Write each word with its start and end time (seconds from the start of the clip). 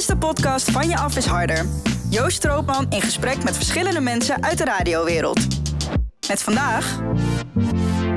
is 0.00 0.06
de 0.06 0.16
podcast 0.16 0.70
Van 0.70 0.88
Je 0.88 0.96
Af 0.96 1.16
is 1.16 1.26
Harder. 1.26 1.66
Joost 2.10 2.36
Stroopman 2.36 2.86
in 2.90 3.00
gesprek 3.00 3.44
met 3.44 3.56
verschillende 3.56 4.00
mensen 4.00 4.42
uit 4.42 4.58
de 4.58 4.64
radiowereld. 4.64 5.46
Met 6.28 6.42
vandaag... 6.42 7.00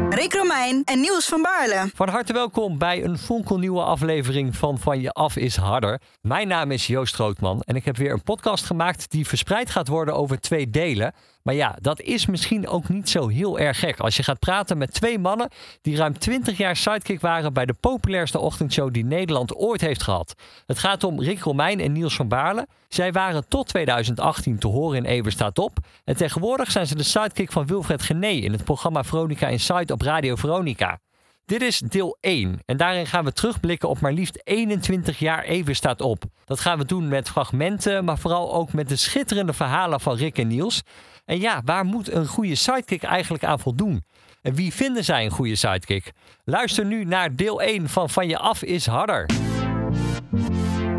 Rick 0.10 0.34
Romeijn 0.34 0.82
en 0.84 1.00
Niels 1.00 1.26
van 1.26 1.42
Baarle. 1.42 1.90
Van 1.96 2.10
harte 2.10 2.34
welkom 2.34 2.78
bij 2.78 3.04
een 3.04 3.18
fonkelnieuwe 3.18 3.82
aflevering 3.82 4.56
van 4.56 4.80
Van 4.80 5.02
Je 5.02 5.12
Af 5.12 5.36
is 5.36 5.56
Harder. 5.56 6.02
Mijn 6.22 6.48
naam 6.48 6.72
is 6.72 6.88
Joost 6.88 7.14
Strootman 7.14 7.62
en 7.62 7.76
ik 7.76 7.86
heb 7.86 7.98
weer 7.98 8.12
een 8.12 8.24
podcast 8.24 8.66
gemaakt 8.66 9.12
die 9.12 9.28
verspreid 9.28 9.70
gaat 9.70 9.88
worden 9.88 10.16
over 10.16 10.40
twee 10.40 10.70
delen. 10.70 11.14
Maar 11.44 11.56
ja, 11.56 11.76
dat 11.82 12.02
is 12.02 12.26
misschien 12.26 12.68
ook 12.68 12.90
niet 12.90 13.10
zo 13.10 13.28
heel 13.28 13.60
erg 13.60 13.80
gek 13.80 14.00
als 14.00 14.16
je 14.16 14.24
gaat 14.24 14.40
praten 14.40 14.78
met 14.78 14.94
twee 14.94 15.20
mannen 15.20 15.50
die 15.82 15.96
ruim 15.96 16.20
20 16.20 16.58
jaar 16.58 16.76
sidekick 16.76 17.22
waren 17.22 17.54
bij 17.54 17.66
de 17.66 17.74
populairste 17.74 18.40
ochtendshow 18.40 18.94
die 18.94 19.06
Nederland 19.06 19.56
ooit 19.56 19.82
heeft 19.82 20.04
gehad. 20.04 20.34
Het 20.66 20.80
gaat 20.80 21.04
om 21.04 21.22
Rick 21.22 21.40
Romeijn 21.40 21.80
en 21.80 21.92
Niels 21.92 22.16
van 22.16 22.28
Baarle. 22.28 22.68
Zij 22.88 23.12
waren 23.12 23.48
tot 23.48 23.68
2018 23.68 24.60
te 24.60 24.68
horen 24.68 24.98
in 24.98 25.06
Eber 25.06 25.32
staat 25.32 25.60
op. 25.60 25.78
En 26.04 26.16
tegenwoordig 26.16 26.72
zijn 26.72 26.88
ze 26.88 26.96
de 26.96 27.04
sidekick 27.04 27.52
van 27.52 27.66
Wilfred 27.66 28.02
Gené 28.02 28.28
in 28.28 28.52
het 28.52 28.64
programma 28.64 29.04
Veronica 29.04 29.48
Inside 29.48 29.94
op 29.94 30.02
Radio 30.02 30.36
Veronica. 30.36 31.00
Dit 31.46 31.62
is 31.62 31.80
deel 31.80 32.18
1 32.20 32.60
en 32.66 32.78
daarin 32.78 33.08
gaan 33.08 33.26
we 33.26 33.34
terugblikken 33.34 33.90
op 33.90 34.00
maar 34.00 34.14
liefst 34.14 34.42
21 34.44 35.20
jaar 35.20 35.44
Even 35.44 35.76
staat 35.76 36.02
op. 36.02 36.24
Dat 36.46 36.60
gaan 36.60 36.78
we 36.78 36.86
doen 36.86 37.08
met 37.08 37.30
fragmenten, 37.30 38.06
maar 38.06 38.18
vooral 38.18 38.54
ook 38.54 38.74
met 38.74 38.90
de 38.90 38.96
schitterende 38.96 39.54
verhalen 39.54 40.00
van 40.00 40.16
Rick 40.16 40.38
en 40.38 40.48
Niels. 40.48 40.84
En 41.26 41.40
ja, 41.40 41.62
waar 41.66 41.86
moet 41.86 42.12
een 42.12 42.28
goede 42.28 42.56
sidekick 42.56 43.04
eigenlijk 43.04 43.44
aan 43.44 43.60
voldoen? 43.60 44.04
En 44.42 44.54
wie 44.56 44.74
vinden 44.74 45.04
zij 45.04 45.26
een 45.26 45.32
goede 45.32 45.56
sidekick? 45.56 46.12
Luister 46.46 46.86
nu 46.86 47.04
naar 47.06 47.36
deel 47.36 47.62
1 47.62 47.90
van 47.90 48.10
Van 48.10 48.28
je 48.28 48.38
af 48.38 48.64
is 48.64 48.86
harder. 48.86 49.26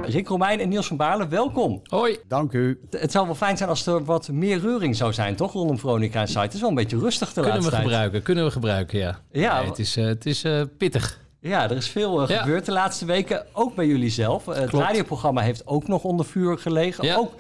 Rick 0.02 0.28
Romeijn 0.28 0.60
en 0.60 0.68
Niels 0.68 0.86
van 0.86 0.96
Baarle, 0.96 1.28
welkom. 1.28 1.80
Hoi. 1.84 2.16
Dank 2.28 2.52
u. 2.52 2.80
Het 2.90 3.12
zou 3.12 3.26
wel 3.26 3.34
fijn 3.34 3.56
zijn 3.56 3.68
als 3.68 3.86
er 3.86 4.04
wat 4.04 4.28
meer 4.28 4.60
reuring 4.60 4.96
zou 4.96 5.12
zijn, 5.12 5.36
toch? 5.36 5.52
Rondom 5.52 5.78
Veronica 5.78 6.20
en 6.20 6.26
Site. 6.28 6.40
Het 6.40 6.54
is 6.54 6.60
wel 6.60 6.68
een 6.68 6.74
beetje 6.74 6.98
rustig 6.98 7.32
de 7.32 7.40
Kunnen 7.40 7.62
we 7.62 7.68
tijd. 7.70 7.82
gebruiken, 7.82 8.22
kunnen 8.22 8.44
we 8.44 8.50
gebruiken, 8.50 8.98
ja. 8.98 9.18
Ja, 9.32 9.58
Nee, 9.58 9.68
het 9.68 9.78
is, 9.78 9.96
eh, 9.96 10.04
het 10.04 10.26
is 10.26 10.44
eh, 10.44 10.62
pittig. 10.78 11.22
Ja, 11.40 11.62
er 11.70 11.76
is 11.76 11.88
veel 11.88 12.22
eh, 12.22 12.28
Ja. 12.28 12.40
gebeurd 12.42 12.64
de 12.66 12.72
laatste 12.72 13.04
weken, 13.04 13.46
ook 13.52 13.74
bij 13.74 13.86
jullie 13.86 14.10
zelf. 14.10 14.46
Het 14.46 14.68
Klopt. 14.68 14.84
radioprogramma 14.86 15.40
heeft 15.40 15.66
ook 15.66 15.88
nog 15.88 16.04
onder 16.04 16.26
vuur 16.26 16.58
gelegen, 16.58 17.04
Ja. 17.04 17.16
ook 17.16 17.32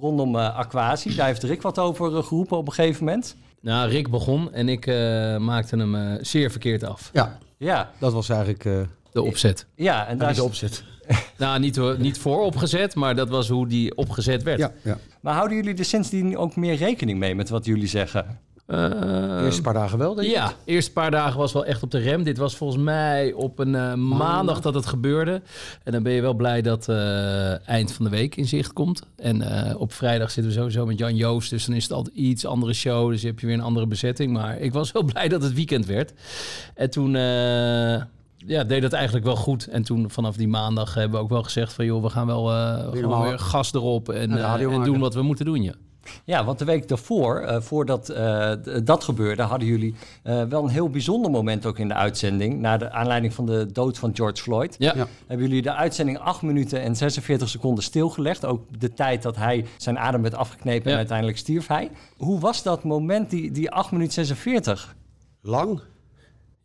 rondom 0.00 0.36
eh 0.36 0.56
Aquasi. 0.58 1.14
Daar 1.14 1.26
heeft 1.26 1.42
Rick 1.42 1.62
wat 1.62 1.78
over 1.78 2.16
eh, 2.16 2.22
geroepen 2.24 2.56
op 2.56 2.66
een 2.66 2.72
gegeven 2.72 3.04
moment. 3.04 3.36
Nou, 3.60 3.88
Rick 3.90 4.10
begon 4.10 4.52
en 4.52 4.68
ik 4.68 4.86
eh, 4.86 5.36
maakte 5.36 5.76
hem 5.76 5.94
eh, 5.94 6.18
zeer 6.20 6.50
verkeerd 6.50 6.84
af. 6.84 7.10
Ja, 7.12 7.38
Ja, 7.56 7.90
dat 7.98 8.12
was 8.12 8.28
eigenlijk 8.28 8.64
eh 8.64 8.80
De 9.12 9.22
opzet. 9.22 9.66
ja 9.74 10.06
en 10.06 10.18
daar 10.18 10.30
is, 10.30 10.36
de 10.36 10.42
opzet. 10.42 10.84
Nou, 11.38 11.58
niet, 11.58 11.98
niet 11.98 12.18
voor 12.18 12.40
opgezet, 12.40 12.94
maar 12.94 13.16
dat 13.16 13.28
was 13.28 13.48
hoe 13.48 13.66
die 13.68 13.96
opgezet 13.96 14.42
werd. 14.42 14.58
Ja, 14.58 14.72
ja. 14.82 14.98
Maar 15.20 15.34
houden 15.34 15.56
jullie 15.56 15.78
er 15.78 15.84
sindsdien 15.84 16.36
ook 16.36 16.56
meer 16.56 16.74
rekening 16.74 17.18
mee 17.18 17.34
met 17.34 17.48
wat 17.48 17.64
jullie 17.64 17.86
zeggen? 17.86 18.38
De 18.68 19.40
eerste 19.44 19.62
paar 19.62 19.74
dagen 19.74 19.98
wel, 19.98 20.14
denk 20.14 20.28
ik. 20.28 20.34
ja, 20.34 20.52
eerste 20.64 20.92
paar 20.92 21.10
dagen 21.10 21.38
was 21.38 21.52
wel 21.52 21.64
echt 21.64 21.82
op 21.82 21.90
de 21.90 21.98
rem. 21.98 22.22
Dit 22.22 22.38
was 22.38 22.56
volgens 22.56 22.82
mij 22.82 23.32
op 23.32 23.58
een 23.58 23.74
eh, 23.74 23.94
maandag 23.94 24.60
dat 24.60 24.74
het 24.74 24.86
gebeurde. 24.86 25.42
En 25.84 25.92
dan 25.92 26.02
ben 26.02 26.12
je 26.12 26.20
wel 26.20 26.34
blij 26.34 26.62
dat 26.62 26.88
eh, 26.88 27.68
eind 27.68 27.92
van 27.92 28.04
de 28.04 28.10
week 28.10 28.36
in 28.36 28.46
zicht 28.46 28.72
komt. 28.72 29.02
En 29.16 29.76
op 29.76 29.92
vrijdag 29.92 30.30
zitten 30.30 30.52
we 30.52 30.58
sowieso 30.58 30.86
met 30.86 30.98
Jan 30.98 31.16
Joost. 31.16 31.50
Dus 31.50 31.64
dan 31.64 31.74
is 31.74 31.82
het 31.82 31.92
altijd 31.92 32.16
iets 32.16 32.46
andere 32.46 32.72
show. 32.72 33.10
Dus 33.10 33.22
heb 33.22 33.40
je 33.40 33.46
weer 33.46 33.54
een 33.54 33.62
andere 33.62 33.86
bezetting. 33.86 34.32
Maar 34.32 34.58
ik 34.58 34.72
was 34.72 34.92
wel 34.92 35.02
blij 35.12 35.28
dat 35.28 35.42
het 35.42 35.54
weekend 35.54 35.86
werd. 35.86 36.12
En 36.74 36.90
toen... 36.90 37.12
ja, 38.36 38.64
deed 38.64 38.82
dat 38.82 38.92
eigenlijk 38.92 39.24
wel 39.24 39.36
goed. 39.36 39.66
En 39.66 39.82
toen 39.82 40.10
vanaf 40.10 40.36
die 40.36 40.48
maandag 40.48 40.94
hebben 40.94 41.18
we 41.18 41.24
ook 41.24 41.30
wel 41.30 41.42
gezegd 41.42 41.72
van... 41.72 41.84
joh, 41.84 42.02
we 42.02 42.10
gaan 42.10 42.26
wel 42.26 42.52
Helemaal 42.92 43.22
weer 43.22 43.38
gas 43.38 43.74
erop 43.74 44.08
en, 44.08 44.30
en 44.70 44.84
doen 44.84 44.98
wat 44.98 45.14
we 45.14 45.22
moeten 45.22 45.44
doen, 45.44 45.62
ja. 45.62 45.74
Ja, 46.24 46.44
want 46.44 46.58
de 46.58 46.64
week 46.64 46.88
daarvoor, 46.88 47.40
eh, 47.40 47.60
voordat 47.60 48.08
eh, 48.08 48.52
dat 48.84 49.04
gebeurde, 49.04 49.42
hadden 49.42 49.68
jullie 49.68 49.94
eh, 50.22 50.42
wel 50.42 50.62
een 50.62 50.70
heel 50.70 50.90
bijzonder 50.90 51.30
moment 51.30 51.66
ook 51.66 51.78
in 51.78 51.88
de 51.88 51.94
uitzending. 51.94 52.60
Na 52.60 52.76
de 52.76 52.90
aanleiding 52.90 53.34
van 53.34 53.46
de 53.46 53.72
dood 53.72 53.98
van 53.98 54.10
George 54.14 54.42
Floyd. 54.42 54.76
Ja, 54.78 54.92
Ja. 54.96 55.06
Hebben 55.26 55.46
jullie 55.48 55.62
de 55.62 55.74
uitzending 55.74 56.18
8 56.18 56.42
minuten 56.42 56.82
en 56.82 56.96
46 56.96 57.48
seconden 57.48 57.84
stilgelegd. 57.84 58.44
Ook 58.44 58.62
de 58.78 58.94
tijd 58.94 59.22
dat 59.22 59.36
hij 59.36 59.66
zijn 59.76 59.98
adem 59.98 60.22
werd 60.22 60.34
afgeknepen 60.34 60.90
en 60.90 60.96
uiteindelijk 60.96 61.38
stierf 61.38 61.66
hij. 61.66 61.90
Hoe 62.16 62.40
was 62.40 62.62
dat 62.62 62.84
moment, 62.84 63.30
die, 63.30 63.50
die 63.50 63.70
8 63.70 63.90
minuten 63.90 64.12
46? 64.12 64.96
Lang. 65.42 65.80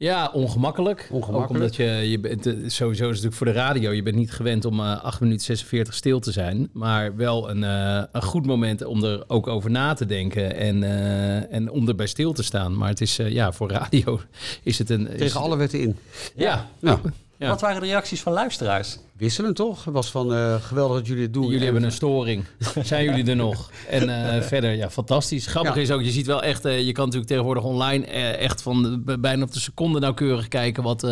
Ja, 0.04 0.30
ongemakkelijk. 0.34 1.08
Ongemakkelijk. 1.12 1.50
Ook 1.50 1.56
omdat 1.56 1.76
je, 1.76 2.10
je 2.10 2.20
bent, 2.20 2.44
sowieso 2.46 2.90
is 2.90 2.92
het 2.94 3.00
natuurlijk 3.00 3.36
voor 3.36 3.46
de 3.46 3.52
radio, 3.52 3.92
je 3.92 4.04
bent 4.04 4.16
niet 4.16 4.32
gewend 4.32 4.66
om 4.66 4.80
eh 4.80 5.04
8 5.04 5.20
minuten 5.20 5.46
46 5.46 5.94
stil 5.94 6.20
te 6.20 6.32
zijn. 6.32 6.70
Maar 6.74 7.16
wel 7.16 7.50
een, 7.50 7.64
eh, 7.64 8.04
een 8.12 8.22
goed 8.22 8.46
moment 8.46 8.86
om 8.86 9.04
er 9.04 9.24
ook 9.28 9.48
over 9.48 9.72
na 9.72 9.94
te 9.94 10.06
denken 10.06 10.56
en, 10.56 10.84
eh, 10.84 11.54
en 11.54 11.70
om 11.70 11.88
erbij 11.88 12.08
stil 12.08 12.34
te 12.34 12.44
staan. 12.44 12.78
Maar 12.78 12.90
het 12.90 13.02
is, 13.02 13.16
ja, 13.16 13.52
voor 13.52 13.70
radio 13.70 14.22
is 14.64 14.78
het 14.78 14.90
een... 14.90 15.10
Tegen 15.18 15.40
alle 15.40 15.58
wetten 15.58 15.80
in. 15.80 15.98
Ja, 16.36 16.70
Nou, 16.80 17.00
Ja. 17.38 17.50
Wat 17.50 17.62
waren 17.62 17.82
de 17.82 17.88
reacties 17.88 18.22
van 18.22 18.34
luisteraars? 18.34 18.98
Wisselend 19.18 19.56
toch? 19.56 19.86
Het 19.86 19.94
was 19.94 20.12
van 20.12 20.34
eh, 20.34 20.56
geweldig 20.62 20.98
dat 20.98 21.08
jullie 21.08 21.24
het 21.24 21.34
doen. 21.34 21.44
jullie 21.44 21.58
En- 21.58 21.64
hebben 21.64 21.84
een 21.84 21.92
storing. 21.92 22.44
Zijn 22.84 23.04
jullie 23.06 23.26
er 23.30 23.36
nog? 23.36 23.72
En 23.90 24.34
eh, 24.36 24.42
verder, 24.52 24.72
ja, 24.76 24.90
fantastisch. 24.90 25.48
Grappig 25.48 25.76
Ja. 25.76 25.82
is 25.82 25.92
ook, 25.92 26.02
je 26.02 26.12
ziet 26.12 26.26
wel 26.26 26.44
echt, 26.44 26.66
eh, 26.66 26.86
je 26.86 26.92
kan 26.92 27.04
natuurlijk 27.04 27.32
tegenwoordig 27.32 27.64
online 27.64 28.06
echt 28.06 28.62
van 28.62 29.04
bijna 29.20 29.44
op 29.44 29.52
de 29.54 29.60
seconde 29.60 30.00
nauwkeurig 30.00 30.48
kijken 30.48 30.84
wat, 30.84 31.08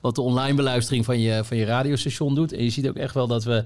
wat 0.00 0.14
de 0.14 0.20
online 0.20 0.54
beluistering 0.56 1.04
van 1.04 1.20
je, 1.20 1.44
van 1.44 1.56
je 1.56 1.64
radiostation 1.64 2.34
doet. 2.34 2.52
En 2.52 2.64
je 2.64 2.70
ziet 2.70 2.88
ook 2.88 2.96
echt 2.96 3.14
wel 3.14 3.26
dat 3.26 3.44
we 3.44 3.64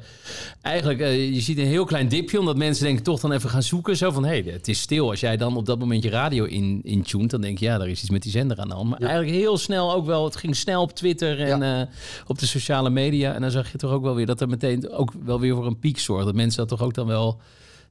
eigenlijk, 0.63 0.99
je 1.35 1.41
ziet 1.41 1.59
een 1.59 1.67
heel 1.67 1.85
klein 1.85 2.09
dipje, 2.09 2.39
omdat 2.39 2.57
mensen 2.57 2.85
denken 2.85 3.03
toch 3.05 3.21
dan 3.21 3.33
even 3.33 3.51
gaan 3.51 3.63
zoeken. 3.63 3.97
Zo 3.97 4.11
van, 4.11 4.25
hé, 4.25 4.41
hey, 4.43 4.53
het 4.53 4.69
is 4.69 4.81
stil. 4.81 5.11
Als 5.11 5.21
jij 5.21 5.37
dan 5.37 5.57
op 5.57 5.67
dat 5.67 5.79
moment 5.79 6.03
je 6.03 6.11
radio 6.11 6.45
in, 6.45 6.81
intuned, 6.83 7.31
dan 7.31 7.41
denk 7.41 7.59
je, 7.59 7.65
ja, 7.65 7.79
daar 7.79 7.89
is 7.89 8.01
iets 8.01 8.11
met 8.11 8.23
die 8.23 8.33
zender 8.33 8.59
aan 8.61 8.69
de 8.69 8.75
hand. 8.75 8.89
Maar 8.91 9.01
eigenlijk 9.01 9.31
heel 9.33 9.59
snel 9.59 9.95
ook 9.95 10.07
wel, 10.07 10.25
het 10.25 10.37
ging 10.37 10.57
snel 10.57 10.83
op 10.83 10.93
Twitter 10.93 11.41
en 11.41 11.89
op 12.27 12.39
de 12.39 12.47
sociale 12.47 12.91
media. 12.91 13.35
En 13.35 13.41
dan 13.41 13.51
zag 13.51 13.67
je 13.67 13.72
toch 13.79 13.91
ook 13.91 14.03
wel 14.03 14.15
weer 14.15 14.27
dat 14.27 14.41
er 14.41 14.49
meteen 14.49 14.91
ook 14.91 15.13
wel 15.25 15.41
weer 15.41 15.55
voor 15.55 15.67
een 15.67 15.79
piek 15.79 15.99
zorgt. 15.99 16.25
Dat 16.25 16.35
mensen 16.35 16.59
dat 16.59 16.79
toch 16.79 16.87
ook 16.87 16.95
dan 16.95 17.07
wel... 17.07 17.41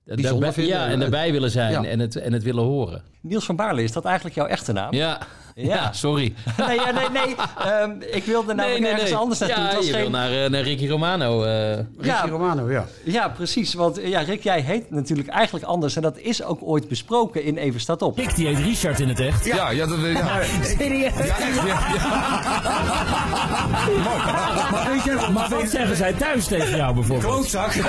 Daarbij, 0.04 0.66
ja, 0.66 0.88
en 0.88 1.02
erbij 1.02 1.32
willen 1.32 1.52
zijn 1.52 1.72
Ja. 1.72 1.84
en, 1.84 2.00
het, 2.00 2.16
en 2.16 2.34
het 2.34 2.44
willen 2.44 2.64
horen. 2.64 3.04
Niels 3.22 3.46
van 3.46 3.56
Baarle, 3.56 3.84
is 3.84 3.92
dat 3.92 4.06
eigenlijk 4.06 4.36
jouw 4.36 4.46
echte 4.46 4.72
naam? 4.72 4.94
Ja, 4.94 5.22
Ja. 5.66 5.76
ja. 5.76 5.92
sorry. 5.94 6.34
Nee, 6.68 6.76
ja, 6.80 6.92
nee, 6.92 7.10
nee. 7.10 7.36
Ehm, 7.66 7.92
ik 8.12 8.24
wilde 8.24 8.54
namelijk 8.54 8.86
ergens 8.86 9.14
anders 9.14 9.40
naartoe. 9.40 9.58
Ja, 9.60 9.66
Het 9.68 9.76
was 9.76 9.86
je 9.86 9.92
geen- 9.92 10.02
wil 10.02 10.10
naar, 10.10 10.44
eh, 10.44 10.50
naar 10.50 10.62
Ricky 10.62 10.88
Romano. 10.88 11.44
eh. 11.44 11.76
Ricky 11.76 11.86
Ja. 12.02 12.26
Romano, 12.28 12.72
ja. 12.72 12.86
Ja, 13.04 13.28
precies. 13.30 13.74
Want 13.74 14.00
ja, 14.04 14.20
Rick, 14.20 14.44
jij 14.44 14.62
heet 14.62 14.92
natuurlijk 14.92 15.28
eigenlijk 15.30 15.66
anders. 15.66 15.96
En 15.96 16.02
dat 16.02 16.18
is 16.18 16.44
ook 16.44 16.60
ooit 16.64 16.88
besproken 16.88 17.44
in 17.44 17.58
Even 17.58 17.80
Staat 17.80 18.02
Op. 18.02 18.18
Rick, 18.18 18.36
die 18.36 18.48
heet 18.48 18.58
Richard 18.58 19.00
in 19.00 19.08
het 19.10 19.20
echt. 19.20 19.46
Ja, 19.46 19.70
ja, 19.70 19.86
dat 19.86 19.98
weet 20.00 20.18
ik. 20.18 20.24
Ja. 20.24 20.40
Serieus? 20.78 21.14
Ja, 21.14 21.20
echt, 21.20 21.56
ja, 21.56 21.80
Maar 24.72 24.88
weet 24.92 25.04
je, 25.04 25.28
maar 25.34 25.50
wat 25.50 25.70
zeggen 25.70 25.96
zij 25.96 26.14
thuis 26.14 26.46
tegen 26.48 26.76
jou 26.76 26.94
bijvoorbeeld? 26.94 27.34
Klootzak. 27.34 27.72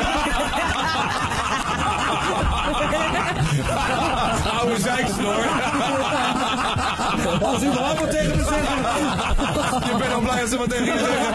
Oude 4.60 4.80
zeiksnor. 4.80 5.44
Als 7.52 7.62
u 7.62 7.66
er 7.66 7.78
allemaal 7.78 8.08
tegen 8.08 8.36
me 8.36 8.44
zeggen. 8.44 8.76
Je 9.90 9.96
bent 9.98 10.12
al 10.12 10.20
blij 10.20 10.40
als 10.40 10.50
ze 10.50 10.56
wat 10.56 10.70
tegen 10.70 10.84
je 10.84 10.98
zeggen. 10.98 11.32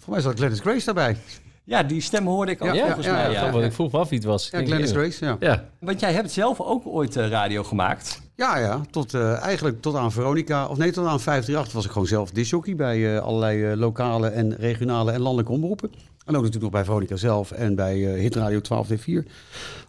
Voor 0.00 0.12
mij 0.12 0.20
zat 0.20 0.34
Glennis 0.36 0.60
Grace 0.60 0.84
daarbij. 0.84 1.16
Ja, 1.64 1.82
die 1.82 2.00
stem 2.00 2.26
hoorde 2.26 2.52
ik 2.52 2.62
ook 2.64 2.74
Ja, 2.74 2.84
volgens 2.84 3.06
ja, 3.06 3.12
mij. 3.12 3.30
ja, 3.30 3.52
ik 3.52 3.72
vroeg 3.72 3.92
me 3.92 3.98
af 3.98 4.08
wie 4.08 4.18
het 4.18 4.26
was. 4.26 4.48
Ja, 4.50 4.64
Glennis 4.64 4.90
Grace, 4.90 5.24
ja. 5.24 5.36
Ja. 5.40 5.64
Want 5.78 6.00
jij 6.00 6.12
hebt 6.12 6.30
zelf 6.32 6.60
ook 6.60 6.86
ooit 6.86 7.16
eh, 7.16 7.28
radio 7.28 7.62
gemaakt. 7.62 8.22
Ja, 8.36 8.58
ja. 8.58 8.80
Tot, 8.90 9.14
eh, 9.14 9.42
eigenlijk 9.42 9.80
tot 9.82 9.94
aan 9.96 10.12
Veronica, 10.12 10.66
of 10.66 10.76
nee, 10.76 10.90
tot 10.92 11.06
aan 11.06 11.20
538 11.20 11.72
was 11.72 11.84
ik 11.84 11.90
gewoon 11.90 12.06
zelf 12.06 12.30
disjockey 12.30 12.76
bij 12.76 13.14
eh, 13.16 13.22
allerlei 13.22 13.76
lokale 13.76 14.28
en 14.28 14.56
regionale 14.56 15.12
en 15.12 15.20
landelijke 15.20 15.52
omroepen. 15.52 15.90
En 16.24 16.36
ook 16.36 16.42
natuurlijk 16.42 16.62
nog 16.62 16.70
bij 16.72 16.84
Veronica 16.84 17.16
zelf 17.16 17.50
en 17.52 17.74
bij 17.74 18.14
eh, 18.14 18.20
Hitradio 18.20 18.60
12D4. 18.60 19.28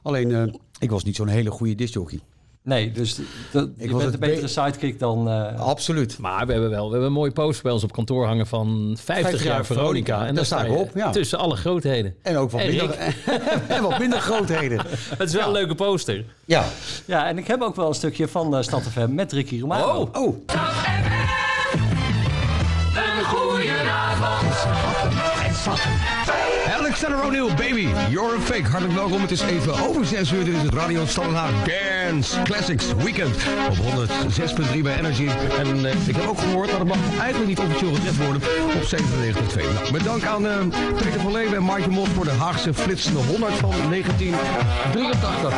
Alleen, 0.02 0.32
eh, 0.32 0.54
ik 0.80 0.90
was 0.90 1.04
niet 1.04 1.16
zo'n 1.16 1.28
hele 1.28 1.52
goede 1.52 1.76
disjockey. 1.76 2.20
Nee, 2.66 2.92
dus 2.92 3.16
dat, 3.52 3.70
je 3.78 3.92
was 3.92 4.02
bent 4.02 4.14
een 4.14 4.20
betere 4.20 4.42
be- 4.42 4.48
sidekick 4.48 5.00
dan... 5.00 5.30
eh, 5.30 5.60
Absoluut. 5.60 6.18
Maar 6.18 6.46
we 6.46 6.52
hebben 6.52 6.70
wel 6.70 6.86
we 6.86 6.90
hebben 6.92 7.08
een 7.08 7.14
mooie 7.16 7.32
poster 7.32 7.64
bij 7.64 7.72
ons 7.72 7.84
op 7.84 7.92
kantoor 7.92 8.26
hangen 8.26 8.48
van 8.48 8.98
50, 9.04 9.44
jaar, 9.44 9.54
jaar 9.54 9.66
Veronica. 9.66 10.26
En 10.26 10.36
Daar 10.36 10.46
sta 10.46 10.64
ik 10.64 10.72
je 10.72 10.78
op, 10.78 10.92
ja. 10.96 11.10
Tussen 11.10 11.38
alle 11.40 11.56
grootheden. 11.56 12.16
En 12.22 12.38
ook 12.38 12.52
wat, 12.52 12.62
En 12.62 12.68
minder, 12.68 12.96
en 13.68 13.82
wat 13.84 14.00
minder 14.00 14.20
grootheden. 14.20 14.80
Het 15.18 15.30
is 15.30 15.34
wel 15.36 15.46
een 15.48 15.52
leuke 15.54 15.76
poster. 15.76 16.26
Ja. 16.46 16.66
Ja, 17.06 17.28
en 17.28 17.38
ik 17.38 17.48
heb 17.48 17.62
ook 17.62 17.76
wel 17.76 17.88
een 17.88 17.94
stukje 17.94 18.28
van 18.28 18.56
uh, 18.56 18.62
Stad 18.62 18.82
FM 18.84 19.14
met 19.14 19.32
Ricky 19.32 19.60
Romano. 19.60 20.10
Oh. 20.14 20.22
Oh, 20.24 20.36
Een 23.18 23.26
goeie 23.26 23.72
avond. 23.90 24.66
Alexander 26.96 27.26
O'Neill, 27.26 27.56
baby, 27.56 27.94
you're 28.10 28.36
a 28.36 28.40
fake. 28.40 28.64
Hartelijk 28.64 28.94
welkom, 28.94 29.22
het 29.22 29.32
is 29.32 29.42
even 29.42 29.74
over 29.88 30.06
6 30.06 30.32
uur. 30.32 30.46
Dit 30.46 30.54
is 30.54 30.62
het 30.62 30.74
Radio 30.74 31.06
Standaard 31.06 31.54
Dance 31.66 32.42
Classics 32.42 32.86
Weekend 32.94 33.36
op 33.70 33.76
106.3 33.76 34.82
bij 34.82 34.98
Energy. 34.98 35.28
En 35.60 35.86
eh, 35.86 36.08
ik 36.08 36.16
heb 36.16 36.28
ook 36.28 36.40
gehoord, 36.40 36.72
dat 36.72 36.84
mag 36.84 36.98
eigenlijk 37.20 37.48
niet 37.48 37.60
officieel 37.60 37.94
gezegd 37.94 38.18
worden, 38.18 38.42
op 38.76 38.82
97.2. 38.82 39.74
Nou, 39.74 39.92
met 39.92 40.04
dank 40.04 40.24
aan 40.24 40.48
eh, 40.48 40.58
Peter 40.96 41.20
van 41.20 41.32
Leeuwen 41.32 41.56
en 41.56 41.64
Maaike 41.64 41.90
Mos 41.90 42.08
voor 42.10 42.24
de 42.24 42.32
Haagse 42.32 42.74
flitsende 42.74 43.20
100 43.20 43.54
van 43.54 43.74
1983. 43.90 44.92
83. 44.92 45.54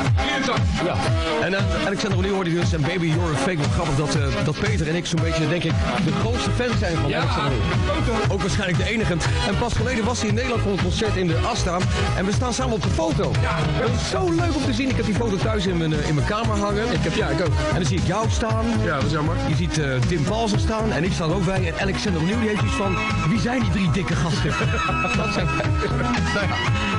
Ja. 0.86 0.96
En 1.42 1.52
uh, 1.52 1.86
Alexander 1.86 2.18
O'Neill 2.18 2.34
hoorde 2.34 2.54
dus 2.54 2.74
en 2.74 2.82
baby, 2.82 3.06
you're 3.06 3.34
a 3.34 3.38
fake. 3.38 3.58
Wat 3.58 3.72
grappig 3.72 3.96
dat, 3.96 4.16
eh, 4.16 4.46
dat 4.46 4.60
Peter 4.60 4.88
en 4.88 4.96
ik 4.96 5.06
zo'n 5.06 5.22
beetje, 5.22 5.48
denk 5.48 5.64
ik, 5.64 5.74
de 6.06 6.12
grootste 6.12 6.52
fans 6.52 6.80
zijn 6.80 6.96
van 6.96 7.16
Alexander 7.16 7.52
O'Neill. 7.52 8.32
Ook 8.32 8.42
waarschijnlijk 8.42 8.78
de 8.78 8.90
enige. 8.90 9.14
En 9.48 9.58
pas 9.60 9.74
geleden 9.74 10.06
was 10.06 10.20
hij 10.20 10.28
in 10.28 10.36
Nederland 10.36 10.62
voor 10.62 10.72
een 10.72 10.82
concert 10.82 11.16
in 11.16 11.27
de 11.28 11.38
Asta. 11.38 11.78
En 12.18 12.26
we 12.26 12.32
staan 12.32 12.54
samen 12.54 12.74
op 12.74 12.84
de 12.84 12.90
foto. 12.90 13.32
Dat 13.80 13.90
is 13.90 14.10
zo 14.10 14.30
leuk 14.30 14.56
om 14.56 14.64
te 14.66 14.74
zien. 14.74 14.90
Ik 14.90 14.96
heb 14.96 15.06
die 15.06 15.16
foto 15.16 15.36
thuis 15.36 15.66
in 15.66 15.78
mijn, 15.78 15.94
eh, 15.94 16.08
in 16.08 16.16
mijn 16.16 16.28
kamer 16.28 16.58
hangen. 16.58 16.94
Ik 16.94 17.00
heb, 17.02 17.14
ja, 17.14 17.28
ik 17.28 17.42
ook. 17.42 17.54
En 17.70 17.76
dan 17.76 17.86
zie 17.86 17.98
ik 17.98 18.08
jou 18.08 18.30
staan. 18.30 18.66
Ja, 18.84 18.96
dat 18.96 19.04
is 19.04 19.12
jammer. 19.12 19.36
Je 19.48 19.56
ziet 19.56 19.78
eh, 19.78 19.92
Tim 20.08 20.24
Paulsen 20.24 20.60
staan. 20.60 20.92
En 20.92 21.04
ik 21.04 21.14
sta 21.14 21.26
er 21.26 21.34
ook 21.34 21.46
bij. 21.46 21.68
En 21.68 21.80
Alexander 21.82 22.22
O'Neill 22.22 22.40
die 22.40 22.50
heeft 22.50 22.62
iets 22.62 22.74
van... 22.74 22.98
Wie 23.30 23.40
zijn 23.40 23.60
die 23.60 23.72
drie 23.72 23.92
dikke 23.92 24.16
gasten? 24.16 24.52
dat 25.18 25.34
zijn 25.34 25.48
wij. 25.48 26.48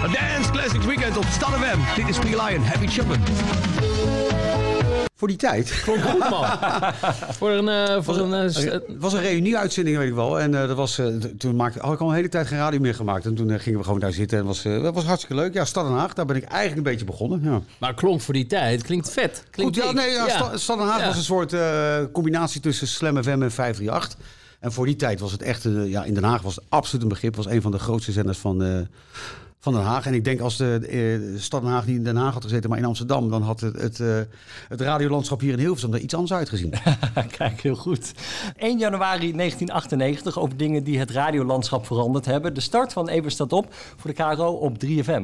nou 0.00 0.12
Dance 0.12 0.50
Classics 0.50 0.86
Weekend 0.86 1.16
op 1.16 1.24
Stad 1.30 1.50
FM. 1.50 2.00
Dit 2.00 2.08
is 2.08 2.18
P-Lion, 2.18 2.64
Happy 2.64 2.86
Chapman. 2.86 3.18
Voor 5.18 5.28
die 5.28 5.36
tijd. 5.36 5.72
Goed 5.84 6.18
man. 6.30 6.44
voor 7.38 7.50
een... 7.50 7.68
eh, 7.68 7.96
voor 8.02 8.16
een 8.18 8.30
Het 8.30 8.82
was 8.98 9.12
een 9.12 9.20
reunie-uitzending, 9.20 9.96
weet 9.96 10.08
ik 10.08 10.14
wel. 10.14 10.40
En 10.40 10.54
eh, 10.62 10.66
dat 10.68 10.76
was, 10.76 10.98
eh, 10.98 11.06
toen 11.38 11.56
maakte, 11.56 11.78
had 11.80 11.92
ik 11.92 12.00
al 12.00 12.08
een 12.08 12.14
hele 12.14 12.28
tijd 12.28 12.46
geen 12.46 12.58
radio 12.58 12.80
meer 12.80 12.94
gemaakt. 12.94 13.24
En 13.26 13.34
toen 13.34 13.60
gingen 13.60 13.78
we 13.78 13.84
gewoon 13.84 14.00
daar 14.00 14.12
zitten. 14.12 14.38
En 14.38 14.44
was, 14.44 14.64
eh, 14.64 14.82
dat 14.82 14.94
was 14.94 15.04
hartstikke 15.04 15.42
leuk. 15.42 15.54
Ja, 15.54 15.64
Stad 15.64 15.84
Den 15.86 15.96
Haag, 15.96 16.12
daar 16.14 16.26
ben 16.26 16.36
ik 16.36 16.44
eigenlijk 16.44 16.76
een 16.76 16.92
beetje 16.92 17.04
begonnen. 17.06 17.40
Ja. 17.42 17.60
maar 17.78 17.94
klonk 17.94 18.20
voor 18.20 18.34
die 18.34 18.46
tijd. 18.46 18.82
Klinkt 18.82 19.10
vet. 19.10 19.44
Klinkt 19.50 19.76
Goed, 19.76 19.84
ja, 19.86 19.92
nee, 19.92 20.10
ja, 20.10 20.28
Sta- 20.28 20.56
Stad 20.56 20.78
Den 20.78 20.86
Haag 20.86 21.00
Ja. 21.00 21.06
was 21.06 21.16
een 21.16 21.22
soort 21.22 21.52
eh, 21.52 21.96
combinatie 22.12 22.60
tussen 22.60 22.86
Slam 22.86 23.22
FM 23.22 23.28
en 23.42 23.50
538. 23.52 24.18
En 24.60 24.72
voor 24.72 24.86
die 24.86 24.96
tijd 24.96 25.20
was 25.20 25.32
het 25.32 25.42
echt, 25.42 25.62
ja, 25.86 26.04
in 26.04 26.14
Den 26.14 26.24
Haag 26.24 26.42
was 26.42 26.54
het 26.54 26.64
absoluut 26.68 27.02
een 27.02 27.08
begrip. 27.08 27.36
was 27.36 27.46
een 27.46 27.62
van 27.62 27.70
de 27.70 27.78
grootste 27.78 28.12
zenders 28.12 28.38
van, 28.38 28.62
eh, 28.64 28.78
van 29.60 29.72
Den 29.72 29.82
Haag. 29.82 30.06
En 30.06 30.14
ik 30.14 30.24
denk 30.24 30.40
als 30.40 30.56
de 30.56 30.86
eh, 31.34 31.40
Stad 31.40 31.62
Den 31.62 31.70
Haag 31.70 31.86
niet 31.86 31.96
in 31.96 32.04
Den 32.04 32.16
Haag 32.16 32.32
had 32.32 32.42
gezeten, 32.42 32.70
maar 32.70 32.78
in 32.78 32.84
Amsterdam, 32.84 33.30
dan 33.30 33.42
had 33.42 33.60
het, 33.60 33.80
het, 33.80 34.00
eh, 34.00 34.16
het 34.68 34.80
radiolandschap 34.80 35.40
hier 35.40 35.52
in 35.52 35.58
Hilversum 35.58 35.94
er 35.94 36.00
iets 36.00 36.14
anders 36.14 36.32
uitgezien. 36.32 36.74
Kijk, 37.38 37.60
heel 37.60 37.76
goed. 37.76 38.12
1 38.56 38.78
januari 38.78 39.32
1998 39.36 40.38
over 40.38 40.56
dingen 40.56 40.84
die 40.84 40.98
het 40.98 41.10
radiolandschap 41.10 41.86
veranderd 41.86 42.24
hebben. 42.24 42.54
De 42.54 42.60
start 42.60 42.92
van 42.92 43.08
Even 43.08 43.30
staat 43.30 43.52
op 43.52 43.66
voor 43.96 44.14
de 44.14 44.22
KRO 44.22 44.50
op 44.52 44.76
3FM. 44.86 45.22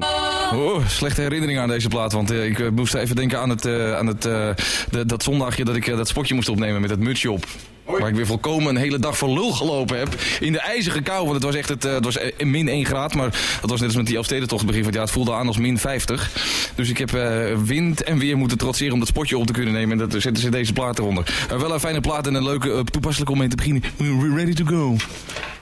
Oh, 0.53 0.87
slechte 0.89 1.21
herinnering 1.21 1.59
aan 1.59 1.69
deze 1.69 1.89
plaat. 1.89 2.13
Want 2.13 2.31
eh, 2.31 2.45
ik 2.45 2.71
moest 2.71 2.95
even 2.95 3.17
denken 3.17 3.41
aan, 3.41 3.49
het, 3.51 3.65
eh, 3.65 3.97
aan 3.97 4.07
het, 4.07 4.25
eh, 4.25 4.51
de- 4.91 5.07
dat 5.07 5.23
zondagje 5.23 5.65
dat 5.65 5.77
ik 5.77 5.87
dat 5.87 6.09
spotje 6.09 6.35
moest 6.35 6.49
opnemen 6.49 6.81
met 6.81 6.91
het 6.91 7.01
mutsje 7.01 7.31
op. 7.33 7.47
Waar 7.85 8.09
ik 8.09 8.15
weer 8.15 8.27
volkomen 8.27 8.69
een 8.69 8.83
hele 8.83 8.99
dag 8.99 9.19
voor 9.19 9.29
lul 9.29 9.53
gelopen 9.53 9.99
heb. 9.99 10.15
In 10.41 10.53
de 10.53 10.61
ijzige 10.61 11.01
kou. 11.01 11.23
Want 11.23 11.35
het 11.35 11.43
was 11.43 11.55
echt 11.55 11.69
het, 11.69 11.85
eh, 11.85 11.93
het 11.93 12.05
was 12.05 12.19
eh, 12.19 12.47
min 12.47 12.69
1 12.69 12.87
graad. 12.87 13.15
Maar 13.15 13.59
dat 13.61 13.71
was 13.71 13.79
net 13.79 13.89
als 13.89 13.97
met 13.97 14.07
die 14.07 14.17
Elfstedentocht 14.17 14.67
begin 14.67 14.83
van 14.83 14.93
het. 14.93 15.01
Het 15.01 15.11
voelde 15.11 15.33
aan 15.33 15.47
als 15.47 15.59
min 15.59 15.79
50. 15.79 16.31
Dus 16.75 16.89
ik 16.89 16.99
heb 16.99 17.15
eh, 17.15 17.57
wind 17.65 18.03
en 18.03 18.19
weer 18.19 18.37
moeten 18.37 18.59
trotseren 18.59 18.93
om 18.93 18.99
dat 18.99 19.09
spotje 19.09 19.39
op 19.39 19.47
te 19.47 19.53
kunnen 19.53 19.75
nemen. 19.75 20.01
En 20.01 20.09
dat 20.09 20.23
zetten 20.23 20.43
ze 20.43 20.51
deze 20.51 20.73
plaat 20.73 20.99
eronder. 20.99 21.47
Eh, 21.51 21.61
wel 21.61 21.73
een 21.73 21.81
fijne 21.81 22.01
plaat 22.01 22.27
en 22.27 22.35
een 22.35 22.45
leuke, 22.45 22.85
toepasselijke 22.85 23.33
om 23.33 23.39
mee 23.39 23.49
te 23.49 23.57
beginnen. 23.57 23.83
We're 23.97 24.35
ready 24.35 24.55
to 24.55 24.65
go. 24.65 24.97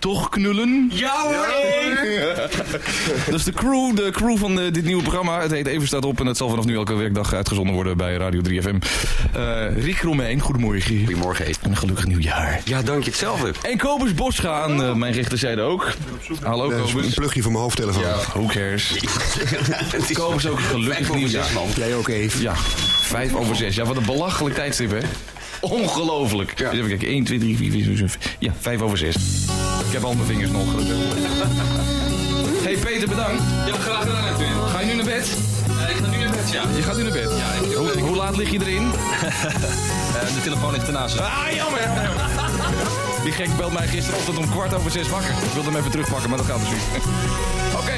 Toch 0.02 0.28
knullen? 0.28 0.90
Ja 0.94 1.14
Dat 3.30 3.34
is 3.34 3.44
de 3.44 3.52
crew, 3.52 3.96
de 3.96 4.08
crew 4.10 4.36
van 4.36 4.60
eh, 4.60 4.72
dit 4.72 4.84
nieuwe 4.84 5.02
programma. 5.02 5.40
Het 5.40 5.50
heet 5.50 5.66
Even 5.66 5.86
staat 5.86 6.04
op 6.04 6.20
en 6.20 6.26
het 6.26 6.36
zal 6.36 6.48
vanaf 6.48 6.64
nu 6.64 6.74
elke 6.74 6.94
werkdag 6.94 7.34
uitgezonden 7.34 7.74
worden 7.74 7.96
bij 7.96 8.14
Radio 8.14 8.40
3FM. 8.48 8.76
Eh 9.32 9.84
Rick 9.84 10.00
Romein, 10.00 10.40
goedemorgen. 10.40 10.98
Goedemorgen, 10.98 11.46
Ed. 11.46 11.58
En 11.62 11.70
een 11.70 11.76
gelukkig 11.76 12.06
nieuwjaar. 12.06 12.60
Ja, 12.64 12.82
dank 12.82 13.04
je 13.04 13.10
hetzelfde. 13.10 13.52
En 13.62 13.78
Kobus 13.78 14.14
Boscha 14.14 14.62
aan 14.62 14.82
eh, 14.82 14.94
mijn 14.94 15.12
rechterzijde 15.12 15.60
ook. 15.60 15.92
Hallo 16.42 16.68
Nee, 16.68 16.78
een 16.78 16.84
Kobus. 16.92 17.14
plugje 17.14 17.42
voor 17.42 17.52
mijn 17.52 17.64
hoofdtelefoon. 17.64 18.02
Ja, 18.02 18.16
who 18.16 18.46
cares. 18.46 18.94
Kobus 20.12 20.46
ook 20.46 20.58
een 20.58 20.64
gelukkig 20.64 21.14
nieuwjaar. 21.14 21.48
Jij 21.76 21.94
ook 21.94 22.08
even. 22.08 22.40
Ja, 22.40 22.54
vijf 23.02 23.34
over 23.34 23.56
zes. 23.56 23.74
Ja, 23.74 23.84
wat 23.84 23.96
een 23.96 24.06
belachelijk 24.06 24.54
tijdstip, 24.54 24.90
hè? 24.90 25.00
Ongelooflijk. 25.60 26.56
Dus 26.56 26.72
even 26.72 26.88
kijken. 26.88 27.08
1, 27.08 27.24
2, 27.24 27.38
3, 27.38 27.56
4, 27.56 27.70
5, 27.70 27.84
6, 27.84 27.98
7. 27.98 28.20
Ja, 28.38 28.52
vijf 28.60 28.80
over 28.80 28.98
zes. 28.98 29.16
Ik 29.92 29.98
heb 29.98 30.06
al 30.06 30.14
mijn 30.14 30.26
vingers 30.26 30.50
nog. 30.50 30.64
hey 32.66 32.76
Peter, 32.76 33.08
bedankt. 33.08 33.42
Ja, 33.66 33.72
graag 33.72 34.02
gedaan, 34.02 34.32
Edwin. 34.32 34.68
Ga 34.68 34.80
je 34.80 34.86
nu 34.86 34.94
naar 34.94 35.04
bed? 35.04 35.26
ik 35.88 35.96
ga 35.96 36.10
nu 36.10 36.18
naar 36.18 36.30
bed, 36.30 36.50
ja. 36.50 36.62
Je 36.76 36.82
gaat 36.82 36.96
nu 36.96 37.02
naar 37.02 37.12
bed? 37.12 37.30
Ja. 37.30 37.76
Hoe, 37.76 38.00
hoe 38.00 38.16
laat 38.16 38.36
lig 38.36 38.50
je 38.50 38.60
erin? 38.60 38.90
de 40.36 40.40
telefoon 40.42 40.72
ligt 40.72 40.86
ernaast. 40.86 41.20
Ah, 41.20 41.44
jammer. 41.54 41.80
Die 43.24 43.32
gek 43.32 43.56
belt 43.56 43.72
mij 43.72 43.86
gisterochtend 43.86 44.38
om 44.38 44.50
kwart 44.50 44.74
over 44.74 44.90
zes 44.90 45.08
wakker. 45.08 45.30
Ik 45.30 45.52
wilde 45.54 45.68
hem 45.68 45.78
even 45.78 45.90
terugpakken, 45.90 46.28
maar 46.28 46.38
dat 46.38 46.46
gaat 46.46 46.58
dus 46.58 46.68
niet. 46.68 47.04
Oké, 47.80 47.96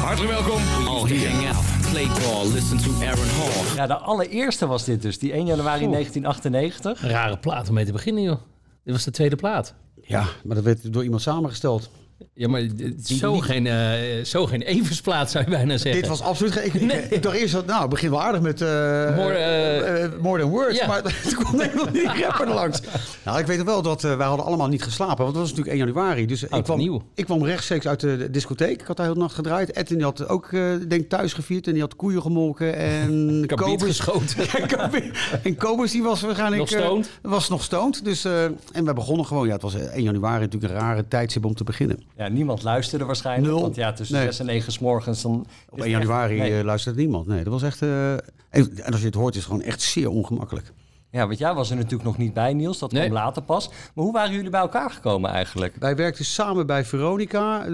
hartelijk 0.00 0.32
welkom. 0.32 0.60
All 0.86 1.08
here 1.08 1.30
hang 1.30 1.46
out, 1.46 1.90
play 1.90 2.06
ball, 2.06 2.52
listen 2.52 2.76
to 2.76 2.90
Aaron 3.00 3.28
Hall. 3.28 3.76
Ja, 3.76 3.86
de 3.86 3.96
allereerste 3.96 4.66
was 4.66 4.84
dit 4.84 5.02
dus, 5.02 5.18
die 5.18 5.32
1 5.32 5.46
januari 5.46 5.90
1998. 5.90 7.02
Een 7.02 7.10
rare 7.10 7.38
plaat 7.38 7.68
om 7.68 7.74
mee 7.74 7.84
te 7.84 7.92
beginnen, 7.92 8.22
joh. 8.22 8.38
Dit 8.84 8.94
was 8.94 9.04
de 9.04 9.10
tweede 9.10 9.36
plaat. 9.36 9.74
Ja, 10.02 10.26
maar 10.44 10.56
dat 10.56 10.64
werd 10.64 10.92
door 10.92 11.04
iemand 11.04 11.22
samengesteld. 11.22 11.90
Ja, 12.34 12.48
maar 12.48 12.60
het 12.60 13.08
is 13.10 13.18
zo, 13.18 13.34
geen, 13.38 13.66
eh, 13.66 14.24
zo 14.24 14.46
geen 14.46 14.62
evensplaat, 14.62 15.30
zou 15.30 15.44
je 15.44 15.50
bijna 15.50 15.76
zeggen. 15.76 16.00
Dit 16.00 16.10
was 16.10 16.20
absoluut 16.22 16.52
geen... 16.52 16.64
Ik, 16.64 16.74
ik, 16.74 16.80
Nee. 16.82 17.06
ik 17.10 17.22
dacht 17.22 17.36
eerst, 17.36 17.52
dat, 17.52 17.66
nou, 17.66 17.80
het 17.80 17.90
begint 17.90 18.10
wel 18.12 18.22
aardig 18.22 18.40
met... 18.40 18.60
eh, 18.60 18.68
More, 19.16 19.32
eh, 19.34 20.04
eh, 20.04 20.10
more 20.20 20.40
Than 20.40 20.50
Words, 20.50 20.78
ja. 20.78 20.86
maar 20.86 21.02
toen 21.28 21.44
kwam 21.44 21.60
helemaal 21.60 21.92
die 21.92 22.06
rapper 22.24 22.48
er 22.48 22.54
langs. 22.54 22.80
Nou, 23.24 23.38
ik 23.38 23.46
weet 23.46 23.62
wel 23.62 23.82
dat 23.82 24.04
eh, 24.04 24.16
wij 24.16 24.26
hadden 24.26 24.46
allemaal 24.46 24.68
niet 24.68 24.82
geslapen, 24.82 25.16
want 25.16 25.28
het 25.28 25.36
was 25.36 25.48
natuurlijk 25.48 25.76
1 25.76 25.86
januari. 25.86 26.26
Dus 26.26 26.42
ik 26.42 26.64
kwam, 26.64 26.78
nieuw. 26.78 27.02
ik 27.14 27.24
kwam 27.24 27.44
rechtstreeks 27.44 27.86
uit 27.86 28.00
de 28.00 28.30
discotheek. 28.30 28.80
Ik 28.80 28.86
had 28.86 28.96
daar 28.96 29.06
heel 29.06 29.14
de 29.14 29.20
nacht 29.20 29.34
gedraaid. 29.34 29.76
Edwin 29.76 29.96
die 29.98 30.06
had 30.06 30.28
ook, 30.28 30.52
eh 30.52 30.62
denk 30.88 31.08
thuis 31.08 31.32
gevierd 31.32 31.66
en 31.66 31.72
die 31.72 31.82
had 31.82 31.96
koeien 31.96 32.22
gemolken. 32.22 32.74
En 32.76 33.44
Kabiet 33.46 33.64
Kobus- 33.66 33.86
geschoten. 34.00 34.44
En 35.42 35.56
Kobus 35.56 35.90
die 35.90 36.02
was 36.02 36.20
waarschijnlijk... 36.20 36.60
Nog 36.60 36.68
stoned? 36.82 37.10
eh, 37.22 37.30
was 37.30 37.48
nog 37.48 37.62
stoned. 37.62 38.04
Dus, 38.04 38.24
eh, 38.24 38.44
en 38.72 38.84
we 38.84 38.92
begonnen 38.92 39.26
gewoon, 39.26 39.46
ja, 39.46 39.52
het 39.52 39.62
was 39.62 39.74
eh, 39.74 39.82
1 39.82 40.02
januari 40.02 40.40
natuurlijk 40.40 40.72
een 40.72 40.78
rare 40.80 41.08
tijdstip 41.08 41.44
om 41.44 41.54
te 41.54 41.64
beginnen. 41.64 42.05
Ja, 42.16 42.28
niemand 42.28 42.62
luisterde 42.62 43.04
waarschijnlijk. 43.04 43.52
Nul. 43.52 43.60
Want 43.62 43.74
ja, 43.74 43.92
tussen 43.92 44.16
Nee. 44.16 44.24
6 44.26 44.38
en 44.38 44.46
9 44.46 44.72
s 44.72 44.78
morgens 44.78 45.22
dan... 45.22 45.46
Op 45.70 45.80
1 45.80 45.90
januari 45.90 46.38
Nee. 46.38 46.58
eh, 46.58 46.64
luisterde 46.64 46.98
niemand. 46.98 47.26
Nee, 47.26 47.44
dat 47.44 47.52
was 47.52 47.62
echt... 47.62 47.82
eh, 47.82 48.12
en 48.12 48.20
en 48.50 48.92
als 48.92 49.00
je 49.00 49.06
het 49.06 49.14
hoort, 49.14 49.34
is 49.34 49.40
het 49.40 49.50
gewoon 49.50 49.66
echt 49.66 49.82
zeer 49.82 50.08
ongemakkelijk. 50.10 50.72
Ja, 51.10 51.26
want 51.26 51.38
jij 51.38 51.54
was 51.54 51.70
er 51.70 51.76
natuurlijk 51.76 52.04
nog 52.04 52.18
niet 52.18 52.34
bij, 52.34 52.54
Niels. 52.54 52.78
Dat 52.78 52.92
Nee. 52.92 53.02
kwam 53.02 53.14
later 53.14 53.42
pas. 53.42 53.68
Maar 53.68 54.04
hoe 54.04 54.12
waren 54.12 54.32
jullie 54.34 54.50
bij 54.50 54.60
elkaar 54.60 54.90
gekomen 54.90 55.30
eigenlijk? 55.30 55.74
Wij 55.78 55.96
werkten 55.96 56.24
samen 56.24 56.66
bij 56.66 56.84
Veronica. 56.84 57.64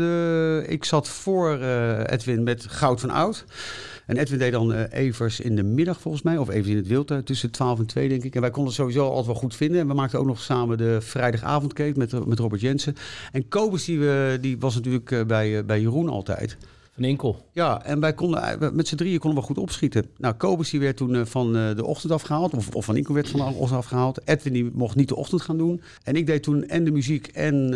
Ik 0.61 0.85
zat 0.85 1.09
voor 1.09 1.59
eh, 1.61 1.99
Edwin 2.07 2.43
met 2.43 2.67
Goud 2.69 3.01
van 3.01 3.11
Oud. 3.11 3.45
En 4.07 4.17
Edwin 4.17 4.39
deed 4.39 4.53
dan 4.53 4.73
eh, 4.73 4.99
Evers 5.05 5.41
in 5.41 5.57
de 5.57 5.63
middag 5.63 6.01
volgens 6.01 6.23
mij. 6.23 6.37
Of 6.39 6.49
even 6.51 6.71
in 6.71 6.77
het 6.77 6.87
wild, 6.87 7.11
eh, 7.11 7.19
tussen 7.19 7.51
12 7.51 7.79
en 7.79 7.87
2 7.87 8.09
denk 8.09 8.23
ik. 8.25 8.35
En 8.35 8.41
wij 8.41 8.51
konden 8.51 8.73
het 8.73 8.81
sowieso 8.81 9.07
altijd 9.09 9.27
wel 9.27 9.35
goed 9.35 9.55
vinden. 9.57 9.81
En 9.81 9.87
we 9.89 9.95
maakten 9.95 10.19
ook 10.19 10.27
nog 10.27 10.41
samen 10.41 10.79
de 10.79 11.01
vrijdagavondkate 11.01 11.99
met, 11.99 12.27
met 12.27 12.39
Robert 12.39 12.61
Jensen. 12.61 12.95
En 13.33 13.49
Kobus 13.49 13.85
die, 13.85 13.99
we- 13.99 14.39
die 14.41 14.59
was 14.59 14.75
natuurlijk 14.75 15.27
bij, 15.27 15.65
bij 15.65 15.81
Jeroen 15.81 16.09
altijd. 16.09 16.57
Van 16.95 17.05
Inkel. 17.05 17.49
Ja, 17.53 17.85
en 17.85 18.01
wij 18.01 18.15
konden 18.15 18.43
eh, 18.43 18.71
met 18.71 18.89
z'n 18.89 18.97
drieën 18.97 19.19
konden 19.19 19.41
we 19.41 19.47
goed 19.47 19.59
opschieten. 19.59 20.07
Nou, 20.19 20.35
Kobus 20.35 20.71
die 20.71 20.81
werd 20.81 20.97
toen 20.97 21.15
eh, 21.15 21.25
van 21.25 21.57
eh, 21.57 21.77
de 21.77 21.85
ochtend 21.85 22.13
afgehaald. 22.13 22.55
Of, 22.55 22.75
of 22.75 22.85
van 22.85 22.97
Inkel 22.97 23.15
werd 23.15 23.29
van 23.29 23.41
de 23.41 23.47
ochtend 23.47 23.79
afgehaald. 23.79 24.21
Edwin 24.25 24.53
die 24.53 24.71
mocht 24.73 24.97
niet 24.97 25.09
de 25.09 25.17
ochtend 25.17 25.43
gaan 25.43 25.57
doen. 25.57 25.81
En 26.05 26.17
ik 26.17 26.27
deed 26.27 26.43
toen 26.43 26.65
en 26.69 26.85
de 26.85 26.91
muziek 26.91 27.27
en, 27.27 27.75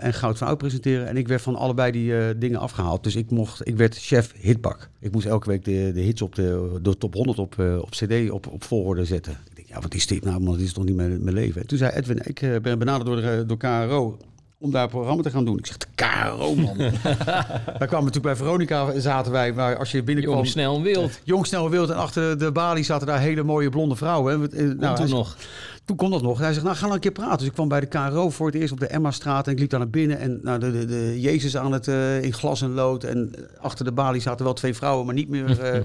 en 0.00 0.14
Goud 0.14 0.38
van 0.38 0.46
Oud 0.46 0.58
presenteren. 0.58 1.06
En 1.06 1.16
ik 1.16 1.28
werd 1.28 1.42
van 1.42 1.56
allebei 1.56 1.92
die 1.92 2.38
dingen 2.38 2.60
afgehaald. 2.60 3.04
Dus 3.04 3.16
ik, 3.16 3.30
mocht, 3.30 3.68
ik 3.68 3.76
werd 3.76 3.96
chef 3.96 4.32
hitbak. 4.36 4.88
Ik 5.00 5.12
moest 5.12 5.26
elke 5.26 5.48
week 5.48 5.64
de, 5.64 5.90
de 5.94 6.00
hits 6.00 6.22
op 6.22 6.34
de, 6.34 6.78
de 6.82 6.98
top 6.98 7.14
100 7.14 7.38
op, 7.38 7.58
op 7.58 7.90
cd 7.90 8.30
op, 8.30 8.46
op 8.46 8.64
volgorde 8.64 9.04
zetten. 9.04 9.32
Ik 9.32 9.56
denk, 9.56 9.68
ja, 9.68 9.80
wat 9.80 9.94
is 9.94 10.06
dit 10.06 10.24
nou? 10.24 10.40
Man, 10.40 10.56
dit 10.56 10.66
is 10.66 10.72
toch 10.72 10.84
niet 10.84 10.96
mijn, 10.96 11.24
mijn 11.24 11.34
leven? 11.34 11.60
En 11.60 11.66
toen 11.66 11.78
zei 11.78 11.92
Edwin, 11.92 12.20
ik 12.24 12.40
ben 12.62 12.78
benaderd 12.78 13.06
door, 13.06 13.16
de, 13.16 13.44
door 13.46 13.56
KRO 13.56 14.18
om 14.60 14.70
daar 14.70 14.82
een 14.82 14.88
programma 14.88 15.22
te 15.22 15.30
gaan 15.30 15.44
doen. 15.44 15.58
Ik 15.58 15.66
zeg, 15.66 15.76
de 15.76 15.86
KRO, 15.94 16.54
man. 16.54 16.76
wij 17.78 17.86
kwamen 17.86 18.04
natuurlijk 18.04 18.22
bij 18.22 18.36
Veronica, 18.36 18.98
zaten 19.00 19.32
wij, 19.32 19.52
maar 19.52 19.76
als 19.76 19.90
je 19.90 20.02
binnenkwam... 20.02 20.36
Jong, 20.36 20.48
snel 20.48 20.76
en 20.76 20.82
wild. 20.82 21.20
Jong, 21.24 21.46
snel 21.46 21.64
en 21.64 21.70
wild. 21.70 21.90
En 21.90 21.96
achter 21.96 22.38
de 22.38 22.52
balie 22.52 22.84
zaten 22.84 23.06
daar 23.06 23.20
hele 23.20 23.42
mooie 23.42 23.68
blonde 23.68 23.96
vrouwen. 23.96 24.32
En, 24.32 24.40
we- 24.40 24.56
eh, 24.56 24.64
nou, 24.64 24.78
hij 24.80 24.94
toen 24.94 25.08
nog. 25.16 25.36
Toen 25.84 25.96
kon 25.96 26.10
dat 26.10 26.22
nog. 26.22 26.38
En 26.38 26.44
hij 26.44 26.52
zegt, 26.52 26.64
nou, 26.64 26.76
ga 26.76 26.84
dan 26.86 26.94
een 26.94 27.00
keer 27.00 27.12
praten. 27.12 27.38
Dus 27.38 27.46
ik 27.46 27.52
kwam 27.52 27.68
bij 27.68 27.80
de 27.80 27.86
KRO 27.86 28.30
voor 28.30 28.46
het 28.46 28.54
eerst 28.54 28.72
op 28.72 28.80
de 28.80 28.86
Emma-straat. 28.86 29.46
En 29.46 29.52
ik 29.52 29.58
liep 29.58 29.70
daar 29.70 29.80
naar 29.80 29.88
binnen. 29.90 30.18
En 30.18 30.40
nou, 30.42 30.58
de, 30.58 30.70
de, 30.72 30.86
de 30.86 31.20
Jezus 31.20 31.56
aan 31.56 31.72
het, 31.72 31.88
eh, 31.88 32.22
in 32.22 32.32
glas 32.32 32.62
en 32.62 32.70
lood. 32.72 33.04
En 33.04 33.32
eh, 33.34 33.42
achter 33.64 33.84
de 33.84 33.92
balie 33.92 34.20
zaten 34.20 34.44
wel 34.44 34.54
twee 34.54 34.74
vrouwen, 34.74 35.06
maar 35.06 35.14
niet 35.14 35.28
meer 35.28 35.60
eh, 35.60 35.80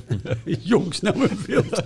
jong, 0.72 0.94
snel 0.94 1.13
en 1.13 1.38
wild. 1.46 1.84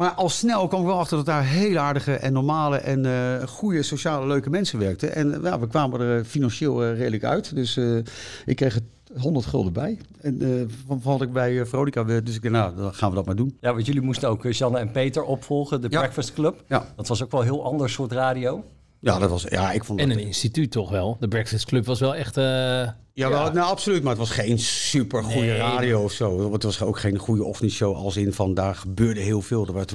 Maar 0.00 0.10
al 0.10 0.28
snel 0.28 0.68
kwam 0.68 0.80
ik 0.80 0.86
wel 0.86 0.98
achter 0.98 1.16
dat 1.16 1.26
daar 1.26 1.44
hele 1.44 1.78
aardige 1.78 2.12
en 2.14 2.32
normale 2.32 2.76
en 2.76 3.06
eh, 3.06 3.46
goede 3.48 3.82
sociale 3.82 4.26
leuke 4.26 4.50
mensen 4.50 4.78
werkten. 4.78 5.14
En 5.14 5.40
ja, 5.42 5.58
we 5.60 5.66
kwamen 5.66 6.00
er 6.00 6.18
eh, 6.18 6.24
financieel 6.24 6.84
eh, 6.84 6.96
redelijk 6.96 7.24
uit. 7.24 7.54
Dus 7.54 7.76
ik 8.44 8.56
kreeg 8.56 8.74
er 8.74 8.82
100 9.20 9.46
gulden 9.46 9.72
bij. 9.72 9.98
En 10.20 10.42
eh, 10.42 10.48
van, 10.86 11.00
van 11.00 11.12
had 11.12 11.22
ik 11.22 11.32
bij 11.32 11.66
Veronica 11.66 12.04
weer. 12.04 12.24
Dus 12.24 12.34
ik 12.34 12.42
dacht, 12.42 12.54
nou, 12.54 12.76
dan 12.76 12.94
gaan 12.94 13.08
we 13.10 13.14
dat 13.16 13.26
maar 13.26 13.36
doen. 13.36 13.56
Ja, 13.60 13.72
want 13.72 13.86
jullie 13.86 14.00
moesten 14.00 14.28
ook 14.28 14.52
Janne 14.52 14.78
en 14.78 14.90
Peter 14.90 15.22
opvolgen, 15.22 15.80
de 15.80 15.86
Ja. 15.90 15.98
Breakfast 15.98 16.32
Club. 16.32 16.64
Ja, 16.68 16.86
Dat 16.96 17.08
was 17.08 17.22
ook 17.22 17.30
wel 17.30 17.40
een 17.40 17.46
heel 17.46 17.64
ander 17.64 17.90
soort 17.90 18.12
radio. 18.12 18.64
Ja 19.00 19.18
dat 19.18 19.30
was. 19.30 19.42
Ja, 19.48 19.72
ik 19.72 19.84
vond 19.84 20.00
En 20.00 20.08
dat. 20.08 20.18
een 20.18 20.24
instituut 20.24 20.70
toch 20.70 20.90
wel. 20.90 21.16
De 21.20 21.28
Breakfast 21.28 21.64
Club 21.64 21.84
was 21.86 22.00
wel 22.00 22.14
echt... 22.14 22.36
eh, 22.36 22.44
Ja, 23.12 23.28
wel, 23.28 23.52
nou 23.52 23.58
absoluut. 23.70 24.00
Maar 24.02 24.10
het 24.10 24.18
was 24.20 24.30
geen 24.30 24.58
super 24.58 25.22
goede 25.24 25.46
Nee. 25.46 25.56
radio 25.56 26.02
of 26.02 26.12
zo. 26.12 26.52
Het 26.52 26.62
was 26.62 26.82
ook 26.82 26.98
geen 26.98 27.18
goede 27.18 27.44
ochtendshow 27.44 27.94
als 27.96 28.16
in 28.16 28.32
van 28.32 28.54
daar 28.54 28.74
gebeurde 28.74 29.20
heel 29.20 29.42
veel. 29.42 29.66
Er 29.66 29.72
werd, 29.72 29.94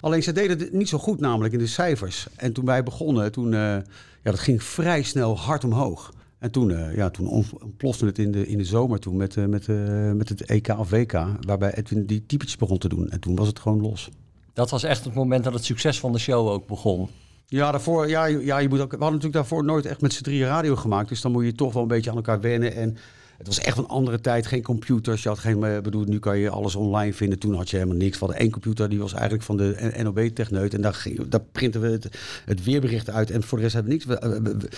alleen 0.00 0.22
ze 0.22 0.32
deden 0.32 0.58
het 0.58 0.72
niet 0.72 0.88
zo 0.88 0.98
goed 0.98 1.20
namelijk 1.20 1.52
in 1.54 1.58
de 1.60 1.66
cijfers. 1.66 2.26
En 2.36 2.52
toen 2.52 2.64
wij 2.64 2.82
begonnen, 2.82 3.32
toen, 3.32 3.52
eh, 3.54 3.60
ja, 3.60 3.82
dat 4.22 4.38
ging 4.38 4.62
vrij 4.62 5.02
snel 5.02 5.38
hard 5.38 5.64
omhoog. 5.64 6.12
En 6.38 6.50
toen, 6.50 6.70
eh, 6.70 6.96
ja, 6.96 7.10
toen 7.10 7.28
ont- 7.28 7.62
ontplofte 7.62 8.06
het 8.06 8.18
in 8.18 8.32
de, 8.32 8.46
in 8.46 8.58
de 8.58 8.64
zomer 8.64 8.98
toen 9.00 9.16
met, 9.16 9.36
met, 9.48 9.68
eh, 9.68 9.76
met 10.12 10.28
het 10.28 10.40
EK 10.50 10.68
of 10.78 10.90
WK. 10.90 11.12
Waarbij 11.40 11.74
Edwin 11.74 12.06
die 12.06 12.26
typetjes 12.26 12.56
begon 12.56 12.78
te 12.78 12.88
doen. 12.88 13.08
En 13.10 13.20
toen 13.20 13.36
was 13.36 13.46
het 13.46 13.58
gewoon 13.58 13.80
los. 13.80 14.08
Dat 14.52 14.70
was 14.70 14.82
echt 14.82 15.04
het 15.04 15.14
moment 15.14 15.44
dat 15.44 15.52
het 15.52 15.64
succes 15.64 16.00
van 16.00 16.12
de 16.12 16.18
show 16.18 16.48
ook 16.48 16.66
begon. 16.66 17.08
Ja, 17.48 17.70
daarvoor, 17.70 18.08
ja, 18.08 18.24
ja, 18.24 18.58
je 18.58 18.68
moet 18.68 18.80
ook, 18.80 18.90
we 18.90 18.96
hadden 18.96 19.14
natuurlijk 19.20 19.34
daarvoor 19.34 19.64
nooit 19.64 19.86
echt 19.86 20.00
met 20.00 20.12
z'n 20.12 20.22
drieën 20.22 20.46
radio 20.46 20.76
gemaakt. 20.76 21.08
Dus 21.08 21.20
dan 21.20 21.32
moet 21.32 21.44
je 21.44 21.52
toch 21.52 21.72
wel 21.72 21.82
een 21.82 21.88
beetje 21.88 22.10
aan 22.10 22.16
elkaar 22.16 22.40
wennen. 22.40 22.74
En 22.74 22.96
het 23.38 23.46
was 23.46 23.60
echt 23.60 23.78
een 23.78 23.86
andere 23.86 24.20
tijd. 24.20 24.46
Geen 24.46 24.62
computers. 24.62 25.22
Je 25.22 25.28
had 25.28 25.38
geen, 25.38 25.64
eh, 25.64 25.80
bedoel, 25.80 26.04
nu 26.04 26.18
kan 26.18 26.38
je 26.38 26.50
alles 26.50 26.74
online 26.74 27.12
vinden. 27.12 27.38
Toen 27.38 27.54
had 27.54 27.70
je 27.70 27.76
helemaal 27.76 27.98
niks. 27.98 28.12
We 28.18 28.24
hadden 28.24 28.38
één 28.38 28.50
computer, 28.50 28.88
die 28.88 28.98
was 28.98 29.12
eigenlijk 29.12 29.42
van 29.42 29.56
de 29.56 29.92
NOB-techneut. 30.02 30.74
En 30.74 30.80
daar, 30.80 31.40
printen 31.52 31.80
we 31.80 31.98
het, 32.44 32.64
weerbericht 32.64 33.10
uit. 33.10 33.30
En 33.30 33.42
voor 33.42 33.58
de 33.58 33.64
rest 33.64 33.74
hebben 33.74 33.92
we 33.92 33.98
niks. 34.04 34.20
We- 34.20 34.68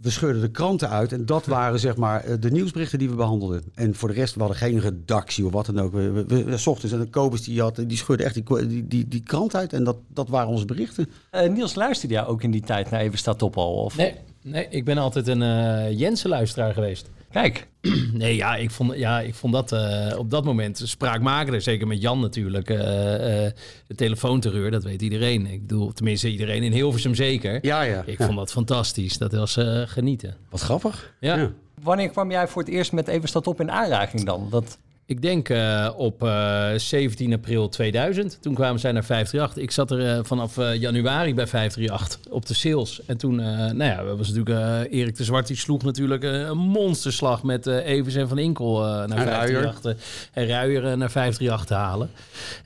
we 0.00 0.10
scheurden 0.10 0.40
de 0.42 0.50
kranten 0.50 0.88
uit. 0.90 1.12
En 1.12 1.26
dat 1.26 1.46
waren 1.46 1.80
zeg 1.80 1.96
maar 1.96 2.24
eh, 2.24 2.34
de 2.40 2.50
nieuwsberichten 2.50 2.98
die 2.98 3.08
we 3.08 3.14
behandelden. 3.14 3.62
En 3.74 3.94
voor 3.94 4.08
de 4.08 4.14
rest, 4.14 4.34
we 4.34 4.40
hadden 4.40 4.58
geen 4.58 4.80
redactie 4.80 5.46
of 5.46 5.52
wat 5.52 5.66
dan 5.66 5.80
ook. 5.80 5.92
We, 5.92 6.10
we, 6.10 6.24
we, 6.26 6.44
we- 6.44 6.56
's 6.56 6.66
ochtends 6.66 6.94
en 6.94 7.00
de 7.00 7.06
Kobus 7.10 7.42
die, 7.42 7.60
had, 7.60 7.76
die 7.86 7.96
scheurde 7.96 8.24
echt 8.24 8.34
die, 8.34 8.66
die, 8.68 8.86
die, 8.88 9.08
die 9.08 9.22
krant 9.22 9.54
uit. 9.56 9.72
En 9.72 9.84
dat, 9.84 9.96
dat 10.08 10.28
waren 10.28 10.48
onze 10.48 10.64
berichten. 10.64 11.08
Eh, 11.30 11.50
Niels, 11.50 11.74
luisterde 11.74 12.14
jij 12.14 12.26
ook 12.26 12.42
in 12.42 12.50
die 12.50 12.60
tijd 12.62 12.90
naar 12.90 13.00
Even 13.00 13.18
staat 13.18 13.42
op 13.42 13.56
al? 13.56 13.74
Of? 13.74 13.96
nee, 13.96 14.14
nee, 14.42 14.66
ik 14.70 14.84
ben 14.84 14.98
altijd 14.98 15.26
een 15.28 15.42
eh 15.42 15.98
Jensen-luisteraar 15.98 16.72
geweest. 16.74 17.10
Kijk, 17.32 17.66
Nee, 18.12 18.36
ja, 18.36 18.56
ik 18.56 18.70
vond, 18.70 18.96
ja, 18.96 19.20
ik 19.20 19.34
vond 19.34 19.52
dat 19.52 19.72
eh, 19.72 20.18
op 20.18 20.30
dat 20.30 20.44
moment 20.44 20.80
spraakmakender. 20.84 21.60
Zeker 21.60 21.86
met 21.86 22.00
Jan 22.02 22.20
natuurlijk. 22.20 22.70
eh, 22.70 23.46
eh, 23.46 23.52
de 23.86 23.94
telefoonterreur, 23.94 24.70
dat 24.70 24.82
weet 24.82 25.02
iedereen. 25.02 25.46
Ik 25.46 25.60
bedoel, 25.66 25.92
tenminste 25.92 26.30
iedereen 26.30 26.62
in 26.62 26.72
Hilversum 26.72 27.14
zeker. 27.14 27.58
Ja, 27.66 27.82
ja. 27.82 28.02
Ik 28.06 28.18
Ja. 28.18 28.24
vond 28.26 28.38
dat 28.38 28.52
fantastisch. 28.52 29.18
Dat 29.18 29.32
was 29.32 29.56
eh, 29.56 29.82
genieten. 29.86 30.36
Wat 30.50 30.60
grappig. 30.60 31.14
Ja. 31.20 31.50
wanneer 31.82 32.08
kwam 32.08 32.30
jij 32.30 32.48
voor 32.48 32.62
het 32.62 32.70
eerst 32.70 32.92
met 32.92 33.08
Even 33.08 33.28
staat 33.28 33.46
op 33.46 33.60
in 33.60 33.70
aanraking 33.70 34.24
dan? 34.24 34.46
Dat, 34.50 34.78
Ik 35.12 35.22
denk 35.22 35.48
eh, 35.48 35.88
op 35.96 36.22
eh, 36.22 36.68
17 36.76 37.32
april 37.32 37.68
2000. 37.68 38.38
Toen 38.40 38.54
kwamen 38.54 38.80
zij 38.80 38.92
naar 38.92 39.04
538. 39.04 39.62
Ik 39.62 39.70
zat 39.70 39.90
er 39.90 40.16
eh, 40.16 40.24
vanaf 40.24 40.58
eh, 40.58 40.74
januari 40.74 41.34
bij 41.34 41.46
538 41.46 42.32
op 42.32 42.46
de 42.46 42.54
sales. 42.54 43.00
En 43.06 43.16
toen, 43.16 43.40
eh, 43.40 43.46
nou 43.56 43.84
ja, 43.84 44.02
dat 44.04 44.18
was 44.18 44.28
natuurlijk 44.32 44.58
eh, 44.90 44.98
Erik 45.00 45.16
de 45.16 45.24
Zwart. 45.24 45.46
Die 45.46 45.56
sloeg 45.56 45.82
natuurlijk 45.82 46.24
eh, 46.24 46.32
een 46.40 46.58
monsterslag 46.58 47.42
met 47.42 47.66
eh 47.66 47.86
Evers 47.86 48.14
en 48.14 48.28
Van 48.28 48.38
Inkel 48.38 48.84
eh, 48.84 48.88
naar 48.90 49.18
En 49.18 49.24
Ruijer. 49.24 49.60
538. 49.62 50.28
En 50.32 50.46
Ruijer 50.46 50.84
eh, 50.84 50.96
naar 50.96 51.10
538 51.10 51.66
te 51.66 51.74
halen. 51.74 52.10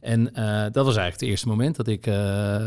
En 0.00 0.34
eh, 0.34 0.44
dat 0.72 0.84
was 0.84 0.96
eigenlijk 0.96 1.20
het 1.20 1.28
eerste 1.28 1.48
moment 1.48 1.76
dat 1.76 1.88
ik 1.88 2.06
eh, 2.06 2.54
eh, 2.56 2.62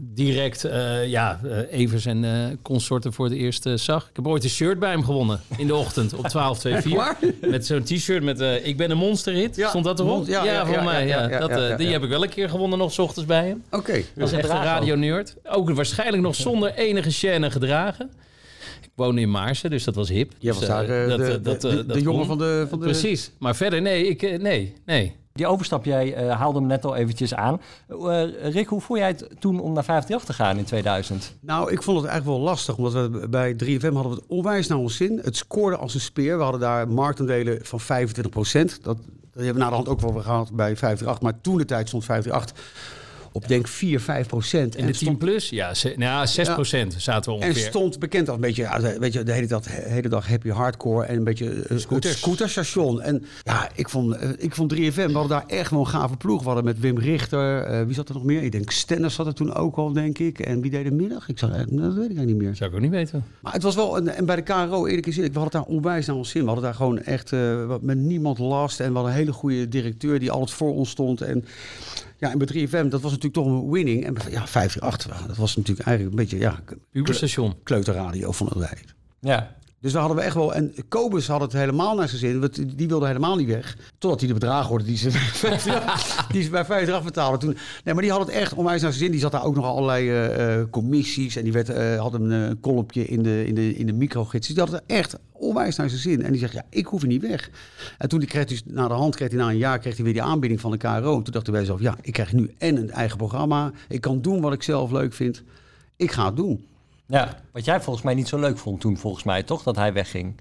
direct 0.00 0.64
eh, 0.64 1.06
ja, 1.08 1.40
eh, 1.44 1.78
Evers 1.80 2.06
en 2.06 2.24
eh, 2.24 2.30
consorten 2.62 3.12
voor 3.12 3.24
het 3.24 3.34
eerst 3.34 3.66
eh, 3.66 3.72
zag. 3.76 4.02
Ik 4.08 4.16
heb 4.16 4.26
ooit 4.26 4.44
een 4.44 4.50
shirt 4.50 4.78
bij 4.78 4.90
hem 4.90 5.04
gewonnen 5.04 5.40
in 5.56 5.66
de 5.66 5.74
ochtend 5.74 6.14
op 6.14 6.26
12.24. 7.42 7.50
Met 7.50 7.66
zo'n 7.66 7.82
t-shirt 7.82 8.22
met 8.22 8.40
eh, 8.40 8.66
Ik 8.66 8.76
ben 8.76 8.90
een 8.90 8.96
monsterhit. 9.24 9.56
Ja, 9.56 9.68
Stond 9.68 9.84
dat 9.84 10.00
erop? 10.00 10.26
Ja, 10.26 10.44
ja, 10.44 10.66
voor 10.66 10.74
ja, 10.74 10.82
mij. 10.82 11.06
ja, 11.06 11.28
dat, 11.38 11.50
eh, 11.50 11.76
Die 11.76 11.88
heb 11.88 12.02
ik 12.02 12.08
wel 12.08 12.22
een 12.22 12.28
keer 12.28 12.48
gewonnen 12.48 12.78
nog 12.78 12.92
's 12.92 12.98
ochtends 12.98 13.28
bij 13.28 13.46
hem. 13.46 13.62
Oké. 13.70 13.92
Dat 13.92 14.02
is 14.28 14.32
echt 14.32 14.32
een 14.32 14.38
gedragen 14.38 14.64
radio-nerd. 14.64 15.36
Ook 15.44 15.70
waarschijnlijk 15.70 16.22
nog 16.22 16.34
zonder 16.34 16.74
enige 16.74 17.10
chaîne 17.10 17.50
gedragen. 17.50 18.10
Ik 18.82 18.90
woonde 18.94 19.20
in 19.20 19.30
Maarsen, 19.30 19.70
dus 19.70 19.84
dat 19.84 19.94
was 19.94 20.08
hip. 20.08 20.32
Jij 20.38 20.52
was 20.52 20.66
daar 20.66 20.86
de, 20.86 21.14
de, 21.16 21.40
dat, 21.40 21.60
de, 21.60 21.86
dat 21.86 21.96
de 21.96 22.02
jongen 22.02 22.26
van 22.26 22.38
de, 22.38 22.66
van 22.70 22.78
de... 22.78 22.84
Precies. 22.84 23.30
Maar 23.38 23.56
verder, 23.56 23.82
nee, 23.82 24.08
ik, 24.08 24.22
eh, 24.22 24.38
nee, 24.38 24.74
nee. 24.86 25.16
Die 25.38 25.46
overstap, 25.46 25.84
jij 25.84 26.14
eh, 26.14 26.38
haalde 26.38 26.58
hem 26.58 26.68
net 26.68 26.84
al 26.84 26.96
eventjes 26.96 27.34
aan. 27.34 27.60
Eh, 27.88 28.52
Rick, 28.52 28.68
hoe 28.68 28.80
vond 28.80 28.98
jij 28.98 29.08
het 29.08 29.28
toen 29.38 29.60
om 29.60 29.72
naar 29.72 29.84
538 29.84 30.24
te 30.24 30.42
gaan 30.42 30.58
in 30.58 30.64
2000? 30.64 31.34
Nou, 31.40 31.72
ik 31.72 31.82
vond 31.82 31.96
het 32.00 32.06
eigenlijk 32.06 32.38
wel 32.38 32.48
lastig, 32.48 32.76
omdat 32.76 32.92
we 32.92 33.28
bij 33.28 33.54
3FM 33.54 33.92
hadden 33.92 34.12
we 34.12 34.18
het 34.18 34.26
onwijs 34.26 34.66
naar 34.66 34.78
ons 34.78 34.96
zin. 34.96 35.20
Het 35.22 35.36
scoorde 35.36 35.76
als 35.76 35.94
een 35.94 36.00
speer. 36.00 36.36
We 36.36 36.42
hadden 36.42 36.60
daar 36.60 36.88
marktaandelen 36.88 37.58
van 37.62 37.80
25 37.80 38.32
procent. 38.32 38.78
Dat, 38.82 38.96
hebben 39.32 39.52
we 39.54 39.60
na 39.60 39.68
de 39.68 39.74
hand 39.74 39.88
ook 39.88 40.00
wel 40.00 40.12
weer 40.12 40.22
gehad 40.22 40.52
bij 40.52 40.76
538. 40.76 41.22
Maar 41.22 41.40
toen 41.40 41.58
de 41.58 41.64
tijd 41.64 41.88
stond 41.88 42.04
538 42.04 42.96
op 43.42 43.48
denk 43.48 43.68
4, 43.68 44.00
5 44.00 44.26
procent. 44.26 44.76
En 44.76 44.86
de 44.86 44.92
10 44.92 45.16
plus? 45.16 45.48
Ja, 45.48 45.74
ze, 45.74 45.94
nou, 45.96 46.26
6 46.26 46.52
procent 46.52 46.94
zaten 46.98 47.32
we 47.32 47.38
En 47.40 47.48
ongeveer. 47.48 47.68
stond 47.68 47.98
bekend 47.98 48.26
als 48.28 48.36
een 48.36 48.42
beetje, 48.42 48.68
de- 48.80 48.96
weet 48.98 49.12
je, 49.12 49.22
de 49.22 49.32
hele 49.32 49.46
dag, 49.46 49.62
hele 49.68 50.08
dag 50.08 50.28
happy 50.28 50.48
hardcore 50.48 51.04
en 51.06 51.16
een 51.16 51.24
beetje 51.24 51.50
eh, 51.50 51.68
het 51.68 51.80
Scooters. 51.80 52.18
scooterstation. 52.18 53.00
En 53.02 53.24
ja, 53.42 53.68
ik 53.74 53.88
vond, 53.88 54.16
eh, 54.16 54.28
ik 54.38 54.54
vond 54.54 54.70
3FM, 54.74 55.06
we 55.06 55.12
hadden 55.12 55.28
daar 55.28 55.44
echt 55.46 55.70
wel 55.70 55.80
een 55.80 55.86
gave 55.86 56.16
ploeg. 56.16 56.38
We 56.40 56.46
hadden 56.46 56.64
met 56.64 56.80
Wim 56.80 56.98
Richter, 56.98 57.62
eh, 57.62 57.84
wie 57.84 57.94
zat 57.94 58.08
er 58.08 58.14
nog 58.14 58.24
meer? 58.24 58.42
Ik 58.42 58.52
denk 58.52 58.70
Stennis 58.70 59.14
zat 59.14 59.26
er 59.26 59.34
toen 59.34 59.54
ook 59.54 59.76
al, 59.76 59.92
denk 59.92 60.18
ik. 60.18 60.38
En 60.38 60.60
wie 60.60 60.70
deed 60.70 60.84
de 60.84 60.90
middag? 60.90 61.28
Ik 61.28 61.38
zag, 61.38 61.50
eh, 61.50 61.56
dat 61.56 61.66
weet 61.68 61.80
ik 61.80 61.94
eigenlijk 61.96 62.26
niet 62.26 62.36
meer. 62.36 62.54
Zou 62.56 62.70
ik 62.70 62.76
ook 62.76 62.82
niet 62.82 62.90
weten. 62.90 63.24
Maar 63.40 63.52
het 63.52 63.62
was 63.62 63.74
wel, 63.74 63.96
een, 63.96 64.08
en 64.08 64.24
bij 64.26 64.36
de 64.36 64.42
KRO, 64.42 64.86
eerlijk 64.86 65.06
gezegd, 65.06 65.32
we 65.32 65.38
hadden 65.38 65.60
daar 65.60 65.70
onwijs 65.70 66.06
naar 66.06 66.16
ons 66.16 66.30
zin. 66.30 66.40
We 66.40 66.46
hadden 66.46 66.64
daar 66.64 66.74
gewoon 66.74 66.98
echt 67.02 67.32
eh, 67.32 67.74
met 67.80 67.98
niemand 67.98 68.38
last. 68.38 68.80
En 68.80 68.88
we 68.88 68.94
hadden 68.94 69.12
een 69.12 69.18
hele 69.18 69.32
goede 69.32 69.68
directeur 69.68 70.18
die 70.18 70.30
altijd 70.30 70.56
voor 70.56 70.74
ons 70.74 70.90
stond. 70.90 71.20
En 71.20 71.44
ja, 72.18 72.30
en 72.30 72.38
bij 72.38 72.46
3FM, 72.46 72.88
dat 72.88 73.00
was 73.00 73.10
natuurlijk 73.12 73.34
toch 73.34 73.46
een 73.46 73.70
winning. 73.70 74.04
En 74.04 74.14
bij- 74.14 74.30
ja, 74.30 74.46
538, 74.46 75.26
dat 75.26 75.36
was 75.36 75.56
natuurlijk 75.56 75.86
eigenlijk 75.86 76.16
een 76.18 76.22
beetje, 76.24 76.38
ja, 76.38 76.60
Uberstation. 76.92 77.54
kleuterradio 77.62 78.32
vonden 78.32 78.58
wij. 78.58 78.78
Ja, 79.20 79.56
Dus 79.80 79.92
daar 79.92 80.00
hadden 80.00 80.20
we 80.20 80.24
echt 80.24 80.34
wel. 80.34 80.54
En 80.54 80.74
Kobus 80.88 81.26
had 81.26 81.40
het 81.40 81.52
helemaal 81.52 81.96
naar 81.96 82.08
zijn 82.08 82.20
zin. 82.20 82.40
Want 82.40 82.78
die 82.78 82.88
wilde 82.88 83.06
helemaal 83.06 83.36
niet 83.36 83.46
weg. 83.46 83.76
Totdat 83.98 84.18
hij 84.18 84.28
de 84.28 84.34
bedragen 84.34 84.68
hoorde 84.68 84.84
die 84.84 84.96
ze, 84.96 85.10
die 86.32 86.42
ze 86.42 86.50
bij 86.50 86.64
50 86.64 87.02
betaalden. 87.02 87.40
Toen, 87.40 87.56
nee, 87.84 87.94
maar 87.94 88.02
die 88.02 88.12
had 88.12 88.20
het 88.20 88.28
echt 88.28 88.54
onwijs 88.54 88.82
naar 88.82 88.90
zijn 88.90 89.02
zin. 89.02 89.10
Die 89.10 89.20
zat 89.20 89.32
daar 89.32 89.44
ook 89.44 89.54
nog 89.54 89.64
allerlei 89.64 90.10
eh, 90.10 90.62
commissies. 90.70 91.36
En 91.36 91.42
die 91.42 91.52
werd, 91.52 91.68
eh, 91.68 92.00
had 92.00 92.14
een 92.14 92.30
uh, 92.30 92.50
kolompje 92.60 93.04
in 93.04 93.22
de, 93.22 93.46
in 93.46 93.54
de, 93.54 93.74
in 93.74 93.86
de 93.86 93.92
microgids. 93.92 94.48
Die 94.48 94.58
had 94.58 94.72
het 94.72 94.82
echt 94.86 95.18
onwijs 95.32 95.76
naar 95.76 95.88
zijn 95.88 96.00
zin. 96.00 96.22
En 96.22 96.30
die 96.30 96.40
zegt, 96.40 96.52
ja, 96.52 96.64
ik 96.70 96.86
hoef 96.86 97.02
er 97.02 97.08
niet 97.08 97.22
weg. 97.22 97.50
En 97.98 98.08
toen 98.08 98.18
die 98.18 98.28
kreeg 98.28 98.44
dus, 98.44 98.62
na 98.64 98.88
de 98.88 98.94
hand, 98.94 99.16
kreeg 99.16 99.28
hij 99.28 99.38
na 99.38 99.48
een 99.48 99.56
jaar 99.56 99.78
kreeg 99.78 99.94
hij 99.94 100.04
weer 100.04 100.14
die 100.14 100.22
aanbieding 100.22 100.60
van 100.60 100.70
de 100.70 100.76
KRO. 100.76 101.16
En 101.16 101.22
toen 101.22 101.32
dacht 101.32 101.46
hij 101.46 101.54
bij 101.54 101.64
zichzelf, 101.64 101.80
ja, 101.80 101.96
ik 102.02 102.12
krijg 102.12 102.32
nu 102.32 102.54
en 102.58 102.76
een 102.76 102.90
eigen 102.90 103.16
programma. 103.16 103.72
Ik 103.88 104.00
kan 104.00 104.20
doen 104.20 104.40
wat 104.40 104.52
ik 104.52 104.62
zelf 104.62 104.90
leuk 104.90 105.12
vind. 105.12 105.42
Ik 105.96 106.12
ga 106.12 106.24
het 106.24 106.36
doen. 106.36 106.66
Ja. 107.08 107.36
Wat 107.52 107.64
jij 107.64 107.80
volgens 107.80 108.04
mij 108.04 108.14
niet 108.14 108.28
zo 108.28 108.38
leuk 108.38 108.58
vond 108.58 108.80
toen, 108.80 108.98
volgens 108.98 109.24
mij, 109.24 109.42
toch? 109.42 109.62
Dat 109.62 109.76
hij 109.76 109.92
wegging. 109.92 110.34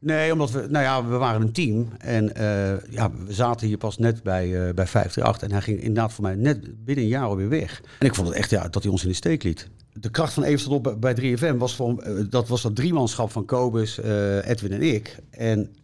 Nee, 0.00 0.32
omdat 0.32 0.50
we, 0.50 0.66
nou 0.68 0.84
ja, 0.84 1.06
we 1.06 1.16
waren 1.16 1.40
een 1.40 1.52
team. 1.52 1.88
En 1.98 2.34
eh, 2.34 2.90
ja, 2.90 3.10
we 3.26 3.32
zaten 3.32 3.66
hier 3.66 3.78
pas 3.78 3.98
net 3.98 4.22
bij, 4.22 4.44
eh 4.68 4.74
bij 4.74 4.86
538. 4.86 5.42
En 5.42 5.50
hij 5.54 5.60
ging 5.62 5.78
inderdaad 5.80 6.12
voor 6.12 6.24
mij 6.24 6.34
net 6.34 6.84
binnen 6.84 7.04
een 7.04 7.10
jaar 7.10 7.24
alweer 7.24 7.48
weg. 7.48 7.82
En 7.98 8.06
ik 8.06 8.14
vond 8.14 8.28
het 8.28 8.36
echt 8.36 8.50
ja, 8.50 8.68
dat 8.68 8.82
hij 8.82 8.92
ons 8.92 9.02
in 9.02 9.08
de 9.08 9.14
steek 9.14 9.42
liet. 9.42 9.68
De 9.92 10.10
kracht 10.10 10.32
van 10.32 10.42
Even 10.42 10.70
op 10.70 10.96
bij 11.00 11.14
3FM 11.20 11.56
was, 11.56 11.76
voor, 11.76 11.98
eh, 11.98 12.24
dat, 12.30 12.48
was 12.48 12.62
dat 12.62 12.76
driemanschap 12.76 13.30
van 13.30 13.44
Kobus, 13.44 13.98
Edwin 14.42 14.72
en 14.72 14.82
ik. 14.82 15.16
En 15.30 15.74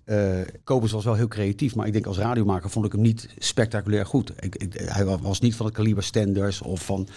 Kobus 0.64 0.92
was 0.92 1.04
wel 1.04 1.14
heel 1.14 1.28
creatief, 1.28 1.74
maar 1.74 1.86
ik 1.86 1.92
denk 1.92 2.06
als 2.06 2.18
radiomaker 2.18 2.70
vond 2.70 2.86
ik 2.86 2.92
hem 2.92 3.00
niet 3.00 3.28
spectaculair 3.38 4.06
goed. 4.06 4.32
Hij 4.74 5.04
wa- 5.04 5.18
was 5.18 5.40
niet 5.40 5.56
van 5.56 5.66
het 5.66 5.74
kaliber 5.74 6.02
Stenders 6.02 6.62
of 6.62 6.84
van 6.84 7.08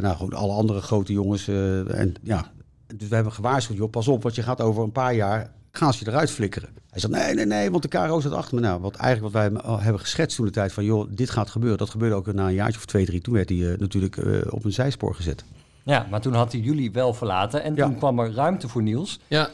nou, 0.00 0.16
gewoon 0.16 0.32
alle 0.32 0.52
andere 0.52 0.80
grote 0.80 1.12
jongens. 1.12 1.48
eh, 1.48 1.98
en, 1.98 2.14
ja, 2.22 2.50
dus 2.96 3.08
we 3.08 3.14
hebben 3.14 3.32
gewaarschuwd, 3.32 3.76
joh, 3.76 3.90
pas 3.90 4.08
op, 4.08 4.22
want 4.22 4.34
je 4.34 4.42
gaat 4.42 4.60
over 4.60 4.82
een 4.82 4.92
paar 4.92 5.14
jaar 5.14 5.50
gaan 5.72 5.92
ze 5.92 6.04
je 6.04 6.10
eruit 6.10 6.30
flikkeren. 6.30 6.68
Hij 6.90 7.00
zegt, 7.00 7.12
nee, 7.12 7.34
nee, 7.34 7.46
nee, 7.46 7.70
want 7.70 7.82
de 7.82 7.88
KRO 7.88 8.20
zat 8.20 8.32
achter 8.32 8.54
me. 8.54 8.60
Nou, 8.60 8.80
wat 8.80 8.96
eigenlijk 8.96 9.34
wat 9.34 9.42
wij 9.42 9.60
al 9.62 9.80
hebben 9.80 10.00
geschetst 10.00 10.36
toen 10.36 10.46
de 10.46 10.52
tijd 10.52 10.72
van, 10.72 10.84
joh, 10.84 11.08
dit 11.10 11.30
gaat 11.30 11.50
gebeuren. 11.50 11.78
Dat 11.78 11.90
gebeurde 11.90 12.14
ook 12.14 12.32
na 12.32 12.46
een 12.46 12.54
jaartje 12.54 12.78
of 12.78 12.84
twee, 12.86 13.04
drie. 13.06 13.20
Toen 13.20 13.34
werd 13.34 13.48
hij 13.48 13.72
eh, 13.72 13.78
natuurlijk 13.78 14.16
eh, 14.16 14.38
op 14.50 14.64
een 14.64 14.72
zijspoor 14.72 15.14
gezet. 15.14 15.44
Ja, 15.82 16.06
maar 16.10 16.20
toen 16.20 16.34
had 16.34 16.52
hij 16.52 16.60
jullie 16.60 16.92
wel 16.92 17.14
verlaten. 17.14 17.62
En 17.62 17.74
Ja. 17.74 17.84
toen 17.84 17.96
kwam 17.98 18.18
er 18.18 18.32
ruimte 18.34 18.68
voor 18.68 18.82
Niels. 18.82 19.20
Ja. 19.26 19.48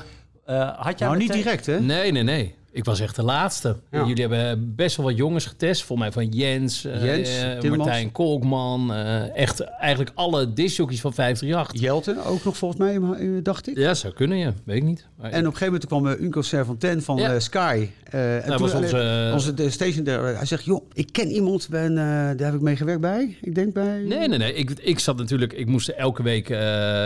Eh, 0.45 0.69
had 0.77 0.99
jij 0.99 1.09
nou, 1.09 1.21
niet 1.21 1.33
direct, 1.33 1.67
hè? 1.67 1.81
Nee, 1.81 2.13
nee, 2.13 2.23
nee. 2.23 2.55
Ik 2.73 2.85
was 2.85 3.01
echt 3.01 3.17
de 3.17 3.23
laatste. 3.23 3.77
Ja. 3.91 4.07
Jullie 4.07 4.27
hebben 4.27 4.75
best 4.77 4.97
wel 4.97 5.07
wat 5.07 5.17
jongens 5.17 5.47
getest. 5.47 5.83
Volgens 5.85 6.15
mij 6.15 6.25
van 6.25 6.33
Jens, 6.39 6.85
eh, 6.85 7.05
Jens, 7.05 7.43
eh. 7.63 7.71
Martijn 7.77 8.13
Kolkman. 8.13 8.93
eh, 8.93 9.37
echt 9.37 9.61
eigenlijk 9.61 10.11
alle 10.15 10.53
discjockeys 10.53 11.01
van 11.01 11.13
538. 11.15 11.81
Jelte 11.81 12.25
ook 12.25 12.45
nog 12.45 12.57
volgens 12.57 12.81
mij, 12.81 13.01
dacht 13.43 13.69
ik. 13.69 13.77
Ja, 13.77 13.95
zou 13.95 14.13
kunnen, 14.15 14.39
ja. 14.39 14.53
Weet 14.65 14.77
ik 14.77 14.83
niet. 14.83 15.07
Maar- 15.17 15.31
En 15.31 15.39
op 15.41 15.53
een 15.53 15.59
gegeven 15.59 15.67
moment 15.67 15.87
kwam 15.87 16.07
uh, 16.07 16.21
Unco 16.21 16.43
Servantin 16.43 17.03
van 17.03 17.17
Ja. 17.17 17.41
Sky. 17.41 17.89
en 18.11 18.37
Dat 18.47 18.57
toen, 18.57 18.67
was 18.67 18.75
onze- 18.75 19.31
onze 19.33 19.55
de 19.55 19.71
station 19.71 20.05
there, 20.05 20.35
hij 20.35 20.47
zegt, 20.47 20.65
joh, 20.65 20.85
ik 20.93 21.09
ken 21.13 21.29
iemand, 21.31 21.69
ben, 21.69 21.95
daar 21.95 22.37
heb 22.47 22.55
ik 22.55 22.61
mee 22.61 22.77
gewerkt 22.77 23.01
bij. 23.01 23.37
Ik 23.43 23.55
denk 23.55 23.73
bij... 23.73 23.99
Nee, 24.03 24.29
nee, 24.29 24.39
nee. 24.39 24.55
Ik, 24.55 24.71
ik 24.71 24.99
zat 24.99 25.17
natuurlijk... 25.17 25.53
Ik 25.53 25.67
moest 25.67 25.89
elke 25.89 26.23
week... 26.23 26.49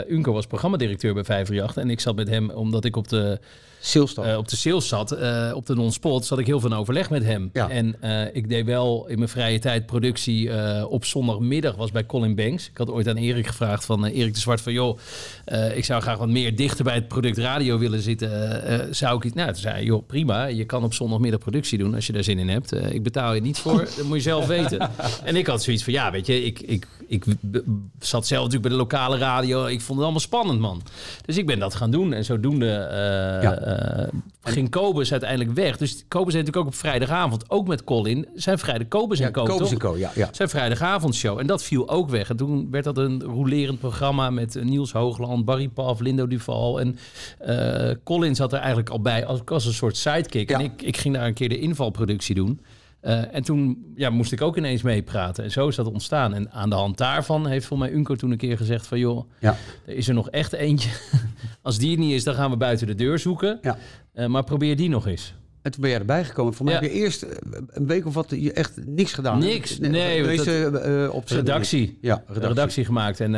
Unco 0.09 0.33
was 0.33 0.47
programmadirecteur 0.47 1.15
bij 1.15 1.25
538. 1.25 1.83
En 1.83 1.91
ik 1.91 2.01
zat 2.01 2.17
met 2.17 2.29
hem, 2.29 2.51
omdat 2.51 2.85
ik 2.85 2.97
op 2.97 3.09
de, 3.09 3.39
Eh, 3.93 4.37
op 4.37 4.49
de 4.49 4.57
sales 4.57 4.89
zat, 4.89 5.13
eh, 5.13 5.53
op 5.55 5.67
de 5.67 5.75
non-spot, 5.75 6.27
zat 6.27 6.39
ik 6.39 6.47
heel 6.47 6.61
veel 6.61 6.71
in 6.71 6.77
overleg 6.77 7.11
met 7.11 7.25
hem. 7.25 7.51
Ja. 7.53 7.69
En 7.69 7.97
eh, 8.01 8.35
ik 8.35 8.49
deed 8.49 8.65
wel 8.65 9.07
in 9.09 9.19
mijn 9.19 9.31
vrije 9.31 9.59
tijd 9.59 9.87
productie 9.87 10.51
op 10.89 11.05
zondagmiddag, 11.05 11.75
was 11.75 11.91
bij 11.91 12.07
Colin 12.07 12.35
Banks. 12.35 12.69
Ik 12.69 12.77
had 12.77 12.91
ooit 12.91 13.09
aan 13.09 13.17
Erik 13.17 13.47
gevraagd 13.47 13.85
van 13.85 14.05
Erik 14.05 14.35
de 14.35 14.41
Zwart 14.41 14.61
van, 14.61 14.73
joh, 14.73 14.99
ik 15.75 15.85
zou 15.85 16.03
graag 16.03 16.19
wat 16.19 16.29
meer 16.29 16.57
dichter 16.57 16.85
bij 16.85 16.95
het 16.95 17.09
product 17.09 17.39
radio 17.39 17.79
willen 17.79 18.01
zitten. 18.01 18.95
Zou 18.95 19.17
ik 19.17 19.25
iets... 19.25 19.35
Nou, 19.35 19.53
toen 19.53 19.61
zei 19.61 19.75
hij, 19.75 19.85
joh, 19.85 20.07
prima. 20.07 20.45
Je 20.45 20.65
kan 20.65 20.85
op 20.85 20.95
zondagmiddag 20.95 21.41
productie 21.41 21.79
doen 21.79 21.95
als 21.95 22.07
je 22.07 22.13
daar 22.13 22.25
zin 22.25 22.39
in 22.39 22.49
hebt. 22.49 22.73
Ik 22.73 23.03
betaal 23.03 23.35
je 23.35 23.41
niet 23.41 23.59
voor, 23.59 23.79
dat 23.97 24.05
moet 24.05 24.17
je 24.17 24.23
zelf 24.23 24.47
weten. 24.47 24.91
En 25.25 25.37
ik 25.37 25.47
had 25.47 25.63
zoiets 25.63 25.85
van, 25.85 25.93
ja, 25.93 26.11
weet 26.11 26.27
je, 26.27 26.45
ik, 26.45 26.61
ik, 26.61 26.87
ik 27.09 27.25
zat 27.99 28.27
zelf 28.27 28.43
natuurlijk 28.45 28.63
bij 28.63 28.71
de 28.71 28.77
lokale 28.77 29.19
radio. 29.19 29.65
Ik 29.67 29.81
vond 29.81 29.89
het 29.89 30.03
allemaal 30.03 30.21
spannend, 30.21 30.61
man. 30.61 30.83
Dus 31.27 31.37
ik 31.37 31.47
ben 31.47 31.59
dat 31.59 31.75
gaan 31.75 31.91
doen. 31.91 32.13
En 32.13 32.25
zodoende 32.25 32.71
eh, 32.71 33.43
Ja. 33.43 33.55
eh, 33.57 34.09
ging 34.43 34.71
Kobus 34.71 35.11
uiteindelijk 35.11 35.51
weg. 35.53 35.77
Dus 35.77 36.05
Kobus 36.09 36.35
heeft 36.35 36.47
natuurlijk 36.47 36.57
ook 36.57 36.67
op 36.67 36.75
vrijdagavond, 36.75 37.51
ook 37.51 37.69
met 37.69 37.85
Colin, 37.85 38.29
zijn 38.35 38.59
vrijdag 38.59 38.89
Kobus 38.89 39.19
en 39.19 39.25
ja, 39.27 39.31
Co. 39.31 39.45
Kobus 39.45 39.71
en 39.71 39.79
Co, 39.79 39.97
ja. 39.97 40.11
ja. 40.15 40.29
Zijn 40.33 40.49
vrijdagavondshow. 40.49 41.39
En 41.39 41.47
dat 41.47 41.63
viel 41.63 41.89
ook 41.89 42.11
weg. 42.11 42.29
En 42.31 42.37
toen 42.37 42.71
werd 42.71 42.85
dat 42.85 42.99
een 42.99 43.23
rolerend 43.23 43.79
programma 43.79 44.31
met 44.31 44.57
eh, 44.57 44.65
Niels 44.65 44.93
Hoogland, 44.93 45.45
Barry 45.45 45.69
Paf, 45.69 46.01
Lindo 46.01 46.27
Duval. 46.27 46.81
En 46.81 46.99
eh, 47.39 47.91
Colin 48.05 48.35
zat 48.35 48.53
er 48.53 48.59
eigenlijk 48.59 48.89
al 48.91 49.01
bij 49.01 49.27
als, 49.27 49.41
als 49.45 49.67
een 49.67 49.73
soort 49.73 49.97
sidekick. 49.97 50.51
En 50.51 50.61
ik, 50.61 50.83
ik 50.83 50.97
ging 50.97 51.15
daar 51.15 51.27
een 51.27 51.35
keer 51.35 51.49
de 51.49 51.59
invalproductie 51.59 52.35
doen. 52.35 52.61
Eh, 53.05 53.35
en 53.35 53.43
toen 53.43 53.93
ja, 53.97 54.11
moest 54.11 54.33
ik 54.33 54.41
ook 54.41 54.57
ineens 54.57 54.83
meepraten. 54.83 55.45
En 55.45 55.51
zo 55.51 55.69
is 55.69 55.77
dat 55.77 55.87
ontstaan. 55.87 56.35
En 56.35 56.51
aan 56.51 56.71
de 56.71 56.77
hand 56.77 56.99
daarvan 56.99 57.47
heeft 57.47 57.67
voor 57.67 57.79
mij 57.79 57.93
Unco 57.93 58.15
toen 58.15 58.31
een 58.31 58.37
keer 58.37 58.57
gezegd 58.57 58.87
van... 58.87 58.99
joh, 58.99 59.31
Ja. 59.41 59.57
er 59.87 59.95
is 59.95 60.09
er 60.09 60.15
nog 60.15 60.31
echt 60.31 60.53
eentje. 60.53 60.91
Als 61.63 61.79
die 61.79 61.93
er 61.93 61.99
niet 61.99 62.13
is, 62.13 62.25
dan 62.25 62.35
gaan 62.35 62.51
we 62.51 62.57
buiten 62.57 62.87
de 62.87 62.95
deur 62.95 63.19
zoeken. 63.19 63.59
Ja. 63.63 63.79
Eh, 64.13 64.27
maar 64.27 64.45
probeer 64.45 64.77
die 64.77 64.89
nog 64.89 65.07
eens. 65.07 65.35
En 65.63 65.71
toen 65.71 65.81
ben 65.81 65.91
jij 65.91 65.99
erbij 65.99 66.25
gekomen. 66.25 66.55
Voor 66.55 66.65
mij 66.65 66.75
Ja. 66.75 66.81
heb 66.81 66.91
je 66.91 66.97
eerst 66.97 67.23
eh, 67.23 67.31
een 67.69 67.87
week 67.87 68.07
of 68.07 68.15
wat 68.15 68.31
je 68.31 68.53
echt 68.53 68.73
niks 68.87 69.13
gedaan. 69.13 69.39
Niks. 69.39 69.79
Nee, 69.79 69.91
de 69.91 70.25
want 70.27 70.37
meeste, 70.37 70.79
eh, 70.79 71.15
op 71.15 71.29
redactie. 71.29 71.99
Ja, 72.01 72.15
redactie. 72.27 72.49
redactie. 72.49 72.85
gemaakt 72.85 73.21
en 73.21 73.35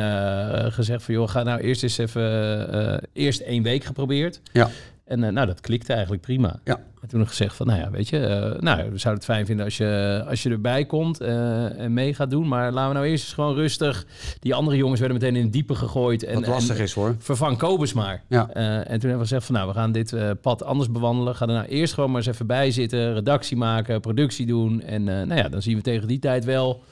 gezegd 0.71 1.03
van 1.03 1.13
joh, 1.13 1.29
ga 1.29 1.43
nou 1.43 1.59
eerst 1.59 1.83
eens 1.83 1.97
even 1.97 3.07
eerst 3.13 3.39
één 3.39 3.63
week 3.63 3.83
geprobeerd. 3.83 4.41
Ja. 4.53 4.69
En 5.07 5.23
eh, 5.23 5.31
nou, 5.31 5.47
dat 5.47 5.61
klikte 5.61 5.93
eigenlijk 5.93 6.21
prima. 6.21 6.59
Ja. 6.63 6.79
En 7.01 7.07
toen 7.07 7.27
gezegd 7.27 7.55
van, 7.55 7.67
nou 7.67 7.79
ja, 7.79 7.91
weet 7.91 8.09
je, 8.09 8.19
eh, 8.19 8.59
nou, 8.61 8.77
we 8.77 8.97
zouden 8.97 9.13
het 9.13 9.23
fijn 9.23 9.45
vinden 9.45 9.65
als 9.65 9.77
je, 9.77 10.23
als 10.29 10.43
je 10.43 10.49
erbij 10.49 10.85
komt 10.85 11.21
eh, 11.21 11.79
en 11.79 11.93
mee 11.93 12.13
gaat 12.13 12.29
doen. 12.29 12.47
Maar 12.47 12.71
laten 12.71 12.87
we 12.87 12.93
nou 12.93 13.07
eerst 13.07 13.23
eens 13.23 13.33
gewoon 13.33 13.55
rustig. 13.55 14.05
Die 14.39 14.53
andere 14.55 14.77
jongens 14.77 14.99
werden 14.99 15.17
meteen 15.17 15.35
in 15.35 15.43
het 15.43 15.53
diepe 15.53 15.75
gegooid. 15.75 16.23
En, 16.23 16.33
Wat 16.33 16.47
lastig 16.47 16.77
en, 16.77 16.83
is 16.83 16.93
hoor. 16.93 17.15
Vervang 17.19 17.57
Kobus 17.57 17.93
maar. 17.93 18.23
Ja. 18.27 18.49
En 18.49 18.83
toen 18.83 18.89
hebben 18.89 19.11
we 19.11 19.17
gezegd 19.17 19.45
van, 19.45 19.55
nou, 19.55 19.67
we 19.67 19.73
gaan 19.73 19.91
dit 19.91 20.15
pad 20.41 20.63
anders 20.63 20.91
bewandelen. 20.91 21.35
Ga 21.35 21.47
er 21.47 21.53
nou 21.53 21.67
eerst 21.67 21.93
gewoon 21.93 22.11
maar 22.11 22.21
eens 22.21 22.29
even 22.33 22.47
bij 22.47 22.71
zitten. 22.71 23.13
Redactie 23.13 23.57
maken, 23.57 24.01
productie 24.01 24.45
doen. 24.45 24.81
En 24.81 25.03
nou 25.03 25.35
ja, 25.35 25.49
dan 25.49 25.61
zien 25.61 25.75
we 25.75 25.81
tegen 25.81 26.07
die 26.07 26.19
tijd 26.19 26.45
wel 26.45 26.83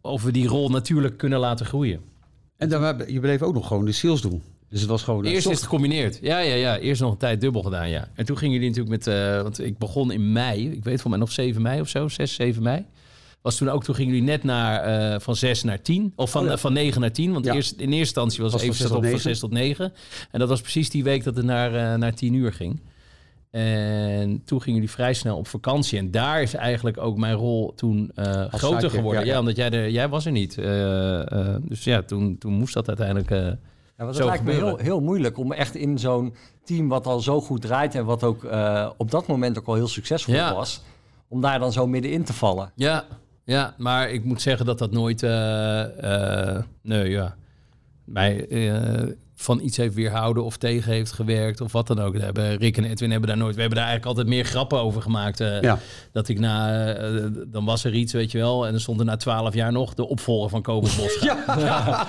of 0.00 0.22
we 0.22 0.32
die 0.32 0.48
rol 0.48 0.68
natuurlijk 0.68 1.16
kunnen 1.16 1.38
laten 1.38 1.66
groeien. 1.66 2.00
En 2.56 2.68
dan, 2.68 2.82
heb- 2.82 3.08
je 3.08 3.20
bleef 3.20 3.42
ook 3.42 3.54
nog 3.54 3.66
gewoon 3.66 3.84
de 3.84 3.92
sales 3.92 4.20
doen. 4.20 4.42
Dus 4.70 4.80
het 4.80 4.90
was 4.90 5.02
gewoon... 5.02 5.24
eh, 5.24 5.32
Eerst 5.32 5.46
is 5.46 5.52
het 5.54 5.62
gecombineerd. 5.62 6.18
Ja, 6.22 6.38
ja, 6.38 6.54
ja. 6.54 6.78
Eerst 6.78 7.00
nog 7.00 7.12
een 7.12 7.18
tijd 7.18 7.40
dubbel 7.40 7.62
gedaan, 7.62 7.88
ja. 7.88 8.08
En 8.14 8.24
toen 8.24 8.38
gingen 8.38 8.54
jullie 8.54 8.68
natuurlijk 8.68 9.04
met... 9.04 9.14
eh, 9.14 9.42
want 9.42 9.60
ik 9.64 9.78
begon 9.78 10.12
in 10.12 10.32
mei. 10.32 10.70
Ik 10.70 10.84
weet 10.84 11.00
voor 11.00 11.10
mij 11.10 11.18
nog 11.18 11.32
7 11.32 11.62
mei 11.62 11.80
of 11.80 11.88
zo. 11.88 12.08
6, 12.08 12.34
7 12.34 12.62
mei. 12.62 12.84
Was 13.42 13.56
toen 13.56 13.68
ook... 13.70 13.84
Toen 13.84 13.94
gingen 13.94 14.12
jullie 14.12 14.28
net 14.28 14.42
naar, 14.44 14.80
eh, 15.12 15.20
van 15.20 15.36
6 15.36 15.62
naar 15.62 15.82
10. 15.82 16.12
Of 16.16 16.30
van, 16.30 16.42
Oh 16.42 16.48
ja. 16.48 16.56
van 16.56 16.72
9 16.72 17.00
naar 17.00 17.12
10. 17.12 17.32
Want 17.32 17.44
Ja. 17.44 17.54
eerst, 17.54 17.72
in 17.72 17.78
eerste 17.78 17.96
instantie 17.98 18.42
was, 18.42 18.52
Was 18.52 18.62
het 18.62 18.70
van 18.70 18.76
even 18.76 18.80
6 18.80 18.88
tot 18.88 18.96
op 18.96 19.02
van 19.02 19.12
9. 19.12 19.30
6 19.30 19.38
tot 19.38 19.50
9. 19.50 19.92
En 20.30 20.38
dat 20.38 20.48
was 20.48 20.60
precies 20.60 20.90
die 20.90 21.04
week 21.04 21.24
dat 21.24 21.36
het 21.36 21.44
naar, 21.44 21.98
naar 21.98 22.14
10 22.14 22.34
uur 22.34 22.52
ging. 22.52 22.80
En 23.50 24.42
toen 24.44 24.60
gingen 24.62 24.74
jullie 24.80 24.94
vrij 24.94 25.14
snel 25.14 25.36
op 25.36 25.46
vakantie. 25.46 25.98
En 25.98 26.10
daar 26.10 26.42
is 26.42 26.54
eigenlijk 26.54 26.98
ook 26.98 27.16
mijn 27.18 27.34
rol 27.34 27.72
toen 27.76 28.10
eh, 28.14 28.44
groter 28.52 28.90
geworden. 28.90 29.26
ja, 29.26 29.38
omdat 29.38 29.56
jij, 29.56 29.70
er, 29.70 29.90
jij 29.90 30.08
was 30.08 30.26
er 30.26 30.32
niet. 30.32 30.58
Eh, 30.58 31.32
eh, 31.32 31.56
dus 31.62 31.84
ja, 31.84 32.02
toen, 32.02 32.38
toen 32.38 32.52
moest 32.52 32.74
dat 32.74 32.88
uiteindelijk... 32.88 33.56
Ja, 33.98 34.04
want 34.04 34.16
het 34.16 34.26
lijkt 34.26 34.44
me 34.44 34.52
heel, 34.52 34.76
heel 34.76 35.00
moeilijk 35.00 35.38
om 35.38 35.52
echt 35.52 35.74
in 35.74 35.98
zo'n 35.98 36.34
team 36.64 36.88
wat 36.88 37.06
al 37.06 37.20
zo 37.20 37.40
goed 37.40 37.60
draait 37.62 37.94
en 37.94 38.04
wat 38.04 38.24
ook 38.24 38.44
eh, 38.44 38.90
op 38.96 39.10
dat 39.10 39.26
moment 39.26 39.58
ook 39.58 39.66
al 39.66 39.74
heel 39.74 39.88
succesvol 39.88 40.34
Ja. 40.34 40.54
was, 40.54 40.82
om 41.28 41.40
daar 41.40 41.58
dan 41.58 41.72
zo 41.72 41.86
middenin 41.86 42.24
te 42.24 42.32
vallen. 42.32 42.72
Ja, 42.74 43.04
ja, 43.44 43.74
maar 43.78 44.10
ik 44.10 44.24
moet 44.24 44.42
zeggen 44.42 44.66
dat 44.66 44.78
dat 44.78 44.90
nooit. 44.90 45.22
eh, 45.22 46.54
eh, 46.56 46.64
nee, 46.82 47.10
ja. 47.10 47.36
Eh, 48.14 49.02
van 49.40 49.60
iets 49.60 49.76
heeft 49.76 49.94
weerhouden 49.94 50.44
of 50.44 50.56
tegen 50.56 50.92
heeft 50.92 51.12
gewerkt 51.12 51.60
of 51.60 51.72
wat 51.72 51.86
dan 51.86 52.00
ook. 52.00 52.18
Hebben, 52.18 52.56
Rick 52.56 52.76
en 52.76 52.84
Edwin 52.84 53.10
hebben 53.10 53.28
daar 53.28 53.38
nooit. 53.38 53.54
We 53.54 53.60
hebben 53.60 53.78
daar 53.78 53.88
eigenlijk 53.88 54.18
altijd 54.18 54.36
meer 54.36 54.44
grappen 54.44 54.80
over 54.80 55.02
gemaakt. 55.02 55.40
eh, 55.40 55.60
Ja. 55.60 55.78
Dat 56.12 56.28
ik 56.28 56.38
na. 56.38 56.84
eh, 56.94 57.24
dan 57.46 57.64
was 57.64 57.84
er 57.84 57.94
iets, 57.94 58.12
weet 58.12 58.30
je 58.30 58.38
wel. 58.38 58.64
En 58.66 58.70
dan 58.72 58.80
stond 58.80 58.98
er 59.00 59.06
na 59.06 59.16
twaalf 59.16 59.54
jaar 59.54 59.72
nog 59.72 59.94
de 59.94 60.08
opvolger 60.08 60.50
van 60.50 60.62
Kobus 60.62 60.96
Bosga. 60.96 61.36
Ja. 61.58 62.06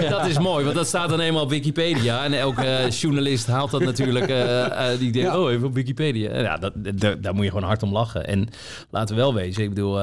dat 0.18 0.26
is 0.26 0.38
mooi, 0.38 0.64
want 0.64 0.76
dat 0.76 0.86
staat 0.86 1.08
dan 1.08 1.20
eenmaal 1.20 1.42
op 1.42 1.50
Wikipedia. 1.50 2.24
En 2.24 2.32
elke 2.32 2.62
eh, 2.66 2.90
journalist 2.90 3.46
haalt 3.46 3.70
dat 3.70 3.82
natuurlijk. 3.84 4.28
eh, 4.28 4.88
die 4.98 5.12
denkt, 5.12 5.36
oh, 5.36 5.50
even 5.52 5.66
op 5.66 5.74
Wikipedia. 5.74 6.40
Ja, 6.40 6.56
dat, 6.56 6.72
dat- 7.00 7.22
daar 7.22 7.34
moet 7.34 7.44
je 7.44 7.50
gewoon 7.50 7.66
hard 7.66 7.82
om 7.82 7.92
lachen. 7.92 8.26
En 8.26 8.48
laten 8.90 9.14
we 9.14 9.20
wel 9.20 9.34
wezen, 9.34 9.62
ik 9.62 9.68
bedoel... 9.68 9.98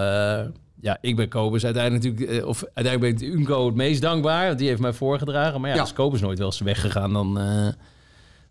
ja, 0.82 0.98
ik 1.02 1.16
ben 1.16 1.30
Kobus 1.30 1.66
uiteindelijk 1.66 2.04
natuurlijk... 2.04 2.40
eh, 2.42 2.48
Of 2.48 2.64
uiteindelijk 2.74 3.20
ben 3.20 3.28
ik 3.30 3.34
Unco 3.36 3.66
het 3.66 3.76
meest 3.76 4.02
dankbaar. 4.02 4.46
Want 4.48 4.58
die 4.60 4.68
heeft 4.68 4.82
mij 4.82 4.94
voorgedragen. 4.94 5.60
Maar 5.62 5.70
ja, 5.70 5.76
Ja. 5.76 5.82
als 5.82 5.94
Kobus 5.94 6.22
nooit 6.22 6.38
wel 6.38 6.48
eens 6.48 6.60
weggegaan, 6.60 7.14
dan... 7.14 7.40
eh, 7.40 7.68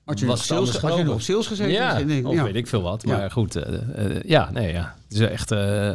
Had 0.05 0.19
je, 0.21 0.27
was 0.27 0.39
het 0.39 0.47
sales, 0.49 0.77
had 0.77 0.97
je 0.97 1.03
nog 1.05 1.15
op 1.15 1.21
sales 1.21 1.47
gezeten? 1.47 1.73
ja, 1.73 1.99
Nee, 1.99 2.27
of 2.29 2.35
ja. 2.35 2.43
weet 2.45 2.55
ik 2.55 2.67
veel 2.67 2.83
wat. 2.83 3.03
Ja. 3.07 3.17
Maar 3.17 3.31
goed, 3.31 3.57
eh, 3.57 4.21
ja, 4.23 4.51
nee, 4.51 4.73
ja. 4.73 4.95
Het 5.09 5.13
is 5.13 5.21
echt 5.21 5.51
eh, 5.51 5.91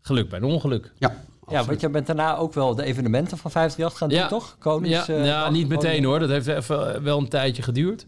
geluk 0.00 0.28
bij 0.28 0.38
een 0.38 0.44
ongeluk. 0.44 0.92
Ja, 0.98 1.16
Ja, 1.50 1.64
want 1.64 1.80
je 1.80 1.88
bent 1.88 2.06
daarna 2.06 2.36
ook 2.36 2.54
wel 2.54 2.74
de 2.74 2.82
evenementen 2.84 3.38
van 3.38 3.50
538 3.50 3.98
gaan 3.98 4.08
doen, 4.08 4.18
Ja. 4.18 4.26
toch? 4.28 4.56
Konings, 4.58 5.06
ja, 5.06 5.14
eh, 5.14 5.26
ja, 5.26 5.42
dag, 5.42 5.50
niet 5.52 5.68
meteen 5.68 5.84
Koning- 5.86 6.04
hoor. 6.04 6.18
Dat 6.18 6.28
heeft 6.28 6.46
even 6.46 7.02
wel 7.02 7.18
een 7.18 7.28
tijdje 7.28 7.62
geduurd. 7.62 8.06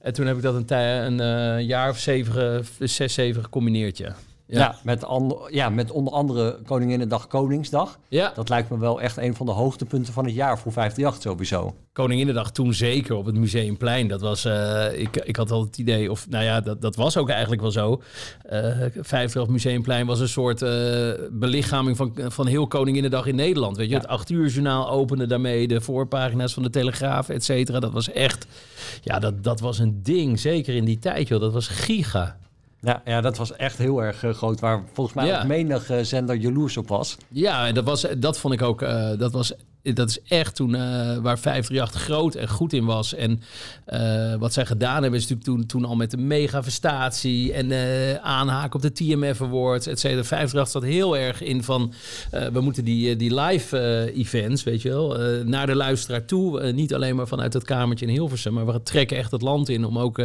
En 0.00 0.12
toen 0.12 0.26
heb 0.26 0.36
ik 0.36 0.42
dat 0.42 0.54
een, 0.54 0.64
tij- 0.64 1.06
een 1.06 1.20
eh, 1.20 1.60
jaar 1.66 1.90
of 1.90 1.98
zeven, 1.98 2.64
zes, 2.78 3.14
zeven 3.14 3.42
gecombineerd, 3.42 3.98
ja. 3.98 4.14
Ja, 4.48 4.76
met, 4.82 5.04
ander, 5.04 5.54
ja, 5.54 5.68
met 5.68 5.90
onder 5.90 6.12
andere 6.12 6.58
Koninginnedag, 6.66 7.26
Koningsdag. 7.26 7.98
Ja, 8.08 8.32
Dat 8.34 8.48
lijkt 8.48 8.70
me 8.70 8.78
wel 8.78 9.00
echt 9.00 9.16
een 9.16 9.34
van 9.34 9.46
de 9.46 9.52
hoogtepunten 9.52 10.12
van 10.12 10.24
het 10.24 10.34
jaar 10.34 10.58
voor 10.58 10.72
538 10.72 11.22
sowieso. 11.22 11.74
Koninginnedag 11.92 12.50
toen 12.50 12.74
zeker 12.74 13.14
op 13.14 13.26
het 13.26 13.34
Museumplein. 13.34 14.08
Dat 14.08 14.20
was, 14.20 14.44
eh, 14.44 14.98
ik, 14.98 15.16
ik 15.16 15.36
had 15.36 15.50
al 15.50 15.60
het 15.60 15.78
idee, 15.78 16.10
of 16.10 16.28
nou 16.28 16.44
ja, 16.44 16.60
dat, 16.60 16.80
dat 16.82 16.96
was 16.96 17.16
ook 17.16 17.28
eigenlijk 17.28 17.62
wel 17.62 17.70
zo. 17.70 18.02
50 19.00 19.46
Museumplein 19.46 20.06
was 20.06 20.20
een 20.20 20.28
soort 20.28 20.62
eh, 20.62 21.12
belichaming 21.30 21.96
van, 21.96 22.12
van 22.16 22.46
heel 22.46 22.66
Koninginnedag 22.66 23.26
in 23.26 23.36
Nederland. 23.36 23.76
Weet 23.76 23.88
je, 23.88 23.94
het 23.94 24.06
acht 24.06 24.30
uur 24.30 24.48
journaal 24.48 24.90
opende 24.90 25.26
daarmee, 25.26 25.68
de 25.68 25.80
voorpagina's 25.80 26.54
van 26.54 26.62
de 26.62 26.70
Telegraaf, 26.70 27.28
et 27.28 27.44
cetera. 27.44 27.80
Dat 27.80 27.92
was 27.92 28.10
echt, 28.10 28.46
ja, 29.02 29.18
dat, 29.18 29.44
dat 29.44 29.60
was 29.60 29.78
een 29.78 30.02
ding, 30.02 30.40
zeker 30.40 30.74
in 30.74 30.84
die 30.84 30.98
tijd, 30.98 31.28
joh. 31.28 31.40
Dat 31.40 31.52
was 31.52 31.68
giga. 31.68 32.36
Ja, 32.86 33.02
ja 33.04 33.20
dat 33.20 33.36
was 33.36 33.52
echt 33.56 33.78
heel 33.78 34.02
erg 34.02 34.22
eh, 34.24 34.30
groot, 34.30 34.60
waar 34.60 34.82
volgens 34.92 35.16
mij 35.16 35.26
Ja. 35.26 35.40
ook 35.40 35.46
menig 35.46 35.90
eh, 35.90 35.98
zender 36.02 36.36
jaloers 36.36 36.76
op 36.76 36.88
was. 36.88 37.16
Ja, 37.28 37.72
dat, 37.72 37.84
was, 37.84 38.06
dat 38.18 38.38
vond 38.38 38.54
ik 38.54 38.62
ook. 38.62 38.82
eh, 38.82 39.18
dat, 39.18 39.32
was, 39.32 39.52
dat 39.94 40.08
is 40.08 40.18
echt 40.28 40.54
toen 40.54 40.74
eh, 40.74 40.80
waar 41.16 41.38
538 41.38 42.02
groot 42.02 42.34
en 42.34 42.48
goed 42.48 42.72
in 42.72 42.84
was. 42.84 43.14
En 43.14 43.40
eh, 43.84 44.34
wat 44.34 44.52
zij 44.52 44.66
gedaan 44.66 45.02
hebben, 45.02 45.20
is 45.20 45.28
natuurlijk 45.28 45.48
toen, 45.48 45.66
toen 45.66 45.84
al 45.84 45.96
met 45.96 46.10
de 46.10 46.16
megafestatie 46.16 47.52
en 47.52 47.70
eh 47.70 48.14
aanhaken 48.22 48.74
op 48.74 48.82
de 48.82 48.92
TMF 48.92 49.42
Awards, 49.42 49.86
et 49.86 50.00
cetera. 50.00 50.24
538 50.24 50.68
zat 50.68 50.82
heel 50.82 51.16
erg 51.16 51.42
in 51.42 51.62
van 51.62 51.92
we 52.52 52.60
moeten 52.60 52.84
die, 52.84 53.16
die 53.16 53.34
live 53.40 54.12
events, 54.14 54.62
weet 54.62 54.82
je 54.82 54.88
wel, 54.88 55.18
naar 55.44 55.66
de 55.66 55.74
luisteraar 55.74 56.24
toe. 56.24 56.72
Niet 56.72 56.94
alleen 56.94 57.16
maar 57.16 57.26
vanuit 57.26 57.52
het 57.52 57.64
kamertje 57.64 58.06
in 58.06 58.12
Hilversum, 58.12 58.52
maar 58.52 58.66
we 58.66 58.82
trekken 58.82 59.16
echt 59.16 59.30
het 59.30 59.42
land 59.42 59.68
in 59.68 59.84
om 59.84 59.98
ook 59.98 60.16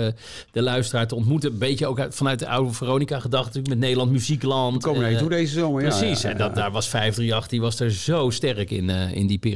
de 0.52 0.62
luisteraar 0.62 1.08
te 1.08 1.16
ontmoeten. 1.16 1.52
Een 1.52 1.58
beetje 1.58 1.88
ook 1.88 2.00
uit, 2.00 2.16
vanuit 2.16 2.40
de 2.40 2.48
oude 2.48 2.74
Veronica 2.74 3.20
gedacht, 3.20 3.46
natuurlijk 3.46 3.74
met 3.74 3.80
Nederland 3.80 4.12
Muziekland. 4.12 4.74
we 4.74 4.80
komen 4.80 5.02
naar 5.02 5.12
je 5.12 5.18
toe 5.18 5.30
deze 5.30 5.54
zomer. 5.54 5.82
Ja, 5.82 5.88
Precies, 5.88 6.22
ja, 6.22 6.30
en 6.30 6.38
dat, 6.38 6.56
daar 6.56 6.72
was 6.72 6.88
538, 6.88 7.50
die 7.50 7.62
was 7.62 7.80
er 7.80 7.92
zo 7.92 8.30
sterk 8.30 8.72
in, 8.72 8.90
in 8.90 9.28
die 9.28 9.38
periode. 9.38 9.51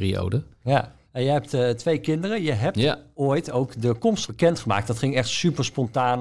Ja. 0.63 0.93
En 1.11 1.23
je 1.23 1.29
hebt 1.29 1.53
eh, 1.53 1.69
twee 1.69 1.97
kinderen. 1.97 2.43
Je 2.43 2.51
hebt 2.51 2.77
Ja. 2.79 2.97
ooit 3.13 3.51
ook 3.51 3.81
de 3.81 3.93
komst 3.93 4.27
bekendgemaakt. 4.27 4.87
Dat 4.87 4.97
ging 4.99 5.15
echt 5.15 5.27
super 5.29 5.65
spontaan. 5.65 6.19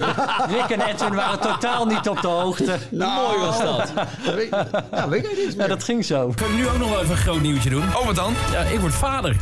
Rick 0.56 0.70
en 0.70 0.80
Edwin 0.80 1.14
waren 1.14 1.40
totaal 1.40 1.86
niet 1.86 2.08
op 2.08 2.20
de 2.20 2.28
hoogte. 2.28 2.76
Mooi 2.90 3.38
was 3.38 3.58
dat. 3.60 3.92
Weet- 4.34 4.48
Ja, 4.90 5.08
weet 5.08 5.22
jij 5.22 5.34
dit? 5.34 5.54
Ja, 5.54 5.66
dat 5.66 5.84
ging 5.84 6.04
zo. 6.04 6.32
Kan 6.34 6.48
ik 6.50 6.56
nu 6.56 6.68
ook 6.68 6.78
nog 6.78 6.88
wel 6.88 6.98
even 6.98 7.10
een 7.10 7.16
groot 7.16 7.40
nieuwtje 7.40 7.70
doen? 7.70 7.82
Oh, 7.82 8.06
wat 8.06 8.14
dan? 8.16 8.34
Ja, 8.52 8.60
ik 8.60 8.80
word 8.80 8.94
vader. 8.94 9.36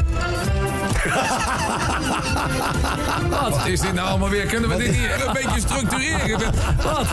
Wat 3.30 3.66
is 3.66 3.80
dit 3.80 3.92
nou 3.92 4.08
allemaal 4.08 4.28
weer? 4.28 4.46
Kunnen 4.46 4.68
we 4.70 4.76
dit 4.76 4.94
hier 4.94 5.26
een 5.26 5.32
beetje 5.32 5.60
structureren? 5.60 6.52
Wat? 6.82 7.06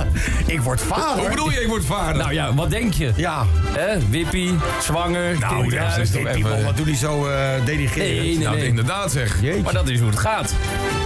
Ik 0.46 0.62
word 0.62 0.82
vader. 0.82 1.20
Hoe 1.20 1.30
bedoel 1.30 1.52
je, 1.52 1.62
ik 1.62 1.68
word 1.68 1.86
vader? 1.86 2.16
Nou 2.16 2.34
ja, 2.34 2.54
wat 2.54 2.70
denk 2.70 2.94
je? 2.94 3.12
Ja. 3.16 3.46
Hè? 3.64 4.08
Wippie, 4.10 4.58
zwanger, 4.82 5.40
Nou, 5.40 5.62
kind 5.62 5.72
dat 5.72 5.98
is 5.98 6.12
toch 6.12 6.26
even-. 6.26 6.64
Wat 6.64 6.78
doen 6.78 6.86
die 6.86 6.96
zo 6.96 7.28
eh 7.28 7.66
denigreren? 7.66 8.16
Nee, 8.16 8.36
nee, 8.36 8.44
nou, 8.44 8.56
nee. 8.56 8.68
inderdaad 8.68 9.12
zeg. 9.12 9.42
Jeetje. 9.42 9.62
Maar 9.62 9.74
dat 9.74 9.90
is 9.90 10.00
hoe 10.00 10.10
het 10.10 10.20
gaat. 10.20 10.54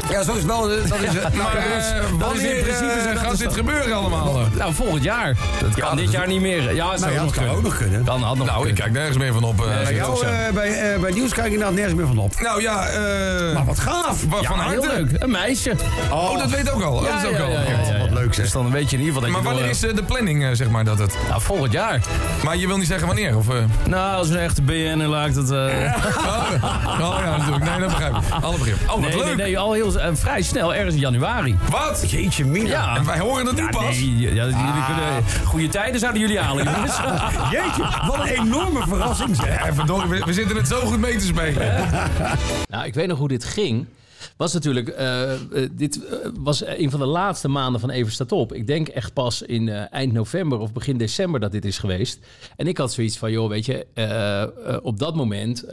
Ja, 0.10 0.24
zo 0.24 0.32
is 0.32 0.38
het 0.38 0.46
wel. 0.46 0.62
Dat 0.68 0.78
is, 0.78 0.90
het. 0.90 1.34
Maar 1.36 1.56
in 1.56 2.18
wanneer 2.20 2.66
dat 3.14 3.18
gaat 3.20 3.32
is 3.34 3.38
dit 3.40 3.54
gebeuren 3.54 3.94
allemaal? 3.96 4.40
Nou, 4.58 4.74
volgend 4.74 5.04
jaar. 5.04 5.36
Dat 5.62 5.74
kan 5.76 5.96
dit 5.98 6.06
is- 6.06 6.12
jaar 6.12 6.28
niet 6.28 6.42
meer. 6.42 6.74
Ja, 6.76 6.98
zou 6.98 7.00
Nou 7.00 7.12
ja, 7.14 7.20
ook 7.22 7.26
dat 7.26 7.26
nog 7.26 7.34
kan 7.36 7.44
ook 7.44 7.50
kunnen. 7.54 7.64
nog 7.64 7.78
kunnen. 7.78 8.06
Dan 8.06 8.22
had 8.22 8.38
nog 8.38 8.48
Nou, 8.48 8.68
ik 8.68 8.76
kijk 8.76 8.92
nergens 8.92 9.18
meer 9.18 9.34
van 9.34 9.44
op. 9.44 9.60
eh, 9.66 9.84
Bij 9.84 9.94
jou, 9.96 10.26
bij, 10.54 11.00
bij 11.00 11.12
nieuws 11.12 11.34
kijk 11.34 11.46
ik 11.46 11.52
inderdaad 11.52 11.76
nergens 11.76 11.96
meer 11.96 12.08
van 12.08 12.18
op. 12.18 12.40
Nou 12.42 12.62
ja, 12.62 12.88
eh... 12.88 13.54
Maar 13.54 13.66
wat 13.66 13.80
gaaf. 13.80 14.24
van 14.30 14.42
Ja, 14.42 14.54
heel 14.54 14.58
harte. 14.64 14.88
leuk. 14.88 15.10
Een 15.24 15.32
meisje. 15.32 15.72
Oh, 16.12 16.38
dat 16.38 16.50
weet 16.50 16.72
ook 16.72 16.82
al. 16.82 17.02
dat 17.02 17.24
is 17.24 17.30
ook 17.30 17.40
al. 17.40 17.50
Wat 18.28 18.36
leuk, 18.38 18.46
zeg. 18.46 18.54
Dus 18.54 18.64
dan 18.64 18.72
weet 18.72 18.90
je 18.90 18.98
in 18.98 19.04
ieder 19.04 19.16
geval 19.16 19.22
dat 19.22 19.32
Maar 19.32 19.40
je 19.52 19.58
wanneer 19.58 19.76
door- 19.76 19.90
is 19.90 19.90
eh, 19.92 19.96
de 19.96 20.04
planning, 20.04 20.44
eh, 20.44 20.50
zeg 20.54 20.70
maar, 20.70 20.84
dat 20.86 21.00
het... 21.00 21.18
Nou, 21.30 21.42
volgend 21.42 21.72
jaar. 21.72 22.02
Maar 22.44 22.58
je 22.58 22.68
wil 22.68 22.78
niet 22.78 22.88
zeggen 22.88 23.08
wanneer, 23.08 23.38
of... 23.38 23.50
eh? 23.50 23.56
Nou, 23.88 24.18
als 24.18 24.30
een 24.30 24.38
echte 24.38 24.62
BN'er 24.62 25.08
laat 25.08 25.36
het... 25.36 25.52
eh, 25.52 25.58
Oh, 25.58 26.52
oh 27.10 27.18
ja, 27.24 27.38
natuurlijk. 27.38 27.64
Nee, 27.70 27.80
dat 27.80 27.90
begrijp 27.90 28.16
ik. 28.16 28.44
Alle 28.44 28.58
begrip. 28.58 28.78
Oh, 28.84 28.88
wat 28.90 29.00
nee, 29.00 29.16
leuk. 29.18 29.26
nee, 29.26 29.36
nee, 29.36 29.60
al 29.60 29.74
heel 29.74 29.92
vrij 30.14 30.42
snel, 30.42 30.74
ergens 30.76 30.94
in 30.94 31.00
januari. 31.00 31.58
Wat? 31.70 32.04
Jeetje, 32.12 32.46
Mina. 32.46 32.70
Ja. 32.70 32.96
En 32.96 33.06
wij 33.06 33.20
horen 33.20 33.46
het 33.46 33.56
nu 33.56 33.62
Ja, 33.62 33.70
pas. 33.70 33.82
nee, 33.82 34.20
ja, 34.20 34.28
jullie 34.44 34.86
kunnen, 34.86 35.24
goede 35.46 35.68
tijden 35.68 36.00
zouden 36.00 36.22
jullie 36.22 36.40
halen, 36.40 36.64
jongens. 36.74 36.98
Jeetje, 37.52 37.84
wat 38.08 38.20
een 38.20 38.26
enorme 38.28 38.82
verrassing 38.88 39.36
zeg. 39.36 39.66
Ja, 39.66 39.74
verdorie, 39.74 40.10
we, 40.10 40.22
we 40.26 40.34
zitten 40.34 40.56
het 40.58 40.68
zo 40.68 40.80
goed 40.80 41.00
mee 41.00 41.16
te 41.18 41.26
spelen. 41.26 41.86
Nou, 42.70 42.86
ik 42.86 42.94
weet 42.94 43.08
nog 43.08 43.18
hoe 43.18 43.28
dit 43.28 43.44
ging. 43.46 43.86
Was 44.38 44.54
natuurlijk, 44.54 44.88
eh, 44.90 45.34
eh, 45.34 45.40
dit 45.72 46.06
eh, 46.06 46.18
was 46.40 46.66
een 46.66 46.92
van 46.92 47.00
de 47.00 47.06
laatste 47.06 47.48
maanden 47.48 47.82
van 47.82 47.90
Even 47.90 48.12
staat 48.12 48.32
op. 48.32 48.54
Ik 48.54 48.68
denk 48.68 48.88
echt 48.88 49.14
pas 49.14 49.42
in 49.42 49.70
eind 49.70 50.14
november 50.14 50.60
of 50.60 50.74
begin 50.74 50.98
december 50.98 51.40
dat 51.40 51.52
dit 51.52 51.66
is 51.66 51.78
geweest. 51.78 52.20
En 52.56 52.68
ik 52.68 52.78
had 52.78 52.94
zoiets 52.94 53.18
van, 53.18 53.32
joh, 53.32 53.50
weet 53.50 53.66
je, 53.66 53.86
op 54.84 55.00
dat 55.00 55.16
moment... 55.16 55.66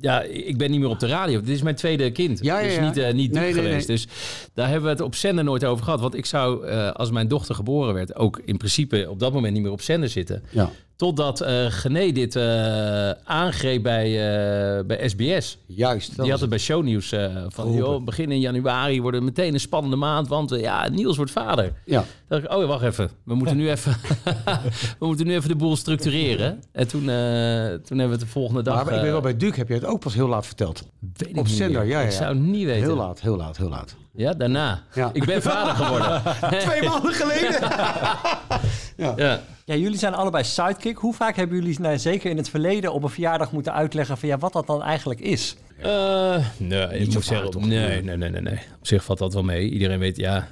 ja, 0.00 0.22
ik 0.22 0.56
ben 0.56 0.70
niet 0.70 0.80
meer 0.80 0.88
op 0.88 1.00
de 1.00 1.06
radio. 1.06 1.40
Dit 1.40 1.48
is 1.48 1.62
mijn 1.62 1.74
tweede 1.74 2.12
kind. 2.12 2.38
Ja, 2.42 2.58
ja, 2.58 2.66
Dus 2.66 2.78
niet, 2.86 2.96
eh, 2.96 3.12
niet 3.12 3.32
Nee, 3.32 3.44
diep 3.44 3.54
nee, 3.54 3.64
geweest. 3.64 3.88
nee. 3.88 3.96
Dus 3.96 4.06
daar 4.54 4.66
hebben 4.66 4.84
we 4.84 4.90
het 4.90 5.00
op 5.00 5.14
zender 5.14 5.44
nooit 5.44 5.64
over 5.64 5.84
gehad. 5.84 6.00
Want 6.00 6.14
ik 6.14 6.26
zou, 6.26 6.70
als 6.92 7.10
mijn 7.10 7.28
dochter 7.28 7.54
geboren 7.54 7.94
werd... 7.94 8.14
ook 8.14 8.40
in 8.44 8.56
principe 8.56 9.06
op 9.10 9.18
dat 9.18 9.32
moment 9.32 9.54
niet 9.54 9.62
meer 9.62 9.72
op 9.72 9.80
zender 9.82 10.08
zitten. 10.08 10.42
Ja. 10.50 10.70
Totdat 10.96 11.40
eh 11.40 11.66
Gené 11.68 12.12
dit 12.12 12.36
eh, 12.36 13.10
aangreep 13.24 13.82
bij, 13.82 14.06
eh, 14.06 14.84
bij 14.84 15.08
SBS. 15.08 15.58
Juist. 15.66 16.22
Die 16.22 16.30
had 16.30 16.40
het 16.40 16.48
bij 16.48 16.58
shownieuws 16.58 17.12
eh, 17.12 17.44
van, 17.48 17.72
joh, 17.72 18.04
begin 18.04 18.30
in 18.30 18.40
januari 18.40 19.00
wordt 19.00 19.16
het 19.16 19.26
meteen 19.26 19.54
een 19.54 19.60
spannende 19.60 19.96
maand, 19.96 20.28
want 20.28 20.50
ja, 20.50 20.88
Niels 20.88 21.16
wordt 21.16 21.30
vader. 21.30 21.72
Ja. 21.84 22.00
Toen 22.00 22.08
dacht 22.28 22.42
ik, 22.42 22.52
oh 22.52 22.66
wacht 22.66 22.82
even, 22.82 23.10
we 23.24 23.34
moeten 23.34 23.56
nu 23.56 23.70
even, 23.70 23.96
we 24.98 25.06
moeten 25.06 25.26
nu 25.26 25.34
even 25.34 25.48
de 25.48 25.56
boel 25.56 25.76
structureren. 25.76 26.62
En 26.72 26.88
toen, 26.88 27.00
toen 27.00 27.08
hebben 27.08 28.06
we 28.06 28.12
het 28.12 28.20
de 28.20 28.26
volgende 28.26 28.62
dag... 28.62 28.84
Maar 28.84 28.94
ik 28.94 29.02
eh, 29.02 29.10
wel, 29.10 29.20
bij 29.20 29.36
Duke 29.36 29.58
heb 29.58 29.68
je 29.68 29.74
het 29.74 29.84
ook 29.84 30.00
pas 30.00 30.14
heel 30.14 30.28
laat 30.28 30.46
verteld. 30.46 30.82
weet 31.16 31.28
ik 31.28 31.36
op 31.36 31.48
zender, 31.48 31.84
ja, 31.84 32.00
ja, 32.00 32.06
Ik 32.06 32.12
zou 32.12 32.28
het 32.28 32.46
niet 32.46 32.64
weten. 32.64 32.82
Heel 32.82 32.96
laat, 32.96 33.20
heel 33.20 33.36
laat, 33.36 33.56
heel 33.56 33.68
laat. 33.68 33.96
Ja, 34.12 34.32
daarna. 34.32 34.82
Ja. 34.94 35.10
Ik 35.12 35.24
ben 35.24 35.42
vader 35.42 35.74
geworden. 35.74 36.22
Twee 36.66 36.82
maanden 36.82 37.12
geleden. 37.12 37.60
ja. 39.06 39.12
Ja, 39.16 39.42
jullie 39.74 39.98
zijn 39.98 40.14
allebei 40.14 40.44
sidekick. 40.44 40.96
Hoe 40.96 41.14
vaak 41.14 41.36
hebben 41.36 41.56
jullie, 41.56 41.80
nou, 41.80 41.98
zeker 41.98 42.30
in 42.30 42.36
het 42.36 42.48
verleden, 42.48 42.92
op 42.92 43.02
een 43.02 43.08
verjaardag 43.08 43.52
moeten 43.52 43.72
uitleggen 43.72 44.18
van 44.18 44.28
ja, 44.28 44.38
wat 44.38 44.52
dat 44.52 44.66
dan 44.66 44.82
eigenlijk 44.82 45.20
is? 45.20 45.56
Eh, 45.78 46.46
nee, 46.56 46.98
ik 46.98 47.12
moet 47.12 47.24
zeggen, 47.24 47.68
nee, 47.68 48.02
nee, 48.02 48.16
nee, 48.16 48.30
nee, 48.30 48.40
nee. 48.40 48.58
Op 48.78 48.86
zich 48.86 49.04
valt 49.04 49.18
dat 49.18 49.34
wel 49.34 49.42
mee. 49.42 49.68
Iedereen 49.68 49.98
weet, 49.98 50.16
ja, 50.16 50.48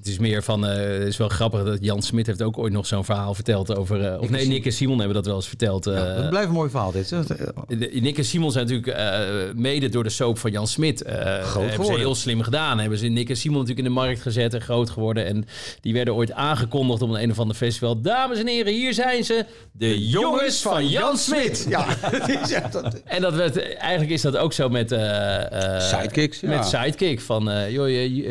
het 0.00 0.08
is 0.08 0.18
meer 0.18 0.42
van, 0.42 0.66
eh, 0.66 0.76
het 0.98 1.06
is 1.08 1.16
wel 1.16 1.28
grappig 1.28 1.64
dat 1.64 1.78
Jan 1.80 2.02
Smit 2.02 2.26
heeft 2.26 2.42
ook 2.42 2.58
ooit 2.58 2.72
nog 2.72 2.86
zo'n 2.86 3.04
verhaal 3.04 3.34
verteld 3.34 3.76
over, 3.76 4.04
eh, 4.04 4.20
of 4.20 4.30
nee, 4.30 4.46
Nick 4.46 4.64
en 4.66 4.72
Simon 4.72 4.96
hebben 4.98 5.14
dat 5.14 5.26
wel 5.26 5.34
eens 5.36 5.48
verteld. 5.48 5.86
eh, 5.86 6.16
Dat 6.16 6.28
blijft 6.28 6.48
een 6.48 6.54
mooi 6.54 6.70
verhaal 6.70 6.92
dit. 6.92 7.08
de- 7.08 7.90
Nick 8.00 8.18
en 8.18 8.24
Simon 8.24 8.52
zijn 8.52 8.66
natuurlijk 8.66 8.96
eh, 8.98 9.18
mede 9.54 9.88
door 9.88 10.02
de 10.02 10.10
soap 10.10 10.38
van 10.38 10.50
Jan 10.50 10.66
Smit. 10.66 11.02
eh 11.02 11.14
hebben 11.54 11.86
ze 11.86 11.92
heel 11.96 12.14
slim 12.14 12.42
gedaan. 12.42 12.78
Hebben 12.78 12.98
ze 12.98 13.06
Nick 13.06 13.28
en 13.30 13.36
Simon 13.36 13.58
natuurlijk 13.58 13.86
in 13.86 13.92
de 13.94 14.00
markt 14.00 14.20
gezet 14.22 14.54
en 14.54 14.60
groot 14.60 14.90
geworden. 14.90 15.26
En 15.26 15.44
die 15.80 15.92
werden 15.92 16.14
ooit 16.14 16.32
aangekondigd 16.32 17.02
op 17.02 17.10
een, 17.10 17.22
een 17.22 17.30
of 17.30 17.38
ander 17.38 17.56
festival. 17.56 18.00
Dames 18.00 18.38
en 18.38 18.46
heren, 18.46 18.72
hier 18.72 18.94
zijn 18.94 19.24
ze. 19.24 19.44
De 19.72 20.08
jongens 20.08 20.62
van 20.62 20.88
Jan 20.88 21.16
Smit. 21.16 21.66
Ja, 21.68 21.86
dat 22.72 23.00
En 23.04 23.22
dat 23.22 23.34
werd, 23.34 23.74
eigenlijk 23.76 24.10
is 24.12 24.22
dat 24.22 24.36
ook 24.36 24.52
zo 24.52 24.68
met... 24.68 24.92
eh, 24.92 25.74
eh, 25.76 25.80
Sidekicks, 25.80 26.40
ja. 26.40 26.48
Met 26.48 26.66
Sidekick. 26.66 27.20
Van, 27.20 27.50
eh, 27.50 27.70
joh, 27.70 27.88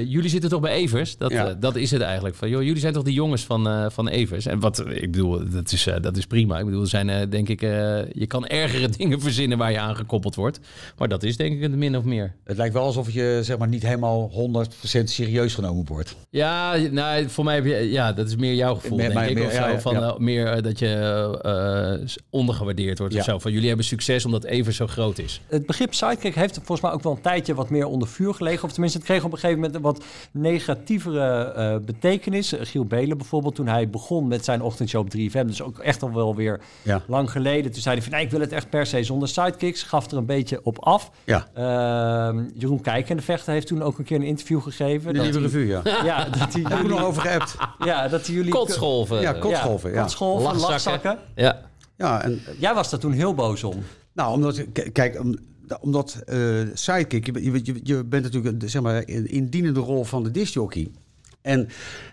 jullie 0.10 0.30
zitten 0.30 0.50
toch 0.50 0.62
bij 0.62 0.72
Evers? 0.74 1.18
Dat, 1.18 1.32
Ja. 1.32 1.48
eh, 1.48 1.54
dat 1.60 1.76
is 1.76 1.91
het 1.91 2.02
eigenlijk. 2.02 2.36
Van, 2.36 2.50
joh, 2.50 2.62
jullie 2.63 2.80
zijn 2.80 2.93
toch 2.93 3.04
die 3.04 3.13
jongens 3.13 3.43
van, 3.45 3.67
eh, 3.67 3.86
van 3.89 4.08
Evers? 4.08 4.45
En 4.45 4.60
wat, 4.60 4.80
ik 4.89 5.12
bedoel, 5.12 5.50
dat 5.50 5.72
is, 5.72 5.88
eh, 5.88 5.95
dat 6.02 6.17
is 6.17 6.26
prima. 6.28 6.60
Ik 6.60 6.65
bedoel, 6.65 6.82
er 6.82 6.88
zijn 6.88 7.10
eh, 7.10 7.30
denk 7.30 7.50
ik... 7.50 7.62
eh, 7.62 7.69
je 8.12 8.26
kan 8.28 8.48
ergere 8.48 8.89
dingen 8.98 9.22
verzinnen 9.22 9.58
waar 9.58 9.72
je 9.72 9.80
aan 9.80 9.95
gekoppeld 9.95 10.36
wordt. 10.36 10.60
Maar 10.98 11.08
dat 11.08 11.24
is 11.24 11.38
denk 11.38 11.54
ik 11.56 11.62
het 11.62 11.76
min 11.76 11.98
of 11.98 12.04
meer. 12.04 12.34
het 12.43 12.58
lijkt 12.58 12.74
wel 12.74 12.84
alsof 12.84 13.12
je 13.12 13.39
zeg 13.43 13.58
maar 13.58 13.67
niet 13.67 13.84
helemaal 13.84 14.32
100% 14.32 15.04
serieus 15.04 15.54
genomen 15.54 15.86
wordt. 15.88 16.15
Ja, 16.30 16.76
nou, 16.91 17.30
voor 17.30 17.43
mij 17.43 17.56
heb 17.56 17.65
je... 17.65 17.76
Ja, 17.91 18.13
dat 18.13 18.28
is 18.28 18.36
meer 18.36 18.54
jouw 18.54 18.76
gevoel, 18.76 18.98
Meer- 18.98 19.08
denk 19.08 19.19
meer- 19.19 19.30
ik. 19.30 19.36
meer- 19.36 19.45
of 19.45 19.52
zo, 19.54 19.67
ja, 19.67 19.80
van, 19.80 19.93
ja. 19.93 20.15
meer 20.17 20.62
dat 20.62 20.80
je 20.80 20.88
eh, 21.41 22.17
ondergewaardeerd 22.30 22.98
wordt 23.00 23.13
Ja. 23.13 23.19
of 23.19 23.26
zo. 23.26 23.39
Van, 23.39 23.52
jullie 23.52 23.67
hebben 23.67 23.86
succes 23.86 24.26
omdat 24.26 24.43
Evers 24.43 24.76
zo 24.78 24.88
groot 24.88 25.17
is. 25.17 25.41
Het 25.48 25.65
begrip 25.65 25.93
sidekick 25.93 26.36
heeft 26.36 26.56
volgens 26.56 26.82
mij 26.82 26.91
ook 26.91 27.04
wel 27.04 27.12
een 27.12 27.22
tijdje 27.22 27.54
wat 27.56 27.69
meer 27.69 27.86
onder 27.86 28.08
vuur 28.08 28.34
gelegen. 28.34 28.63
Of 28.63 28.72
tenminste, 28.72 28.98
het 28.98 29.08
kreeg 29.08 29.24
op 29.24 29.32
een 29.32 29.38
gegeven 29.38 29.56
moment 29.62 29.76
een 29.76 29.82
wat 29.82 30.04
negatievere 30.32 31.49
eh, 31.56 31.76
betekenis. 31.86 32.54
Eh, 32.58 32.66
Giel 32.66 32.86
Belen 32.86 33.18
bijvoorbeeld, 33.18 33.56
toen 33.56 33.68
hij 33.68 33.90
begon 33.90 34.28
met 34.28 34.46
zijn 34.46 34.62
ochtendshow 34.62 35.02
op 35.02 35.10
3FM, 35.10 35.46
dus 35.48 35.62
ook 35.62 35.80
echt 35.80 36.02
al 36.04 36.14
wel 36.14 36.36
weer 36.36 36.60
Ja. 36.82 37.02
lang 37.08 37.32
geleden. 37.32 37.72
Toen 37.72 37.82
zei 37.82 37.96
hij 37.96 38.04
van, 38.04 38.14
nee, 38.14 38.24
ik 38.26 38.32
wil 38.32 38.40
het 38.40 38.52
echt 38.52 38.70
per 38.70 38.86
se 38.86 39.04
zonder 39.04 39.28
sidekicks. 39.28 39.84
Gaf 39.84 40.12
er 40.12 40.18
een 40.18 40.26
beetje 40.26 40.60
op 40.64 40.80
af. 40.80 41.12
Ja. 41.26 41.48
Ehm, 41.54 42.44
Jeroen 42.54 42.82
Kijken, 42.82 43.16
de 43.18 43.22
vechter, 43.24 43.54
heeft 43.54 43.68
toen 43.68 43.82
ook 43.82 43.98
een 43.98 44.04
keer 44.06 44.18
een 44.18 44.24
interview 44.24 44.62
gegeven. 44.62 45.08
De 45.14 45.20
dat 45.20 45.24
nieuwe 45.32 45.40
revue, 45.40 45.68
ja. 45.68 45.82
Ja, 46.06 46.24
dat 46.24 46.54
hij 46.54 46.62
Heb 46.62 46.72
ik 46.72 46.78
jullie, 46.78 46.88
nog 46.90 47.04
over 47.04 47.22
geappt. 47.22 47.56
ja, 47.80 48.08
dat 48.08 48.26
hij 48.26 48.36
jullie... 48.36 48.52
Kotsgolven. 48.52 49.22
Ja, 49.22 49.34
kotsgolven, 49.34 49.92
ja. 49.92 49.96
Lachzakken. 50.02 50.60
lachzakken. 50.60 51.18
Ja. 51.36 51.62
Ja, 51.98 52.24
en 52.24 52.40
Jij 52.60 52.74
was 52.74 52.90
daar 52.90 53.00
toen 53.00 53.12
heel 53.12 53.34
boos 53.34 53.64
om. 53.64 53.76
Nou, 54.14 54.34
omdat, 54.34 54.64
kijk, 54.92 55.20
om- 55.20 55.36
omdat 55.82 56.22
eh, 56.26 56.40
sidekick, 56.74 57.26
je, 57.26 57.32
bent- 57.32 57.66
je, 57.66 57.74
je, 57.74 57.80
je 57.84 58.04
bent 58.06 58.24
natuurlijk 58.24 58.62
een, 58.64 58.70
zeg 58.70 58.82
maar, 58.82 59.08
in, 59.08 59.28
in 59.32 59.50
dienende 59.50 59.80
rol 59.80 60.04
van 60.04 60.24
de 60.24 60.32
discjockey. 60.32 60.92
En, 61.50 61.68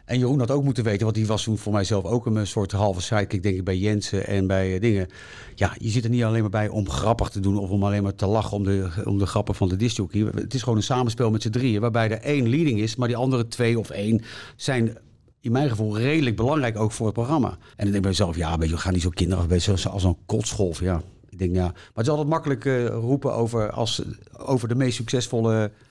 en 0.05 0.19
Jeroen 0.19 0.39
had 0.39 0.51
ook 0.51 0.65
moeten 0.65 0.85
weten, 0.85 1.03
want 1.03 1.15
die 1.15 1.27
was 1.27 1.43
toen 1.43 1.59
voor 1.59 1.73
mijzelf 1.73 2.05
ook 2.05 2.27
een 2.27 2.47
soort 2.47 2.73
halve 2.73 3.01
sidekick, 3.01 3.43
denk 3.43 3.57
ik, 3.57 3.65
bij 3.65 3.79
Jensen 3.79 4.27
en 4.27 4.47
bij 4.47 4.75
eh, 4.75 4.81
dingen. 4.81 5.07
Ja, 5.55 5.75
je 5.79 5.89
zit 5.89 6.05
er 6.05 6.11
niet 6.11 6.25
alleen 6.25 6.41
maar 6.41 6.51
bij 6.51 6.69
om 6.69 6.89
grappig 6.89 7.29
te 7.29 7.41
doen 7.41 7.59
of 7.59 7.71
om 7.71 7.85
alleen 7.85 8.03
maar 8.03 8.15
te 8.15 8.27
lachen 8.27 8.57
om 8.57 8.65
de, 8.65 8.89
om 9.05 9.19
de 9.19 9.27
grappen 9.27 9.55
van 9.55 9.69
de 9.69 9.77
discjockey. 9.77 10.21
Het 10.35 10.55
is 10.55 10.63
gewoon 10.63 10.79
een 10.79 10.85
samenspel 10.85 11.31
met 11.31 11.43
z'n 11.43 11.51
drieën, 11.51 11.81
waarbij 11.81 12.11
er 12.11 12.21
één 12.21 12.49
leading 12.49 12.81
is, 12.81 12.97
maar 12.97 13.09
die 13.09 13.17
andere 13.17 13.49
twee 13.49 13.79
of 13.79 13.91
één 13.91 14.23
zijn 14.57 14.97
in 15.41 15.53
mijn 15.53 15.69
gevoel 15.69 15.99
redelijk 15.99 16.37
belangrijk 16.37 16.79
ook 16.79 16.93
voor 16.93 17.07
het 17.07 17.15
programma. 17.15 17.49
En 17.51 17.57
dan 17.57 17.77
denk 17.77 17.95
ik 17.95 18.01
bij 18.01 18.11
mezelf, 18.11 18.37
ja, 18.37 18.57
je, 18.61 18.69
we 18.69 18.77
gaan 18.77 18.93
niet 18.93 19.03
zo 19.03 19.11
kinderachtig, 19.11 19.63
zoals 19.63 19.89
als 19.89 20.05
een 20.05 20.17
kotsgolf, 20.27 20.81
ja. 20.81 21.03
Ik 21.29 21.39
denk, 21.39 21.55
ja, 21.55 21.63
maar 21.63 21.93
het 21.95 22.07
is 22.07 22.09
altijd 22.09 22.29
makkelijk 22.29 22.65
eh, 22.65 22.87
roepen 22.87 23.35
over, 23.35 23.71
als, 23.71 24.03
over 24.37 24.69
de 24.69 24.75
meest 24.75 24.97
succesvolle, 24.97 25.71
su- 25.71 25.85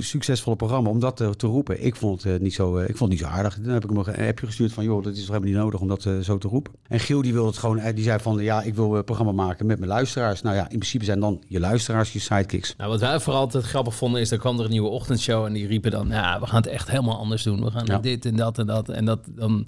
succesvolle 0.00 0.56
programma, 0.56 0.90
om 0.90 1.00
dat 1.00 1.20
eh, 1.20 1.30
te 1.30 1.46
roepen. 1.46 1.84
Ik 1.84 1.96
vond 1.96 2.22
het 2.22 2.32
eh, 2.34 2.40
niet 2.40 2.54
zo, 2.54 2.76
eh, 2.76 2.88
ik 2.88 2.96
vond 2.96 3.12
het 3.12 3.20
niet 3.20 3.28
zo 3.30 3.34
aardig. 3.36 3.58
Dan 3.60 3.72
heb 3.72 3.82
ik 3.82 3.88
hem 3.88 3.98
nog 3.98 4.06
een 4.06 4.26
appje 4.28 4.46
gestuurd 4.46 4.72
van, 4.72 4.84
joh, 4.84 5.02
dat 5.02 5.12
is 5.12 5.18
toch 5.18 5.28
helemaal 5.28 5.48
niet 5.48 5.58
nodig 5.58 5.80
om 5.80 5.88
dat 5.88 6.02
zo 6.22 6.38
te 6.38 6.48
roepen. 6.48 6.72
En 6.88 7.00
Giel 7.00 7.22
die 7.22 7.32
wilde 7.32 7.48
het 7.48 7.58
gewoon, 7.58 7.80
die 7.94 8.04
zei 8.04 8.18
van, 8.18 8.42
ja, 8.42 8.62
ik 8.62 8.74
wil 8.74 8.96
een 8.96 9.04
programma 9.04 9.32
maken 9.32 9.66
met 9.66 9.78
mijn 9.78 9.90
luisteraars. 9.90 10.42
Nou 10.42 10.56
ja, 10.56 10.62
in 10.62 10.78
principe 10.78 11.04
zijn 11.04 11.20
dan 11.20 11.42
je 11.46 11.60
luisteraars 11.60 12.12
je 12.12 12.18
sidekicks. 12.18 12.74
Nou, 12.76 12.90
wat 12.90 13.00
wij 13.00 13.20
vooral 13.20 13.40
altijd 13.42 13.64
grappig 13.64 13.94
vonden 13.94 14.20
is, 14.20 14.30
er 14.30 14.38
kwam 14.38 14.58
er 14.58 14.64
een 14.64 14.70
nieuwe 14.70 14.88
ochtendshow 14.88 15.44
en 15.44 15.52
die 15.52 15.66
riepen 15.66 15.90
dan, 15.90 16.08
ja, 16.08 16.40
we 16.40 16.46
gaan 16.46 16.60
het 16.62 16.70
echt 16.70 16.90
helemaal 16.90 17.18
anders 17.18 17.42
doen. 17.42 17.64
We 17.64 17.70
gaan 17.70 17.86
Ja. 17.86 17.98
dit 17.98 18.24
en 18.24 18.36
dat 18.36 18.58
en 18.58 18.66
dat. 18.66 18.88
En 18.88 19.04
dat 19.04 19.20
dan 19.26 19.66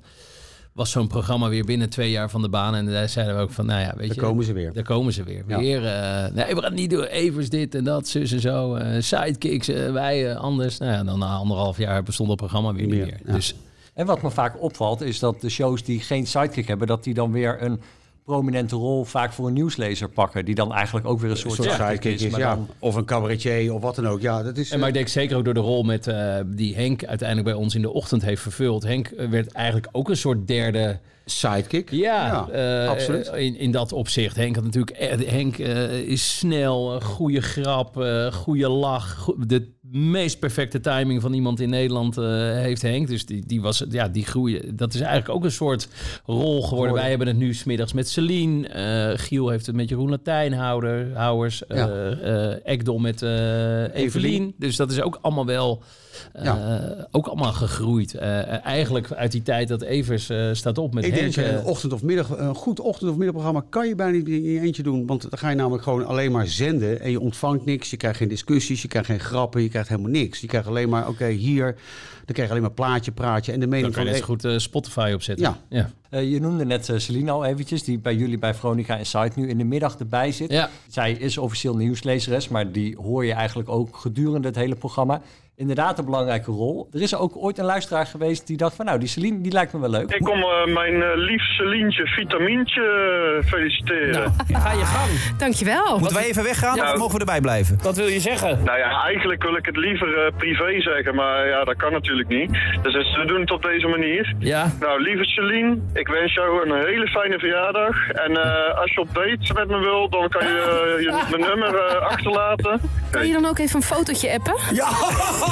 was 0.72 0.90
zo'n 0.90 1.06
programma 1.06 1.48
weer 1.48 1.64
binnen 1.64 1.90
twee 1.90 2.10
jaar 2.10 2.30
van 2.30 2.42
de 2.42 2.48
baan. 2.48 2.74
En 2.74 2.86
daar 2.86 3.08
zeiden 3.08 3.36
we 3.36 3.42
ook 3.42 3.50
van, 3.50 3.66
nou 3.66 3.80
ja, 3.80 3.92
weet 3.96 4.06
Daar 4.08 4.16
je. 4.16 4.22
komen 4.22 4.44
ze 4.44 4.52
weer. 4.52 4.72
Daar 4.72 4.82
komen 4.82 5.12
ze 5.12 5.22
weer. 5.22 5.44
Ja. 5.46 5.58
Weer, 5.58 5.86
eh, 5.86 6.32
nee, 6.32 6.46
we 6.46 6.54
gaan 6.54 6.62
het 6.64 6.74
niet 6.74 6.90
doen. 6.90 7.04
Evers 7.04 7.48
dit 7.48 7.74
en 7.74 7.84
dat, 7.84 8.08
zus 8.08 8.32
en 8.32 8.40
zo. 8.40 8.74
eh, 8.74 9.00
sidekicks, 9.02 9.68
eh, 9.68 9.92
wij 9.92 10.36
anders. 10.36 10.78
Nou 10.78 10.92
ja, 10.92 11.04
dan 11.04 11.18
na 11.18 11.26
anderhalf 11.34 11.78
jaar 11.78 12.02
bestond 12.02 12.28
het 12.28 12.38
programma 12.38 12.72
weer 12.72 12.86
niet 12.86 12.94
Meer, 12.94 13.04
meer. 13.04 13.20
ja. 13.26 13.32
Dus 13.32 13.54
En 13.94 14.06
wat 14.06 14.22
me 14.22 14.30
vaak 14.30 14.62
opvalt 14.62 15.00
is 15.00 15.18
dat 15.18 15.40
de 15.40 15.48
shows 15.50 15.82
die 15.82 16.00
geen 16.00 16.26
sidekick 16.26 16.66
hebben, 16.68 16.86
dat 16.86 17.04
die 17.04 17.14
dan 17.14 17.32
weer 17.32 17.62
een 17.62 17.80
prominente 18.24 18.76
rol 18.76 19.04
vaak 19.04 19.32
voor 19.32 19.46
een 19.46 19.52
nieuwslezer 19.52 20.08
pakken. 20.08 20.44
Die 20.44 20.54
dan 20.54 20.72
eigenlijk 20.72 21.06
ook 21.06 21.20
weer 21.20 21.30
een 21.30 21.36
soort, 21.36 21.58
Een 21.58 21.64
soort 21.64 21.76
sidekick 21.76 22.20
is, 22.20 22.36
ja. 22.36 22.54
dan- 22.54 22.68
Of 22.78 22.94
een 22.94 23.04
cabaretier 23.04 23.74
of 23.74 23.82
wat 23.82 23.94
dan 23.94 24.08
ook. 24.08 24.20
Ja, 24.20 24.42
dat 24.42 24.56
is... 24.56 24.70
En 24.70 24.78
maar 24.78 24.88
ik 24.88 24.94
denk 24.94 25.08
zeker 25.08 25.36
ook 25.36 25.44
door 25.44 25.54
de 25.54 25.60
rol 25.60 25.82
met, 25.82 26.06
eh, 26.06 26.36
die 26.46 26.74
Henk 26.74 27.04
uiteindelijk 27.04 27.48
bij 27.48 27.56
ons 27.58 27.74
in 27.74 27.82
de 27.82 27.92
ochtend 27.92 28.22
heeft 28.22 28.42
vervuld. 28.42 28.82
Henk 28.82 29.06
eh, 29.08 29.28
werd 29.28 29.52
eigenlijk 29.52 29.88
ook 29.92 30.08
een 30.08 30.16
soort 30.16 30.46
derde 30.46 30.98
sidekick. 31.24 31.90
Ja, 31.90 32.46
Ja, 32.52 32.82
eh, 32.84 32.88
absoluut. 32.90 33.26
In, 33.36 33.56
in 33.56 33.70
dat 33.70 33.92
opzicht. 33.92 34.36
Henk 34.36 34.54
had 34.54 34.64
natuurlijk. 34.64 34.96
eh, 34.96 35.28
Henk 35.30 35.58
eh, 35.58 35.92
is 35.98 36.38
snel, 36.38 37.00
goede 37.00 37.40
grap, 37.40 38.00
eh 38.00 38.32
goede 38.32 38.68
lach. 38.68 39.14
go- 39.18 39.36
De 39.46 39.68
meest 39.92 40.38
perfecte 40.38 40.80
timing 40.80 41.20
van 41.20 41.32
iemand 41.32 41.60
in 41.60 41.68
Nederland 41.70 42.18
eh, 42.18 42.24
heeft 42.52 42.82
Henk. 42.82 43.08
Dus 43.08 43.26
die, 43.26 43.46
die 43.46 43.60
was, 43.60 43.84
ja, 43.88 44.08
die 44.08 44.24
groeien. 44.24 44.76
Dat 44.76 44.94
is 44.94 45.00
eigenlijk 45.00 45.34
ook 45.34 45.44
een 45.44 45.52
soort 45.52 45.88
rol 46.24 46.62
geworden. 46.62 46.94
Wij 46.94 47.08
hebben 47.08 47.26
het 47.26 47.36
nu 47.36 47.54
smiddags 47.54 47.92
met 47.92 48.08
Celine. 48.08 48.68
eh, 48.68 49.18
Giel 49.18 49.48
heeft 49.48 49.66
het 49.66 49.74
met 49.74 49.88
Jeroen 49.88 50.10
Latijnhouder, 50.10 51.16
Houwers. 51.16 51.62
Ja. 51.68 51.88
eh 51.88 52.72
Ekdom 52.72 53.02
met 53.02 53.22
Evelien. 53.22 53.90
Evelien. 53.94 54.54
Dus 54.58 54.76
dat 54.76 54.90
is 54.90 55.00
ook 55.00 55.18
allemaal 55.20 55.46
wel. 55.46 55.82
Eh, 56.32 57.04
Ook 57.10 57.26
allemaal 57.26 57.52
gegroeid. 57.52 58.14
Eh, 58.14 58.66
eigenlijk 58.66 59.12
uit 59.12 59.32
die 59.32 59.42
tijd 59.42 59.68
dat 59.68 59.82
Evers 59.82 60.28
eh, 60.28 60.48
staat 60.52 60.78
op 60.78 60.94
met 60.94 61.04
ik 61.04 61.14
denk 61.14 61.34
Henk. 61.34 61.48
eh, 61.48 61.54
een 61.54 61.64
ochtend 61.64 61.92
of 61.92 62.02
middag, 62.02 62.38
een 62.38 62.54
goed 62.54 62.80
ochtend 62.80 63.10
of 63.10 63.16
middagprogramma 63.16 63.64
kan 63.68 63.88
je 63.88 63.94
bijna 63.94 64.16
niet 64.16 64.28
in 64.28 64.42
je 64.42 64.60
eentje 64.60 64.82
doen. 64.82 65.06
Want 65.06 65.22
dan 65.22 65.38
ga 65.38 65.50
je 65.50 65.56
namelijk 65.56 65.82
gewoon 65.82 66.06
alleen 66.06 66.32
maar 66.32 66.46
zenden 66.46 67.00
en 67.00 67.10
je 67.10 67.20
ontvangt 67.20 67.64
niks. 67.64 67.90
Je 67.90 67.96
krijgt 67.96 68.16
geen 68.18 68.28
discussies, 68.28 68.82
je 68.82 68.88
krijgt 68.88 69.08
geen 69.08 69.20
grappen, 69.20 69.62
je 69.62 69.68
krijgt 69.68 69.88
helemaal 69.88 70.10
niks. 70.10 70.40
Je 70.40 70.46
krijgt 70.46 70.68
alleen 70.68 70.88
maar, 70.88 71.08
oké, 71.08 71.26
hier, 71.26 71.76
dan 72.24 72.34
krijg 72.34 72.48
je 72.48 72.50
alleen 72.50 72.62
maar 72.62 72.72
plaatje, 72.72 73.12
praatje 73.12 73.52
en 73.52 73.60
de 73.60 73.66
Dan 73.66 73.74
mening 73.74 73.94
kan 73.94 74.04
je 74.04 74.10
van... 74.10 74.18
net 74.18 74.28
zo 74.28 74.32
goed 74.32 74.44
eh, 74.44 74.58
Spotify 74.58 75.10
opzetten. 75.14 75.46
Ja. 75.46 75.58
ja. 75.68 75.90
Eh, 76.10 76.30
je 76.30 76.40
noemde 76.40 76.64
net 76.64 76.88
eh, 76.88 76.98
Celine 76.98 77.30
al 77.30 77.44
eventjes, 77.44 77.84
die 77.84 77.98
bij 77.98 78.14
jullie 78.14 78.38
bij 78.38 78.54
Veronica 78.54 78.96
Insight 78.96 79.36
nu 79.36 79.48
in 79.48 79.58
de 79.58 79.64
middag 79.64 79.98
erbij 79.98 80.32
zit. 80.32 80.50
Ja. 80.50 80.70
Zij 80.88 81.12
is 81.12 81.38
officieel 81.38 81.76
nieuwslezeres, 81.76 82.48
maar 82.48 82.72
die 82.72 82.96
hoor 82.96 83.24
je 83.24 83.32
eigenlijk 83.32 83.68
ook 83.68 83.96
gedurende 83.96 84.48
het 84.48 84.56
hele 84.56 84.74
programma. 84.74 85.22
Inderdaad 85.56 85.98
een 85.98 86.04
belangrijke 86.04 86.50
rol. 86.50 86.88
Er 86.92 87.02
is 87.02 87.14
ook 87.16 87.36
ooit 87.36 87.58
een 87.58 87.64
luisteraar 87.64 88.06
geweest 88.06 88.46
die 88.46 88.56
dacht 88.56 88.76
van 88.76 88.84
nou, 88.84 88.98
die 88.98 89.08
Celine 89.08 89.40
die 89.40 89.52
lijkt 89.52 89.72
me 89.72 89.80
wel 89.80 89.90
leuk. 89.90 90.10
Ik 90.14 90.22
kom 90.24 90.38
eh, 90.42 90.66
mijn 90.74 91.02
eh, 91.02 91.08
lief 91.14 91.42
Celientje 91.42 92.06
Vitamintje 92.06 92.82
eh, 92.82 93.48
feliciteren. 93.48 94.34
Ga 94.52 94.72
je 94.72 94.84
gang. 94.84 95.10
Dankjewel. 95.38 95.98
Moeten 95.98 96.16
wij 96.16 96.26
even 96.26 96.42
weggaan 96.42 96.76
Ja. 96.76 96.92
of 96.92 96.98
mogen 96.98 97.14
we 97.14 97.20
erbij 97.20 97.40
blijven? 97.40 97.78
Wat 97.82 97.96
wil 97.96 98.06
je 98.06 98.20
zeggen? 98.20 98.64
Nou 98.64 98.78
ja, 98.78 99.02
eigenlijk 99.04 99.42
wil 99.42 99.56
ik 99.56 99.66
het 99.66 99.76
liever 99.76 100.32
privé 100.36 100.80
zeggen, 100.80 101.14
maar 101.14 101.48
ja, 101.48 101.64
dat 101.64 101.76
kan 101.76 101.92
natuurlijk 101.92 102.28
niet. 102.28 102.50
Dus 102.82 103.16
we 103.16 103.24
doen 103.26 103.40
het 103.40 103.50
op 103.50 103.62
deze 103.62 103.86
manier. 103.86 104.34
Ja. 104.38 104.72
Nou, 104.80 105.02
lieve 105.02 105.24
Celine, 105.24 105.78
ik 105.92 106.08
wens 106.08 106.34
jou 106.34 106.70
een 106.70 106.84
hele 106.86 107.06
fijne 107.06 107.38
verjaardag. 107.38 108.08
En 108.08 108.36
eh, 108.36 108.78
als 108.80 108.92
je 108.94 109.00
op 109.00 109.14
date 109.14 109.52
met 109.54 109.68
me 109.68 109.78
wil, 109.78 110.08
dan 110.08 110.28
kan 110.28 110.46
je 110.46 110.96
je 111.00 111.24
mijn 111.36 111.48
nummer 111.50 111.98
achterlaten. 111.98 112.80
Kan 113.10 113.26
je 113.26 113.32
dan 113.32 113.44
ook 113.46 113.58
even 113.58 113.76
een 113.76 113.82
fotootje 113.82 114.32
appen? 114.32 114.54
Ja. 114.74 114.88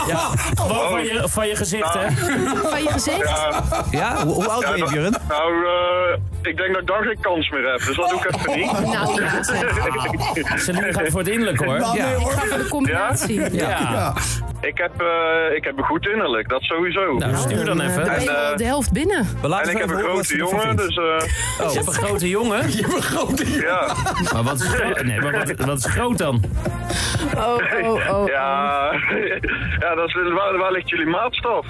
Ja, 0.07 0.19
gewoon 0.55 0.89
van 0.91 1.03
je, 1.05 1.23
van 1.29 1.49
je 1.49 1.57
gezicht, 1.57 1.95
hè? 1.95 2.11
Van 2.71 2.83
je 2.83 2.91
gezicht? 2.91 3.29
Ja. 3.29 3.63
Ja, 3.91 4.25
hoe, 4.25 4.35
hoe 4.35 4.49
oud 4.49 4.61
ben 4.63 4.77
je, 4.77 4.85
Björn? 4.85 5.15
Nou, 5.29 5.53
eh, 5.67 6.19
ik 6.43 6.57
denk 6.57 6.73
dat 6.73 6.81
ik 6.81 6.87
dan 6.87 7.03
geen 7.03 7.19
kans 7.21 7.51
meer 7.51 7.71
heb, 7.71 7.79
dus 7.87 7.97
dat 7.97 8.09
doe 8.11 8.19
ik 8.19 8.35
even 8.35 8.59
niet. 8.59 8.93
Nou 8.93 9.23
ja, 9.23 9.43
zeg. 9.43 9.75
Celine 10.65 10.93
gaat 10.93 11.09
voor 11.09 11.21
het 11.21 11.29
innerlijk, 11.29 11.65
hoor. 11.65 11.79
Nou, 11.79 11.99
nee, 11.99 12.15
Ik 12.15 12.27
ga 12.31 12.47
voor 12.47 12.59
de 12.59 12.69
combinatie. 12.69 13.55
Ja. 13.57 14.15
Ik 14.61 14.79
heb, 14.79 15.01
eh, 15.01 15.57
ik 15.57 15.65
heb 15.65 15.79
een 15.79 15.85
goed 15.85 16.07
innerlijk, 16.07 16.49
dat 16.49 16.63
sowieso. 16.63 17.13
Nou, 17.13 17.37
stuur 17.37 17.65
dan 17.65 17.81
even. 17.81 18.05
je 18.05 18.11
En, 18.11 18.29
eh, 18.51 18.57
de 18.57 18.65
helft 18.65 18.93
binnen. 18.93 19.27
En 19.43 19.69
ik 19.71 19.79
heb 19.79 19.89
een 19.91 19.95
horen 19.97 20.15
wat 20.15 20.27
grote 20.27 20.27
ze 20.27 20.33
ervan 20.35 20.49
jongen, 20.49 20.67
vindt. 20.67 20.83
dus 20.83 20.97
eh, 20.97 21.73
Je 21.73 21.75
hebt 21.77 21.87
een 21.87 21.93
grote 21.93 22.29
jongen. 22.29 22.71
ja. 23.61 23.95
Maar 24.33 24.43
wat 24.43 24.61
is, 24.61 24.69
gro- 24.69 25.03
nee, 25.03 25.21
maar 25.21 25.33
wat, 25.47 25.67
wat 25.67 25.79
is 25.79 25.85
groot 25.85 26.19
dan? 26.19 26.43
Oh, 27.37 27.57
oh, 27.83 28.09
oh. 28.11 28.27
Ja, 28.29 28.91
ja 29.81 29.95
dat 29.95 30.09
is, 30.09 30.15
waar, 30.15 30.59
waar 30.59 30.73
ligt 30.73 30.89
jullie 30.89 31.07
maatstaf? 31.07 31.67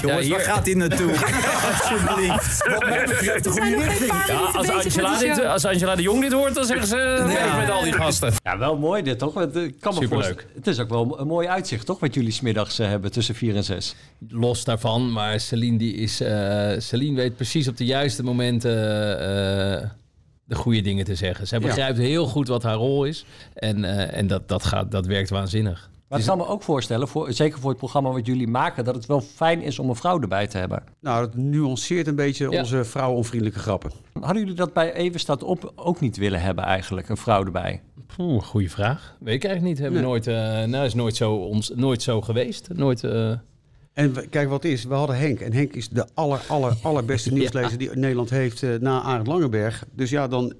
Jongens, 0.00 0.22
hier- 0.26 0.30
waar 0.30 0.40
gaat 0.40 0.64
dit 0.64 0.76
naartoe? 0.76 1.10
Alsjeblieft. 1.70 2.64
Wat 2.70 2.84
mij 2.84 3.04
betreft 3.06 3.44
de 3.44 3.50
goede 3.50 3.66
zijn 3.66 3.72
nog 3.76 3.84
geen 3.84 3.88
richting. 3.88 4.08
paar 4.10 4.26
Ja, 4.28 4.34
minuten 4.40 4.58
als, 4.58 4.68
Angela 4.70 5.18
de 5.18 5.24
dit, 5.24 5.36
show. 5.36 5.46
als 5.46 5.64
Angela 5.64 5.94
de 5.96 6.02
Jong 6.02 6.20
dit 6.22 6.32
hoort, 6.32 6.54
dan 6.54 6.64
zeggen 6.64 6.86
ze... 6.86 6.96
Ja. 7.38 7.56
met 7.56 7.70
al 7.70 7.82
die 7.82 7.92
gasten. 7.92 8.32
Ja, 8.42 8.58
wel 8.58 8.76
mooi 8.78 9.02
dit 9.02 9.18
toch? 9.18 9.34
Want, 9.34 9.56
eh, 9.56 9.62
Ik 9.62 9.80
kan 9.80 9.94
me 9.94 10.00
Superleuk. 10.00 10.24
voorstellen- 10.26 10.54
Het 10.56 10.66
is 10.66 10.80
ook 10.80 10.88
wel 10.88 11.20
een 11.20 11.26
mooi 11.26 11.48
uitzicht 11.48 11.86
toch? 11.86 12.00
Wat 12.00 12.14
jullie 12.14 12.30
smiddags 12.32 12.78
eh, 12.78 12.86
hebben 12.88 13.12
tussen 13.12 13.34
4 13.34 13.56
en 13.56 13.64
6. 13.64 13.94
Los 14.28 14.64
daarvan, 14.64 15.12
maar 15.12 15.40
Celine, 15.40 15.78
die 15.78 15.94
is, 15.94 16.20
eh, 16.20 16.70
Celine 16.78 17.16
weet 17.16 17.36
precies 17.36 17.68
op 17.68 17.76
de 17.76 17.84
juiste 17.84 18.22
momenten 18.22 18.70
eh, 19.20 19.88
de 20.44 20.54
goede 20.54 20.80
dingen 20.80 21.04
te 21.04 21.14
zeggen. 21.14 21.46
Zij 21.46 21.58
Ja. 21.58 21.66
begrijpt 21.66 21.98
heel 21.98 22.26
goed 22.26 22.48
wat 22.48 22.62
haar 22.62 22.74
rol 22.76 23.04
is. 23.04 23.24
En, 23.54 23.84
eh, 23.84 24.18
en 24.18 24.26
dat, 24.26 24.48
dat, 24.48 24.64
gaat, 24.64 24.90
dat 24.90 25.06
werkt 25.06 25.30
waanzinnig. 25.30 25.88
Maar 26.08 26.18
ik 26.18 26.24
kan 26.26 26.38
me 26.38 26.46
ook 26.46 26.62
voorstellen, 26.62 27.08
voor, 27.08 27.32
zeker 27.32 27.58
voor 27.60 27.70
het 27.70 27.78
programma 27.78 28.10
wat 28.10 28.26
jullie 28.26 28.48
maken, 28.48 28.84
dat 28.84 28.94
het 28.94 29.06
wel 29.06 29.20
fijn 29.20 29.62
is 29.62 29.78
om 29.78 29.88
een 29.88 29.96
vrouw 29.96 30.20
erbij 30.20 30.46
te 30.46 30.58
hebben. 30.58 30.82
Nou, 31.00 31.20
dat 31.20 31.34
nuanceert 31.34 32.06
een 32.06 32.14
beetje 32.16 32.50
Ja. 32.50 32.58
onze 32.58 32.84
vrouwenonvriendelijke 32.84 33.60
grappen. 33.60 33.90
Hadden 34.20 34.38
jullie 34.38 34.54
dat 34.56 34.72
bij 34.72 34.92
Even 34.94 35.20
staat 35.20 35.42
op 35.42 35.72
ook 35.76 36.00
niet 36.00 36.16
willen 36.16 36.40
hebben 36.40 36.64
eigenlijk, 36.64 37.08
een 37.08 37.16
vrouw 37.16 37.44
erbij? 37.44 37.82
Oeh, 38.18 38.42
goede 38.42 38.68
vraag. 38.68 39.16
Weet 39.20 39.34
ik 39.34 39.44
eigenlijk 39.44 39.74
niet. 39.74 39.82
Hebben 39.82 40.00
we 40.00 40.06
nooit, 40.06 40.26
eh, 40.26 40.34
nou, 40.64 40.84
is 40.84 40.94
nooit 40.94 41.16
zo, 41.16 41.34
ons, 41.34 41.72
nooit 41.74 42.02
zo 42.02 42.20
geweest. 42.20 42.68
Nooit, 42.72 43.04
eh, 43.04 43.30
En 43.92 44.28
kijk 44.30 44.48
wat 44.48 44.62
het 44.62 44.72
is, 44.72 44.84
we 44.84 44.94
hadden 44.94 45.16
Henk. 45.18 45.40
En 45.40 45.52
Henk 45.52 45.72
is 45.72 45.88
de 45.88 46.06
aller, 46.14 46.40
aller, 46.48 46.74
allerbeste 46.82 47.32
nieuwslezer 47.34 47.78
die 47.78 47.90
Nederland 47.94 48.30
heeft 48.30 48.62
eh, 48.62 48.74
na 48.74 49.02
Arend 49.02 49.26
Langenberg. 49.26 49.84
Dus 49.92 50.10
ja, 50.10 50.28
dan 50.28 50.52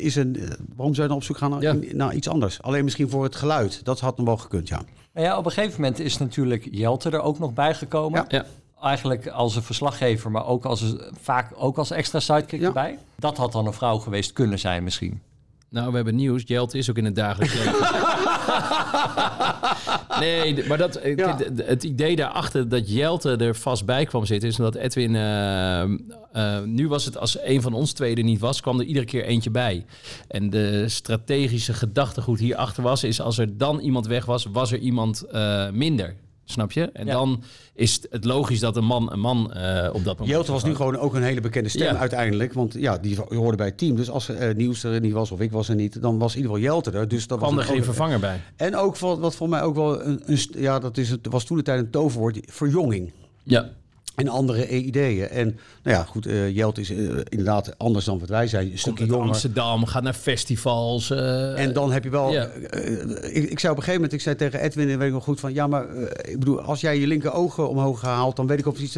is 0.00 0.16
een... 0.16 0.36
eh, 0.36 0.48
waarom 0.76 0.94
zou 0.94 1.02
je 1.02 1.08
dan 1.08 1.16
op 1.16 1.22
zoek 1.22 1.36
gaan 1.36 1.50
naar, 1.50 1.62
Ja. 1.62 1.76
naar 1.92 2.14
iets 2.14 2.28
anders? 2.28 2.62
Alleen 2.62 2.84
misschien 2.84 3.08
voor 3.10 3.24
het 3.24 3.36
geluid. 3.36 3.84
Dat 3.84 4.00
had 4.00 4.16
nog 4.16 4.26
wel 4.26 4.36
gekund, 4.36 4.68
ja. 4.68 4.80
Nou 5.14 5.26
ja, 5.26 5.38
op 5.38 5.44
een 5.46 5.52
gegeven 5.52 5.80
moment 5.80 5.98
is 5.98 6.18
natuurlijk 6.18 6.68
Jelte 6.70 7.10
er 7.10 7.20
ook 7.20 7.38
nog 7.38 7.52
bijgekomen. 7.52 8.24
ja. 8.28 8.44
Eigenlijk 8.82 9.26
als 9.28 9.56
een 9.56 9.62
verslaggever, 9.62 10.30
maar 10.30 10.46
ook 10.46 10.64
als, 10.64 10.94
vaak 11.20 11.52
ook 11.56 11.78
als 11.78 11.90
extra 11.90 12.20
sidekick 12.20 12.60
Ja. 12.60 12.66
erbij. 12.66 12.98
Dat 13.16 13.36
had 13.36 13.52
dan 13.52 13.66
een 13.66 13.72
vrouw 13.72 13.98
geweest 13.98 14.32
kunnen 14.32 14.58
zijn 14.58 14.84
misschien. 14.84 15.20
Nou, 15.68 15.88
we 15.90 15.94
hebben 15.96 16.14
nieuws. 16.14 16.42
Jelte 16.46 16.78
is 16.78 16.90
ook 16.90 16.96
in 16.96 17.04
het 17.04 17.14
dagelijks 17.14 17.54
leven. 17.54 17.72
nee, 20.20 20.66
maar 20.66 20.78
dat, 20.78 20.96
eh, 20.96 21.16
Ja. 21.16 21.38
het 21.56 21.84
idee 21.84 22.16
daarachter 22.16 22.68
dat 22.68 22.92
Jelte 22.92 23.36
er 23.36 23.54
vast 23.54 23.84
bij 23.84 24.04
kwam 24.04 24.26
zitten... 24.26 24.48
is 24.48 24.58
omdat 24.58 24.74
Edwin... 24.74 25.14
eh, 25.14 25.82
eh, 25.82 26.62
nu 26.64 26.88
was 26.88 27.04
het 27.04 27.18
als 27.18 27.38
een 27.42 27.62
van 27.62 27.72
ons 27.72 27.92
twee 27.92 28.16
er 28.16 28.22
niet 28.22 28.40
was... 28.40 28.60
kwam 28.60 28.78
er 28.78 28.86
iedere 28.86 29.06
keer 29.06 29.24
eentje 29.24 29.50
bij. 29.50 29.84
En 30.28 30.50
de 30.50 30.88
strategische 30.88 31.74
gedachtegoed 31.74 32.38
hierachter 32.38 32.82
was... 32.82 33.04
is 33.04 33.20
als 33.20 33.38
er 33.38 33.56
dan 33.56 33.78
iemand 33.78 34.06
weg 34.06 34.24
was, 34.24 34.44
was 34.52 34.72
er 34.72 34.78
iemand 34.78 35.24
minder. 35.72 36.14
Snap 36.50 36.72
je? 36.72 36.90
En 36.92 37.06
Ja. 37.06 37.12
dan 37.12 37.42
is 37.74 38.00
het 38.10 38.24
logisch 38.24 38.60
dat 38.60 38.76
een 38.76 38.84
man 38.84 39.12
een 39.12 39.20
man 39.20 39.52
eh, 39.52 39.88
op 39.88 40.04
dat 40.04 40.12
moment... 40.18 40.28
Jelte 40.28 40.52
was 40.52 40.64
nu 40.64 40.74
gewoon 40.74 40.96
ook 40.96 41.14
een 41.14 41.22
hele 41.22 41.40
bekende 41.40 41.68
stem 41.68 41.92
Ja. 41.94 41.96
uiteindelijk. 42.00 42.52
Want 42.52 42.74
ja, 42.74 42.98
die 42.98 43.16
hoorde 43.28 43.56
bij 43.56 43.66
het 43.66 43.78
team. 43.78 43.96
Dus 43.96 44.10
als 44.10 44.28
eh 44.28 44.54
Nieuws 44.54 44.82
er 44.84 45.00
niet 45.00 45.12
was 45.12 45.30
of 45.30 45.40
ik 45.40 45.50
was 45.52 45.68
er 45.68 45.74
niet, 45.74 46.02
dan 46.02 46.18
was 46.18 46.30
in 46.34 46.40
ieder 46.40 46.54
geval 46.56 46.70
Jelte 46.72 46.90
er. 46.90 47.08
Dus 47.08 47.26
dat 47.26 47.38
kwam 47.38 47.54
was 47.54 47.64
er 47.64 47.70
een 47.70 47.74
geen 47.76 47.84
vervanger 47.84 48.20
bij. 48.20 48.40
En 48.56 48.76
ook 48.76 48.98
wat, 48.98 49.18
wat 49.18 49.34
voor 49.34 49.48
mij 49.48 49.62
ook 49.62 49.74
wel 49.74 50.04
een, 50.04 50.22
een 50.24 50.38
ja, 50.50 50.78
dat 50.78 50.96
is 50.96 51.10
het 51.10 51.26
was 51.30 51.44
toen 51.44 51.56
de 51.56 51.62
tijd 51.62 51.78
een 51.80 51.90
toverwoord, 51.90 52.38
verjonging. 52.46 53.12
Ja. 53.42 53.68
En 54.20 54.28
andere 54.28 54.68
ideeën. 54.68 55.28
En 55.28 55.58
nou 55.82 55.96
ja, 55.96 56.02
goed, 56.02 56.26
eh 56.26 56.54
Jelte 56.56 56.80
is 56.80 56.90
eh, 56.90 56.98
inderdaad 57.28 57.78
anders 57.78 58.04
dan 58.04 58.18
wat 58.18 58.28
wij 58.28 58.46
zijn. 58.46 58.70
Een 58.70 58.78
stukje 58.78 59.06
jonger. 59.06 59.26
Amsterdam, 59.26 59.86
gaat 59.86 60.02
naar 60.02 60.14
festivals. 60.14 61.10
eh, 61.10 61.62
En 61.62 61.72
dan 61.72 61.92
heb 61.92 62.04
je 62.04 62.10
wel. 62.10 62.32
Ik, 62.32 63.50
ik 63.50 63.58
zei 63.58 63.72
op 63.72 63.78
een 63.78 63.84
gegeven 63.84 63.92
moment, 63.94 64.12
ik 64.12 64.20
zei 64.20 64.36
tegen 64.36 64.60
Edwin, 64.60 64.88
en 64.88 64.98
weet 64.98 65.06
ik 65.08 65.12
nog 65.14 65.24
goed 65.24 65.40
van, 65.40 65.54
ja, 65.54 65.66
maar 65.66 65.86
ik 66.22 66.38
bedoel, 66.38 66.60
als 66.60 66.80
jij 66.80 66.98
je 66.98 67.06
linker 67.06 67.32
ogen 67.32 67.68
omhoog 67.68 68.00
haalt, 68.00 68.36
dan 68.36 68.46
weet 68.46 68.58
ik 68.58 68.66
of 68.66 68.78
iets, 68.78 68.94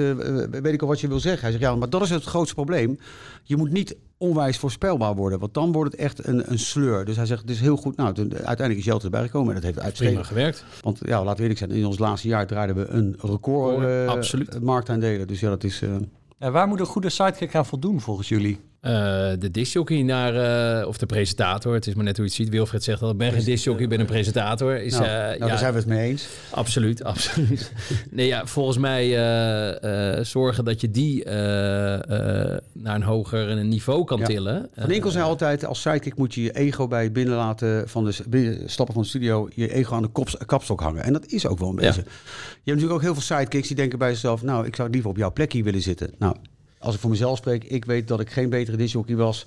weet 0.51 0.67
ik 0.73 0.83
al 0.83 0.89
wat 0.89 1.01
je 1.01 1.09
wil 1.09 1.21
zeggen. 1.21 1.41
Hij 1.43 1.51
zegt, 1.51 1.63
ja, 1.63 1.77
maar 1.77 1.91
dat 1.91 2.03
is 2.03 2.11
het 2.11 2.25
grootste 2.25 2.55
probleem. 2.55 2.99
Je 3.43 3.57
moet 3.57 3.71
niet 3.71 3.97
onwijs 4.23 4.59
voorspelbaar 4.59 5.15
worden, 5.15 5.39
want 5.39 5.55
dan 5.55 5.73
wordt 5.73 5.93
het 5.93 6.01
echt 6.01 6.27
een, 6.27 6.51
een 6.51 6.59
sleur. 6.59 7.05
Dus 7.05 7.17
hij 7.17 7.27
zegt, 7.27 7.41
het 7.41 7.51
is 7.51 7.61
heel 7.61 7.77
goed. 7.77 7.97
Nou, 7.97 8.15
toen, 8.15 8.33
uiteindelijk 8.35 8.79
is 8.79 8.85
Jelte 8.85 9.05
erbij 9.05 9.23
gekomen 9.23 9.49
en 9.49 9.55
dat 9.55 9.63
heeft 9.63 9.75
prima 9.75 9.89
uitstekend. 9.89 10.27
gewerkt. 10.27 10.65
Want 10.81 10.99
ja, 11.05 11.19
laten 11.19 11.37
we 11.37 11.41
eerlijk 11.43 11.59
zijn, 11.59 11.71
in 11.71 11.87
ons 11.87 11.99
laatste 11.99 12.29
jaar 12.29 12.47
draaiden 12.47 12.77
we 12.77 12.87
een 12.89 13.17
record 13.21 13.85
eh, 13.87 14.07
Absoluut. 14.09 14.61
marktaandelen. 14.63 15.27
Dus 15.27 15.41
ja, 15.41 15.49
dat 15.49 15.65
is. 15.65 15.83
eh, 15.83 15.91
Ja, 16.39 16.51
waar 16.51 16.69
moet 16.69 16.81
een 16.81 16.87
goede 16.87 17.11
sidekick 17.11 17.55
aan 17.55 17.67
voldoen 17.67 18.01
volgens 18.01 18.29
jullie? 18.29 18.61
Eh, 18.83 18.93
de 19.39 19.51
discjockey 19.51 20.03
naar, 20.03 20.35
eh, 20.81 20.87
of 20.89 20.97
de 20.99 21.07
presentator, 21.07 21.75
het 21.75 21.87
is 21.87 21.95
maar 21.95 22.05
net 22.05 22.17
hoe 22.17 22.25
je 22.25 22.31
het 22.31 22.41
ziet. 22.41 22.49
Wilfred 22.51 22.85
zegt 22.85 23.03
al, 23.03 23.11
ik 23.11 23.17
ben 23.17 23.33
geen 23.33 23.45
discjockey, 23.45 23.83
ik 23.83 23.89
ben 23.89 24.01
een 24.01 24.07
presentator. 24.07 24.77
Is, 24.81 24.93
nou, 24.93 25.05
eh, 25.05 25.11
nou, 25.13 25.39
ja, 25.39 25.47
daar 25.47 25.59
zijn 25.59 25.73
we 25.73 25.79
het 25.79 25.89
mee 25.89 26.09
eens. 26.09 26.27
Absoluut, 26.51 27.05
absoluut. 27.13 27.73
nee, 28.11 28.27
ja, 28.27 28.47
volgens 28.47 28.79
mij 28.79 29.03
eh, 29.17 30.17
eh, 30.19 30.25
zorgen 30.25 30.65
dat 30.65 30.81
je 30.81 30.91
die 30.91 31.25
eh, 31.25 31.95
eh, 31.95 32.59
naar 32.73 32.95
een 32.95 33.03
hoger 33.03 33.65
niveau 33.65 34.05
kan 34.05 34.19
Ja. 34.19 34.25
tillen. 34.27 34.69
Van 34.77 34.91
Inkel 34.91 35.11
zei 35.11 35.25
altijd, 35.25 35.65
als 35.65 35.81
sidekick 35.81 36.17
moet 36.17 36.35
je 36.35 36.43
je 36.43 36.53
ego 36.53 36.89
bij 36.89 37.03
het 37.03 37.13
binnenlaten 37.13 37.89
van 37.89 38.05
de 38.05 38.63
stappen 38.67 38.95
van 38.95 39.03
de 39.03 39.09
studio, 39.09 39.49
je 39.55 39.73
ego 39.75 39.95
aan 39.95 40.03
de 40.03 40.09
kops- 40.09 40.37
kapstok 40.47 40.81
hangen. 40.81 41.03
En 41.05 41.13
dat 41.13 41.27
is 41.27 41.47
ook 41.47 41.59
wel 41.59 41.69
een 41.69 41.75
Ja. 41.75 41.81
beetje. 41.81 42.01
Je 42.03 42.09
hebt 42.55 42.65
natuurlijk 42.65 42.93
ook 42.95 43.03
heel 43.03 43.13
veel 43.15 43.23
sidekicks 43.37 43.67
die 43.69 43.77
denken 43.77 43.99
bij 43.99 44.11
zichzelf, 44.11 44.43
nou, 44.43 44.67
ik 44.67 44.77
zou 44.77 44.91
liever 44.91 45.11
op 45.11 45.17
jouw 45.17 45.33
plekje 45.33 45.63
willen 45.63 45.83
zitten. 45.83 46.11
Nou, 46.19 46.37
als 46.83 46.95
ik 46.95 47.01
voor 47.01 47.11
mezelf 47.11 47.39
spreek, 47.39 47.65
ik 47.65 47.85
weet 47.85 48.09
dat 48.09 48.21
ik 48.21 48.31
geen 48.31 48.49
betere 48.49 48.77
disjockey 48.77 49.17
was 49.17 49.47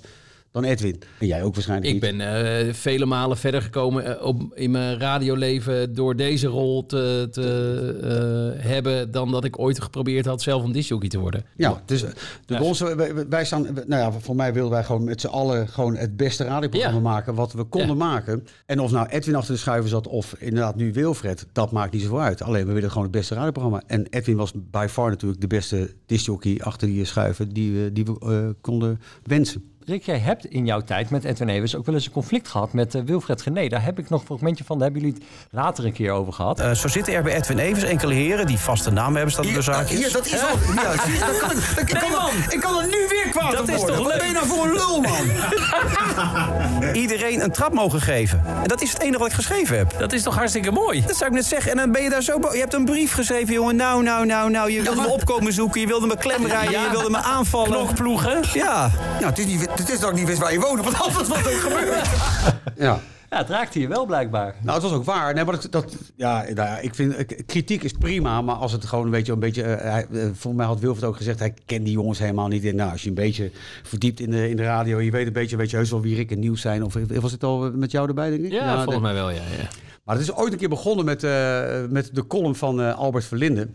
dan 0.56 0.64
Edwin. 0.64 1.02
En 1.18 1.26
jij 1.26 1.42
ook 1.42 1.54
waarschijnlijk 1.54 1.94
Ik 1.94 2.02
niet. 2.02 2.16
ben 2.16 2.66
eh, 2.66 2.74
vele 2.74 3.06
malen 3.06 3.36
verder 3.36 3.62
gekomen 3.62 4.18
eh, 4.18 4.26
op, 4.26 4.42
in 4.54 4.70
mijn 4.70 4.98
radioleven 4.98 5.94
door 5.94 6.16
deze 6.16 6.46
rol 6.46 6.86
te, 6.86 7.28
te 7.30 8.54
eh, 8.56 8.68
hebben 8.68 9.10
dan 9.10 9.30
dat 9.30 9.44
ik 9.44 9.58
ooit 9.58 9.80
geprobeerd 9.80 10.26
had 10.26 10.42
zelf 10.42 10.64
een 10.64 10.72
discjockey 10.72 11.08
te 11.08 11.18
worden. 11.18 11.44
Ja, 11.56 11.82
dus 11.84 12.00
de 12.00 12.14
Ja. 12.46 12.94
Wij, 12.96 13.28
wij 13.28 13.44
staan, 13.44 13.62
nou 13.62 14.02
ja, 14.02 14.12
voor 14.12 14.36
mij 14.36 14.52
wilden 14.52 14.72
wij 14.72 14.84
gewoon 14.84 15.04
met 15.04 15.20
z'n 15.20 15.26
allen 15.26 15.68
gewoon 15.68 15.96
het 15.96 16.16
beste 16.16 16.44
radioprogramma 16.44 17.00
maken 17.00 17.34
wat 17.34 17.52
we 17.52 17.64
konden 17.64 17.96
maken. 17.96 18.46
En 18.66 18.80
of 18.80 18.90
nou 18.90 19.08
Edwin 19.08 19.34
achter 19.34 19.54
de 19.54 19.60
schuiven 19.60 19.90
zat 19.90 20.08
of 20.08 20.34
inderdaad 20.38 20.76
nu 20.76 20.92
Wilfred, 20.92 21.46
dat 21.52 21.72
maakt 21.72 21.92
niet 21.92 22.02
zoveel 22.02 22.20
uit. 22.20 22.42
Alleen 22.42 22.66
we 22.66 22.72
willen 22.72 22.88
gewoon 22.88 23.04
het 23.04 23.12
beste 23.12 23.34
radioprogramma. 23.34 23.82
En 23.86 24.06
Edwin 24.10 24.36
was 24.36 24.52
by 24.70 24.86
far 24.90 25.10
natuurlijk 25.10 25.40
de 25.40 25.46
beste 25.46 25.94
discjockey 26.06 26.60
achter 26.62 26.88
die 26.88 27.04
schuiven 27.04 27.48
die 27.48 27.72
we, 27.72 27.92
die 27.92 28.04
we 28.04 28.54
konden 28.60 29.00
wensen. 29.22 29.74
Rick, 29.86 30.02
jij 30.02 30.18
hebt 30.18 30.44
in 30.44 30.66
jouw 30.66 30.80
tijd 30.80 31.10
met 31.10 31.24
Edwin 31.24 31.48
Evers 31.48 31.76
ook 31.76 31.86
wel 31.86 31.94
eens 31.94 32.06
een 32.06 32.12
conflict 32.12 32.48
gehad 32.48 32.72
met 32.72 32.94
eh, 32.94 33.02
Wilfred 33.04 33.42
Gené. 33.42 33.68
Daar 33.68 33.84
heb 33.84 33.98
ik 33.98 34.08
nog 34.08 34.20
een 34.20 34.26
fragmentje 34.26 34.64
van, 34.64 34.78
daar 34.78 34.90
hebben 34.90 35.06
jullie 35.06 35.18
het 35.18 35.28
later 35.50 35.84
een 35.84 35.92
keer 35.92 36.10
over 36.10 36.32
gehad. 36.32 36.60
Eh, 36.60 36.70
zo 36.70 36.88
zitten 36.88 37.14
er 37.14 37.22
bij 37.22 37.34
Edwin 37.34 37.58
Evers 37.58 37.84
enkele 37.84 38.14
heren 38.14 38.46
die 38.46 38.58
vaste 38.58 38.90
namen 38.90 39.14
hebben 39.14 39.32
staan 39.32 39.46
op 39.46 39.54
de 39.54 39.62
zaakjes. 39.62 39.98
Hier, 39.98 40.12
dat 40.12 40.26
is 40.26 40.32
al... 40.32 40.58
Ja, 40.74 41.02
zie 41.04 41.12
je, 41.12 41.18
dat 41.18 41.38
kan, 41.38 41.48
dat, 41.48 41.78
ik, 41.78 41.98
kan 41.98 42.12
er, 42.12 42.52
ik 42.52 42.60
kan 42.60 42.78
er 42.78 42.84
nu 42.84 43.06
weer 43.08 43.28
kwaad 43.30 43.52
Dat 43.52 43.60
op 43.60 43.68
is 43.68 43.76
worden. 43.76 44.02
Wat 44.02 44.18
ben 44.18 44.26
je 44.26 44.32
nou 44.32 44.46
voor 44.46 44.64
een 44.64 44.72
lul, 44.72 45.00
man? 45.00 46.92
Iedereen 47.02 47.42
een 47.42 47.52
trap 47.52 47.72
mogen 47.72 48.00
geven. 48.00 48.42
En 48.62 48.68
dat 48.68 48.82
is 48.82 48.92
het 48.92 49.02
enige 49.02 49.18
wat 49.18 49.28
ik 49.28 49.34
geschreven 49.34 49.76
heb. 49.76 49.98
Dat 49.98 50.12
is 50.12 50.22
toch 50.22 50.34
hartstikke 50.34 50.70
mooi? 50.70 51.02
Dat 51.06 51.16
zou 51.16 51.30
ik 51.30 51.36
net 51.36 51.44
zeggen. 51.44 51.70
En 51.70 51.76
dan 51.76 51.92
ben 51.92 52.02
je 52.02 52.10
daar 52.10 52.22
zo... 52.22 52.38
Je 52.52 52.58
hebt 52.58 52.74
een 52.74 52.84
brief 52.84 53.12
geschreven, 53.12 53.54
jongen. 53.54 53.76
Nou, 53.76 54.02
nou, 54.02 54.26
nou, 54.26 54.50
nou. 54.50 54.70
Je 54.70 54.82
wilde 54.82 55.00
me 55.00 55.08
opkomen 55.08 55.52
zoeken. 55.52 55.80
Je 55.80 55.86
wilde 55.86 56.06
me 56.06 56.16
klemrijden. 56.16 56.80
Je 56.80 56.90
wilde 56.90 57.10
me 57.10 57.18
aanvallen. 57.18 57.70
Knokploegen. 57.70 58.40
Ja. 58.52 58.90
Nou, 59.20 59.26
het 59.26 59.38
is, 59.38 59.46
niet, 59.46 59.75
het 59.78 59.90
is 59.90 60.00
dat 60.00 60.10
ik 60.10 60.16
niet 60.16 60.26
wist 60.26 60.38
waar 60.38 60.52
je 60.52 60.60
woonde, 60.60 60.82
want 60.82 61.00
anders 61.00 61.28
was 61.28 61.38
het 61.38 61.46
ook 61.46 61.60
gebeurd. 61.60 62.06
Ja. 62.86 63.00
Ja, 63.30 63.36
het 63.38 63.48
raakte 63.48 63.80
je 63.80 63.88
wel 63.88 64.06
blijkbaar. 64.06 64.54
Nou, 64.62 64.72
het 64.74 64.82
was 64.82 64.92
ook 64.92 65.04
waar. 65.04 65.34
Nee, 65.34 65.44
maar 65.44 65.54
dat, 65.60 65.66
dat, 65.72 65.96
ja, 66.16 66.42
nou 66.42 66.54
ja, 66.54 66.78
ik 66.78 66.94
vind 66.94 67.14
eh, 67.14 67.38
kritiek 67.46 67.82
is 67.82 67.92
prima, 67.92 68.42
maar 68.42 68.54
als 68.54 68.72
het 68.72 68.84
gewoon 68.84 69.04
een 69.04 69.10
beetje, 69.10 69.32
een 69.32 69.38
beetje, 69.38 69.62
eh, 69.62 69.90
hij, 69.90 70.06
eh, 70.12 70.20
volgens 70.22 70.54
mij 70.54 70.66
had 70.66 70.80
Wilfred 70.80 71.04
ook 71.04 71.16
gezegd, 71.16 71.38
hij 71.38 71.54
kent 71.66 71.84
die 71.84 71.92
jongens 71.94 72.18
helemaal 72.18 72.48
niet. 72.48 72.64
En 72.64 72.76
nou, 72.76 72.90
als 72.92 73.02
je 73.02 73.08
een 73.08 73.14
beetje 73.14 73.50
verdiept 73.82 74.20
in 74.20 74.30
de, 74.30 74.50
in 74.50 74.56
de 74.56 74.62
radio, 74.62 75.00
je 75.00 75.10
weet 75.10 75.26
een 75.26 75.32
beetje, 75.32 75.56
weet 75.56 75.70
je 75.70 75.76
heus 75.76 75.90
wel 75.90 76.00
wie 76.00 76.14
Rick 76.14 76.30
en 76.30 76.38
Nieuws 76.38 76.60
zijn. 76.60 76.84
Of 76.84 76.94
was 77.20 77.32
het 77.32 77.44
al 77.44 77.70
met 77.74 77.90
jou 77.90 78.08
erbij, 78.08 78.30
denk 78.30 78.44
ik? 78.44 78.52
Ja, 78.52 78.74
volgens 78.74 78.94
de- 78.94 79.00
mij 79.00 79.14
wel, 79.14 79.30
ja. 79.30 79.36
ja. 79.36 79.68
Maar 80.04 80.14
het 80.16 80.24
is 80.24 80.32
ooit 80.34 80.52
een 80.52 80.58
keer 80.58 80.68
begonnen 80.68 81.04
met, 81.04 81.24
eh, 81.24 81.64
met 81.88 82.10
de 82.12 82.26
column 82.26 82.54
van 82.54 82.80
eh, 82.80 82.98
Albert 82.98 83.24
Verlinde. 83.24 83.68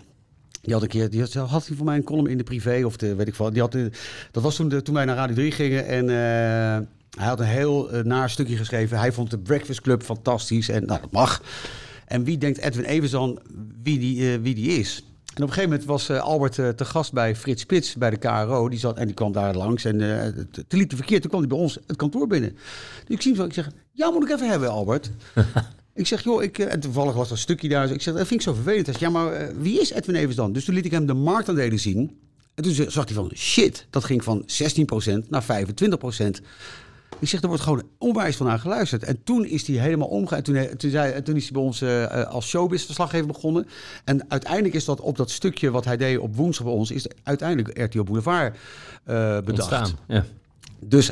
Die 0.62 0.74
had 0.74 0.82
een 0.84 0.90
keer, 0.90 1.10
die 1.10 1.22
had, 1.22 1.68
hij 1.68 1.76
voor 1.76 1.86
mij 1.86 1.96
een 1.96 2.04
column 2.04 2.28
in 2.28 2.38
de 2.38 2.44
privé 2.44 2.82
of 2.86 2.98
de, 2.98 3.16
weet 3.16 3.28
ik 3.28 3.36
veel. 3.36 3.52
Die 3.52 3.62
had, 3.62 3.76
eh, 3.76 3.86
dat 4.32 4.44
was 4.44 4.56
toen, 4.56 4.82
toen 4.82 4.94
wij 4.96 5.06
naar 5.06 5.16
Radio 5.16 5.36
3 5.36 5.52
gingen 5.52 5.86
en 5.88 6.10
eh, 6.10 6.88
hij 7.18 7.28
had 7.28 7.40
een 7.40 7.46
heel 7.46 7.92
eh, 7.92 8.04
naar 8.04 8.30
stukje 8.30 8.58
geschreven. 8.58 8.98
Hij 9.00 9.12
vond 9.12 9.30
de 9.30 9.38
Breakfast 9.40 9.82
Club 9.82 10.04
fantastisch 10.04 10.70
en 10.70 10.86
nou, 10.86 11.02
dat 11.02 11.12
mag. 11.12 11.42
En 12.06 12.24
wie 12.24 12.38
denkt 12.38 12.58
Edwin 12.60 12.86
Evers 12.86 13.12
dan 13.12 13.40
wie 13.84 14.00
die, 14.00 14.40
wie 14.40 14.56
die 14.56 14.68
is? 14.68 15.04
En 15.36 15.44
op 15.44 15.48
een 15.50 15.54
gegeven 15.54 15.70
moment 15.70 15.88
was 15.88 16.10
Albert 16.10 16.54
te 16.54 16.86
gast 16.86 17.14
bij 17.14 17.36
Frits 17.36 17.62
Spits 17.62 17.96
bij 17.96 18.10
de 18.10 18.18
KRO. 18.18 18.70
Die 18.70 18.80
zat, 18.80 18.98
en 18.98 19.06
die 19.06 19.16
kwam 19.16 19.32
daar 19.32 19.56
langs 19.56 19.86
en 19.86 20.00
het- 20.00 20.66
liep 20.70 20.88
hij 20.90 20.98
verkeerd. 20.98 21.22
Toen 21.22 21.30
kwam 21.30 21.42
hij 21.42 21.50
bij 21.50 21.60
ons 21.60 21.78
het 21.88 21.96
kantoor 21.98 22.28
binnen. 22.28 22.52
Dus 23.06 23.16
ik 23.16 23.22
zie 23.22 23.32
hem 23.32 23.42
zo, 23.42 23.48
ik 23.48 23.54
zeg, 23.54 23.70
ja 23.92 24.10
moet 24.10 24.24
ik 24.24 24.30
even 24.30 24.50
hebben 24.50 24.70
Albert. 24.70 25.12
Ik 25.94 26.08
zeg, 26.08 26.24
joh, 26.24 26.44
ik, 26.44 26.60
eh, 26.60 26.74
en 26.74 26.80
toevallig 26.80 27.14
was 27.14 27.32
een 27.32 27.38
stukje 27.38 27.70
daar. 27.70 27.92
Ik 27.92 28.02
zeg, 28.02 28.14
dat 28.14 28.28
vind 28.28 28.40
ik 28.40 28.46
zo 28.46 28.54
vervelend. 28.54 28.86
Hij 28.86 28.96
zegt, 28.96 29.12
ja, 29.14 29.20
maar 29.20 29.34
eh, 29.34 29.56
wie 29.58 29.80
is 29.82 29.92
Edwin 29.92 30.16
Evers 30.16 30.36
dan? 30.36 30.54
Dus 30.54 30.66
toen 30.66 30.76
liet 30.76 30.86
ik 30.86 30.92
hem 30.92 31.06
de 31.06 31.14
marktaandelen 31.14 31.80
zien. 31.80 32.20
En 32.56 32.64
toen 32.64 32.74
zag 32.74 33.06
hij 33.06 33.14
van, 33.14 33.32
shit, 33.36 33.88
dat 33.90 34.04
ging 34.04 34.24
van 34.24 34.46
16% 34.46 35.30
naar 35.30 35.44
25%. 35.44 36.42
Ik 37.20 37.28
zeg, 37.28 37.42
er 37.42 37.48
wordt 37.48 37.64
gewoon 37.64 37.84
onwijs 37.98 38.36
van 38.36 38.46
naar 38.46 38.60
geluisterd. 38.60 39.04
En 39.04 39.24
toen 39.24 39.46
is 39.46 39.68
hij 39.68 39.76
helemaal 39.76 40.08
omgegaan. 40.08 40.42
Toen, 40.42 40.68
toen, 40.78 40.92
zei, 40.92 41.12
en 41.12 41.24
toen 41.24 41.36
is 41.36 41.44
hij 41.44 41.52
bij 41.52 41.62
ons 41.62 41.82
eh, 41.82 42.04
eh, 42.04 42.28
als 42.28 42.48
showbiz-verslaggever 42.48 43.28
begonnen. 43.28 43.68
En 44.04 44.30
uiteindelijk 44.30 44.74
is 44.74 44.86
dat 44.86 45.02
op 45.02 45.18
dat 45.18 45.32
stukje 45.32 45.72
wat 45.72 45.86
hij 45.86 45.98
deed 45.98 46.18
op 46.18 46.36
woensdag 46.36 46.66
bij 46.66 46.76
ons... 46.76 46.92
is 46.92 47.08
uiteindelijk 47.24 47.78
RTL 47.78 48.04
Boulevard 48.04 48.58
eh 49.04 49.36
bedacht. 49.36 49.48
Ontstaan, 49.48 49.98
ja. 50.08 50.26
Dus, 50.86 51.12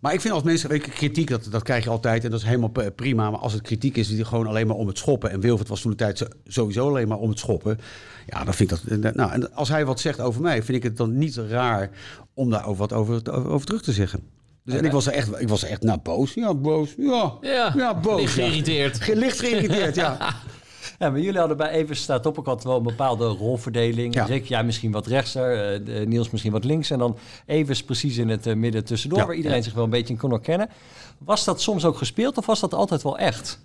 maar 0.00 0.12
ik 0.12 0.20
vind 0.20 0.34
als 0.34 0.42
mensen, 0.42 0.68
weet 0.68 0.84
je, 0.84 0.90
kritiek, 0.90 1.28
dat, 1.28 1.46
dat 1.50 1.62
krijg 1.62 1.84
je 1.84 1.90
altijd 1.90 2.24
en 2.24 2.30
dat 2.30 2.40
is 2.40 2.46
helemaal 2.46 2.72
prima. 2.96 3.30
Maar 3.30 3.40
als 3.40 3.52
het 3.52 3.62
kritiek 3.62 3.96
is 3.96 4.08
die 4.08 4.24
gewoon 4.24 4.46
alleen 4.46 4.66
maar 4.66 4.76
om 4.76 4.86
het 4.86 4.98
schoppen. 4.98 5.30
En 5.30 5.40
Wilfred 5.40 5.68
was 5.68 5.80
toen 5.80 5.90
de 5.90 5.96
tijd 5.96 6.28
sowieso 6.46 6.88
alleen 6.88 7.08
maar 7.08 7.18
om 7.18 7.28
het 7.30 7.38
schoppen. 7.38 7.78
Ja, 8.26 8.44
dan 8.44 8.54
vind 8.54 8.72
ik 8.72 9.02
dat. 9.02 9.14
Nou, 9.14 9.32
en 9.32 9.54
als 9.54 9.68
hij 9.68 9.84
wat 9.84 10.00
zegt 10.00 10.20
over 10.20 10.40
mij, 10.42 10.62
vind 10.62 10.78
ik 10.78 10.82
het 10.82 10.96
dan 10.96 11.18
niet 11.18 11.36
raar 11.36 11.90
om 12.34 12.50
daar 12.50 12.66
ook 12.66 12.76
wat 12.76 12.92
over, 12.92 13.14
over, 13.30 13.50
over 13.50 13.66
terug 13.66 13.82
te 13.82 13.92
zeggen. 13.92 14.20
Dus, 14.64 14.74
en 14.78 14.84
ik 14.84 14.92
was 14.92 15.06
er 15.06 15.12
echt, 15.12 15.40
ik 15.40 15.48
was 15.48 15.62
er 15.62 15.68
echt 15.68 15.82
nou, 15.82 15.98
boos. 16.02 16.34
Ja, 16.34 16.54
boos. 16.54 16.94
Ja, 16.98 17.38
Ja, 17.76 17.94
boos. 18.00 18.20
licht 18.20 18.32
geïrriteerd. 18.32 19.00
Ge- 19.00 19.16
Licht 19.16 19.38
geïrriteerd, 19.40 19.94
ja. 19.94 20.16
Ja, 20.98 21.10
maar 21.10 21.20
jullie 21.20 21.38
hadden 21.38 21.56
bij 21.56 21.70
Evers 21.70 22.02
staat 22.02 22.26
op 22.26 22.38
ook 22.38 22.46
altijd 22.46 22.66
wel 22.66 22.76
een 22.76 22.82
bepaalde 22.82 23.26
rolverdeling. 23.26 24.14
Ja. 24.14 24.24
Rick, 24.24 24.44
jij 24.44 24.64
misschien 24.64 24.92
wat 24.92 25.06
rechtser, 25.06 25.72
eh, 25.74 25.84
de- 25.84 26.04
Niels 26.06 26.30
misschien 26.30 26.52
wat 26.52 26.64
links. 26.64 26.90
En 26.90 26.98
dan 26.98 27.16
Evers 27.46 27.82
precies 27.84 28.16
in 28.16 28.28
het 28.28 28.46
eh, 28.46 28.54
midden 28.54 28.84
tussendoor, 28.84 29.18
Ja. 29.18 29.26
waar 29.26 29.34
iedereen 29.34 29.56
Ja. 29.56 29.62
zich 29.62 29.74
wel 29.74 29.84
een 29.84 29.90
beetje 29.90 30.12
in 30.14 30.18
kon 30.20 30.30
herkennen. 30.30 30.68
Was 31.18 31.44
dat 31.44 31.60
soms 31.60 31.84
ook 31.84 31.96
gespeeld 31.96 32.36
of 32.38 32.46
was 32.46 32.60
dat 32.60 32.74
altijd 32.74 33.02
wel 33.02 33.18
echt? 33.18 33.60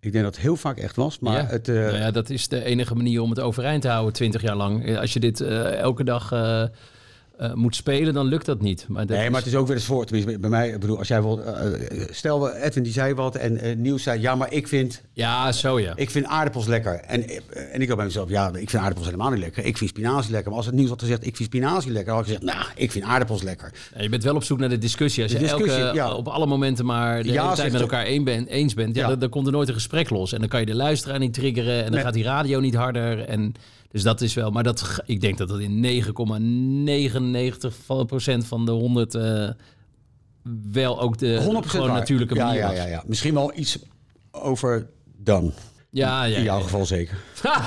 Ik 0.00 0.12
denk 0.12 0.24
dat 0.24 0.34
het 0.34 0.42
heel 0.44 0.56
vaak 0.56 0.78
echt 0.78 0.96
was, 0.96 1.18
maar 1.18 1.36
ja. 1.36 1.46
het... 1.46 1.68
eh, 1.68 1.74
Nou 1.74 1.96
ja, 1.96 2.10
dat 2.10 2.30
is 2.30 2.48
de 2.48 2.64
enige 2.64 2.94
manier 2.94 3.20
om 3.22 3.30
het 3.30 3.40
overeind 3.40 3.82
te 3.82 3.88
houden, 3.88 4.12
20 4.12 4.42
jaar 4.42 4.56
lang. 4.56 4.98
Als 4.98 5.12
je 5.12 5.20
dit 5.20 5.40
eh, 5.40 5.78
elke 5.78 6.04
dag 6.04 6.32
eh, 7.40 7.52
moet 7.54 7.76
spelen, 7.76 8.14
dan 8.14 8.26
lukt 8.26 8.46
dat 8.46 8.60
niet. 8.60 8.84
Maar 8.88 9.06
dat 9.06 9.16
Nee, 9.16 9.24
is- 9.24 9.30
maar 9.32 9.40
het 9.40 9.48
is 9.48 9.56
ook 9.56 9.66
weer 9.66 9.76
eens 9.76 9.84
voor. 9.84 10.04
Tenminste, 10.06 10.38
bij 10.38 10.50
mij, 10.50 10.68
ik 10.68 10.80
bedoel, 10.80 10.98
als 10.98 11.08
jij 11.08 11.22
wil. 11.22 11.42
eh, 11.42 11.64
stel, 12.10 12.40
we- 12.42 12.62
Edwin 12.62 12.82
die 12.82 12.92
zei 12.92 13.14
wat 13.14 13.36
en 13.36 13.58
eh 13.60 13.76
Niels 13.76 14.02
zei: 14.02 14.20
Ja, 14.20 14.34
maar 14.34 14.52
ik 14.52 14.68
vind, 14.68 15.02
Ja, 15.12 15.52
zo 15.52 15.80
ja. 15.80 15.92
ik 15.96 16.10
vind 16.10 16.26
aardappels 16.26 16.66
lekker. 16.66 16.94
En, 16.94 17.24
en 17.72 17.80
ik 17.80 17.88
had 17.88 17.96
bij 17.96 18.06
mezelf: 18.06 18.28
Ja, 18.28 18.46
ik 18.48 18.70
vind 18.70 18.82
aardappels 18.82 19.04
helemaal 19.06 19.30
niet 19.30 19.38
lekker. 19.40 19.64
Ik 19.64 19.76
vind 19.78 19.90
spinazie 19.90 20.30
lekker. 20.30 20.48
Maar 20.48 20.56
als 20.58 20.66
het 20.66 20.74
Niels 20.74 20.90
had 20.90 21.00
gezegd: 21.00 21.26
Ik 21.26 21.36
vind 21.36 21.48
spinazie 21.48 21.92
lekker, 21.92 22.12
had 22.12 22.20
ik 22.20 22.26
gezegd: 22.26 22.44
Nou, 22.54 22.66
ik 22.76 22.90
vind 22.92 23.04
aardappels 23.04 23.42
lekker. 23.42 23.72
Ja, 23.96 24.02
je 24.02 24.08
bent 24.08 24.22
wel 24.24 24.34
op 24.34 24.44
zoek 24.44 24.58
naar 24.58 24.68
de 24.68 24.78
discussie. 24.78 25.22
Als 25.22 25.32
je 25.32 25.38
discussie, 25.38 25.82
elke, 25.82 25.94
ja. 25.96 26.12
op 26.14 26.28
alle 26.28 26.46
momenten 26.46 26.84
maar 26.84 27.22
de 27.22 27.32
Ja, 27.32 27.42
hele 27.42 27.54
tijd 27.56 27.72
met 27.72 27.80
elkaar 27.80 28.06
een 28.06 28.24
ben- 28.24 28.46
eens 28.46 28.74
bent, 28.74 28.94
ja. 28.96 29.08
Dan, 29.08 29.18
dan 29.18 29.28
komt 29.28 29.46
er 29.46 29.52
nooit 29.52 29.68
een 29.68 29.74
gesprek 29.74 30.10
los. 30.10 30.32
En 30.32 30.38
dan 30.40 30.48
kan 30.48 30.60
je 30.60 30.66
de 30.66 30.74
luisteraar 30.74 31.18
niet 31.18 31.34
triggeren 31.34 31.84
en 31.84 31.92
dan 31.92 32.00
gaat 32.00 32.14
die 32.14 32.24
radio 32.24 32.60
niet 32.60 32.74
harder. 32.74 33.20
En, 33.24 33.54
dus 33.90 34.02
dat 34.02 34.20
is 34.20 34.34
wel, 34.34 34.50
maar 34.50 34.62
dat, 34.62 34.98
ik 35.06 35.20
denk 35.20 35.38
dat 35.38 35.48
dat 35.48 35.60
in 35.60 36.02
9,99 36.04 37.74
van- 37.84 38.06
procent 38.06 38.46
van 38.46 38.64
de 38.64 38.70
100 38.72 39.14
eh, 39.14 39.48
wel 40.72 41.00
ook 41.00 41.18
de 41.18 41.38
100% 41.40 41.66
gewoon 41.66 41.86
waar. 41.88 41.98
natuurlijke 41.98 42.34
ja, 42.34 42.44
manier 42.44 42.60
ja, 42.60 42.66
was. 42.68 42.76
ja, 42.76 42.86
ja. 42.86 43.02
Misschien 43.06 43.34
wel 43.34 43.52
iets 43.54 43.78
over 44.30 44.88
dan. 45.16 45.52
Ja, 45.90 46.24
ja, 46.24 46.36
In 46.36 46.42
jouw 46.42 46.58
ja. 46.58 46.62
geval 46.64 46.86
zeker. 46.86 47.18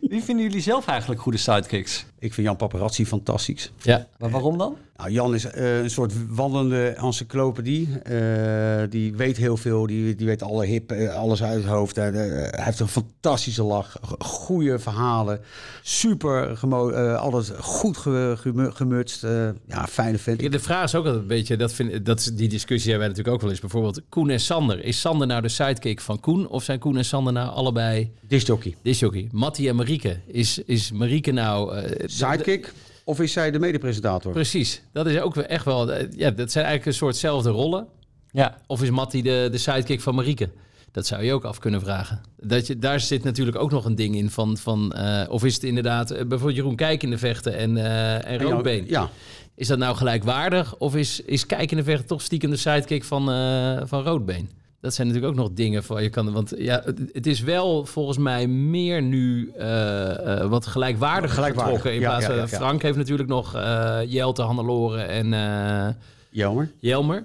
Wie 0.00 0.22
vinden 0.22 0.44
jullie 0.44 0.60
zelf 0.60 0.86
eigenlijk 0.86 1.20
goede 1.20 1.38
sidekicks? 1.38 2.04
Ik 2.22 2.34
vind 2.34 2.46
Jan 2.46 2.56
Paparazzi 2.56 3.06
fantastisch. 3.06 3.72
Ja. 3.82 4.06
Maar 4.18 4.30
waarom 4.30 4.58
dan? 4.58 4.76
Nou, 4.96 5.10
Jan 5.10 5.34
is 5.34 5.44
eh, 5.44 5.78
een 5.78 5.90
soort 5.90 6.12
wandelende 6.28 6.86
encyclopedie. 6.88 7.88
Eh, 8.02 8.82
die 8.90 9.16
weet 9.16 9.36
heel 9.36 9.56
veel. 9.56 9.86
Die, 9.86 10.14
die 10.14 10.26
weet 10.26 10.42
alle 10.42 10.66
hip, 10.66 10.92
eh, 10.92 11.14
alles 11.14 11.42
uit 11.42 11.62
het 11.62 11.72
hoofd. 11.72 11.96
Hij 11.96 12.12
heeft 12.50 12.80
een 12.80 12.88
fantastische 12.88 13.62
lach. 13.62 13.96
Goede 14.18 14.78
verhalen. 14.78 15.40
Super 15.82 16.56
gemo 16.56 16.90
eh, 16.90 17.14
alles 17.14 17.50
goed 17.58 17.96
ge, 17.96 18.34
gemu- 18.38 18.70
gemutst. 18.70 19.24
Eh, 19.24 19.48
ja, 19.68 19.86
fijne 19.86 20.18
vent. 20.18 20.40
Ja, 20.40 20.48
De 20.48 20.58
vraag 20.60 20.84
is 20.84 20.94
ook 20.94 21.04
altijd 21.04 21.22
een 21.22 21.28
beetje, 21.28 21.56
dat 21.56 21.72
vind, 21.72 22.06
dat 22.06 22.18
is, 22.18 22.24
die 22.24 22.48
discussie 22.48 22.90
hebben 22.90 23.08
wij 23.08 23.16
natuurlijk 23.16 23.34
ook 23.34 23.40
wel 23.40 23.50
eens. 23.50 23.60
Bijvoorbeeld 23.60 24.00
Koen 24.08 24.30
en 24.30 24.40
Sander. 24.40 24.84
Is 24.84 25.00
Sander 25.00 25.26
nou 25.26 25.42
de 25.42 25.48
sidekick 25.48 26.00
van 26.00 26.20
Koen 26.20 26.48
of 26.48 26.62
zijn 26.64 26.78
Koen 26.78 26.96
en 26.96 27.04
Sander 27.04 27.32
nou 27.32 27.50
allebei 27.50 28.10
Disjockey. 28.28 28.74
disjockey? 28.82 29.28
Mattie 29.32 29.68
en 29.68 29.76
Marieke. 29.76 30.16
Is, 30.26 30.58
is 30.58 30.92
Marieke 30.92 31.30
nou... 31.32 31.76
de- 32.18 32.24
Sidekick? 32.24 32.72
Of 33.04 33.20
is 33.20 33.32
zij 33.32 33.50
de 33.50 33.58
medepresentator? 33.58 34.32
Precies. 34.32 34.82
Dat 34.92 35.06
is 35.06 35.18
ook 35.20 35.34
wel 35.34 35.44
echt 35.44 35.64
wel... 35.64 35.92
Ja, 35.94 36.30
dat 36.30 36.50
zijn 36.52 36.64
eigenlijk 36.64 36.86
een 36.86 36.94
soortzelfde 36.94 37.50
rollen. 37.50 37.86
Ja, 38.30 38.56
Of 38.66 38.82
is 38.82 38.90
Mattie 38.90 39.22
de, 39.22 39.48
de 39.50 39.58
sidekick 39.58 40.00
van 40.00 40.14
Marieke? 40.14 40.50
Dat 40.92 41.06
zou 41.06 41.22
je 41.24 41.32
ook 41.32 41.44
af 41.44 41.58
kunnen 41.58 41.80
vragen. 41.80 42.20
Dat 42.36 42.66
je, 42.66 42.78
daar 42.78 43.00
zit 43.00 43.24
natuurlijk 43.24 43.56
ook 43.56 43.70
nog 43.70 43.84
een 43.84 43.94
ding 43.94 44.16
in 44.16 44.30
van... 44.30 44.56
van 44.56 44.92
eh, 44.92 45.30
of 45.30 45.44
is 45.44 45.54
het 45.54 45.62
inderdaad 45.62 46.10
eh, 46.10 46.18
bijvoorbeeld 46.18 46.56
Jeroen 46.56 46.76
Kijk 46.76 47.02
in 47.02 47.10
de 47.10 47.18
vechten 47.18 47.56
en, 47.56 47.76
eh 47.76 48.32
en 48.32 48.38
Roodbeen? 48.40 48.84
Ja. 48.88 49.10
Is 49.54 49.66
dat 49.66 49.78
nou 49.78 49.96
gelijkwaardig? 49.96 50.76
Of 50.76 50.96
is, 50.96 51.20
is 51.20 51.46
Kijk 51.46 51.70
in 51.70 51.76
de 51.76 51.84
vechten 51.84 52.06
toch 52.06 52.22
stiekem 52.22 52.50
de 52.50 52.56
sidekick 52.56 53.04
van, 53.04 53.30
eh, 53.30 53.80
van 53.84 54.02
Roodbeen? 54.02 54.50
Dat 54.82 54.94
zijn 54.94 55.06
natuurlijk 55.06 55.34
ook 55.34 55.40
nog 55.44 55.50
dingen 55.54 55.82
voor 55.84 56.02
je 56.02 56.08
kan. 56.10 56.32
Want 56.32 56.52
ja, 56.56 56.82
het, 56.84 56.98
het 57.12 57.26
is 57.26 57.40
wel 57.40 57.84
volgens 57.86 58.18
mij 58.18 58.46
meer 58.46 59.02
nu 59.02 59.50
eh, 59.56 60.40
eh, 60.40 60.48
wat 60.50 60.66
gelijkwaardig 60.66 61.34
Gelijkwaardig, 61.34 61.64
getrokken. 61.74 61.94
In 61.94 62.00
ja, 62.00 62.08
plaats 62.08 62.22
ja, 62.24 62.28
van 62.30 62.36
ja, 62.40 62.46
ja. 62.50 62.56
Frank 62.56 62.82
heeft 62.82 62.96
natuurlijk 62.96 63.28
nog 63.28 63.54
eh 63.54 63.98
Jelte, 64.06 64.42
Hannelore 64.42 65.00
en 65.02 65.32
eh, 65.32 65.88
Jammer. 66.30 66.70
Jelmer. 66.78 67.24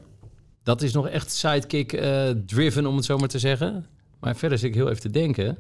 Dat 0.64 0.82
is 0.82 0.94
nog 0.94 1.08
echt 1.08 1.32
sidekick 1.32 1.94
eh, 1.94 2.30
driven, 2.46 2.86
om 2.86 2.96
het 2.96 3.06
zo 3.06 3.18
maar 3.18 3.28
te 3.28 3.40
zeggen. 3.40 3.86
Maar 4.20 4.36
verder 4.36 4.58
zit 4.58 4.70
ik 4.70 4.76
heel 4.76 4.90
even 4.90 5.02
te 5.02 5.10
denken. 5.10 5.58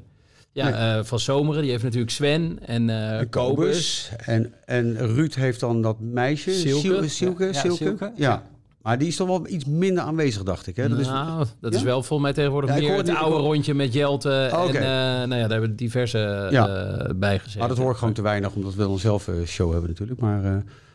Ja, 0.51 0.63
Nee. 0.69 0.73
eh, 0.97 1.03
Van 1.03 1.19
Zomeren, 1.19 1.61
die 1.61 1.71
heeft 1.71 1.83
natuurlijk 1.83 2.11
Sven 2.11 2.59
en 2.65 2.89
eh 2.89 3.19
De 3.19 3.25
Kobus. 3.29 4.11
En, 4.17 4.53
en 4.65 4.97
Ruud 4.97 5.33
heeft 5.33 5.59
dan 5.59 5.81
dat 5.81 5.99
meisje. 5.99 6.51
Silke. 6.53 6.79
Sil- 7.05 7.09
Silke, 7.09 7.45
Ja, 7.45 7.53
Silke. 7.53 7.75
Silke. 7.83 8.11
Ja. 8.15 8.43
Maar 8.81 8.97
die 8.97 9.07
is 9.07 9.15
toch 9.15 9.27
wel 9.27 9.47
iets 9.47 9.65
minder 9.65 10.03
aanwezig, 10.03 10.43
dacht 10.43 10.67
ik. 10.67 10.75
Hè? 10.75 10.89
Dat 10.89 10.99
is, 10.99 11.07
nou, 11.07 11.45
dat 11.61 11.73
is 11.73 11.79
Ja? 11.79 11.85
wel 11.85 11.95
volgens 12.03 12.21
mij 12.21 12.33
tegenwoordig 12.33 12.69
Ja, 12.69 12.75
ik 12.75 12.81
meer 12.81 12.89
hoor 12.91 12.99
het 12.99 13.09
ik 13.09 13.15
oude 13.15 13.35
hoor- 13.35 13.43
rondje 13.45 13.73
met 13.73 13.93
Jelte. 13.93 14.49
Oh, 14.53 14.63
oké. 14.63 14.77
En 14.77 14.83
eh, 14.83 15.27
nou 15.27 15.35
ja, 15.35 15.47
daar 15.47 15.49
hebben 15.59 15.75
diverse 15.75 16.47
Ja. 16.51 16.67
eh 16.67 17.09
bij 17.15 17.37
gezeten. 17.39 17.59
maar 17.59 17.67
dat 17.69 17.77
hoor 17.77 17.91
ik 17.91 17.97
gewoon 17.97 18.13
te 18.13 18.21
weinig, 18.21 18.53
omdat 18.55 18.73
we 18.75 18.81
dan 18.83 18.99
zelf 18.99 19.27
een 19.27 19.47
show 19.47 19.71
hebben 19.71 19.89
natuurlijk. 19.89 20.19
Maar, 20.19 20.43
eh, 20.43 20.51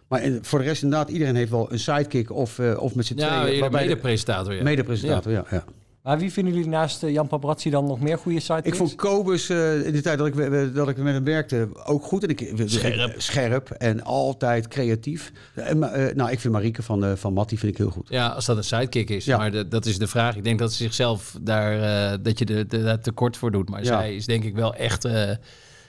maar 0.09 0.23
voor 0.43 0.59
de 0.59 0.65
rest 0.65 0.83
inderdaad, 0.83 1.09
iedereen 1.11 1.35
heeft 1.37 1.51
wel 1.51 1.73
een 1.73 1.79
sidekick 1.79 2.31
of, 2.33 2.59
eh, 2.59 2.83
of 2.83 2.95
met 2.95 3.07
z'n 3.07 3.19
Ja, 3.19 3.41
tweeën. 3.43 3.63
de- 3.63 3.71
mede-presentator. 3.71 4.55
Ja. 4.55 4.63
Mede-presentator, 4.63 5.33
ja. 5.33 5.45
ja. 5.51 5.65
Maar 6.03 6.19
wie 6.19 6.33
vinden 6.33 6.53
jullie 6.55 6.69
naast 6.69 7.03
eh, 7.03 7.13
Jan 7.13 7.27
Paparazzi 7.27 7.71
dan 7.71 7.85
nog 7.87 8.01
meer 8.01 8.19
goede 8.19 8.41
sidekicks? 8.41 8.69
Ik 8.69 8.75
vond 8.75 8.95
Kobus 8.95 9.49
eh, 9.49 9.87
in 9.87 9.93
de 9.93 10.01
tijd 10.01 10.19
dat 10.19 10.27
ik, 10.27 10.75
dat 10.75 10.89
ik 10.89 10.97
met 10.97 11.15
hem 11.15 11.25
werkte 11.25 11.69
ook 11.85 12.03
goed. 12.05 12.23
En 12.23 12.29
ik, 12.29 12.53
Scherp. 12.65 13.15
Scherp 13.21 13.71
en 13.71 14.03
altijd 14.05 14.69
creatief. 14.69 15.33
En, 15.55 15.93
eh, 15.93 16.15
nou, 16.15 16.31
ik 16.31 16.41
vind 16.41 16.53
Marieke 16.53 16.83
van, 16.83 17.05
eh 17.05 17.13
van 17.15 17.33
Matti 17.33 17.59
vind 17.59 17.73
ik 17.73 17.79
heel 17.79 17.91
goed. 17.91 18.09
Ja, 18.09 18.29
als 18.29 18.45
dat 18.47 18.57
een 18.57 18.65
sidekick 18.65 19.11
is. 19.11 19.25
Ja. 19.25 19.37
Maar 19.37 19.51
de- 19.51 19.69
dat 19.69 19.87
is 19.87 19.99
de 19.99 20.07
vraag. 20.07 20.37
Ik 20.37 20.45
denk 20.45 20.59
dat 20.59 20.73
ze 20.73 20.83
zichzelf 20.83 21.37
daar, 21.41 21.83
eh, 22.13 22.19
dat 22.23 22.39
je 22.39 22.45
de, 22.45 22.67
de, 22.67 22.83
daar 22.83 23.01
tekort 23.01 23.37
voor 23.37 23.51
doet. 23.51 23.69
Maar 23.71 23.81
Ja. 23.85 23.87
zij 23.87 24.15
is 24.15 24.27
denk 24.27 24.45
ik 24.45 24.55
wel 24.55 24.75
echt... 24.75 25.05
eh, 25.05 25.31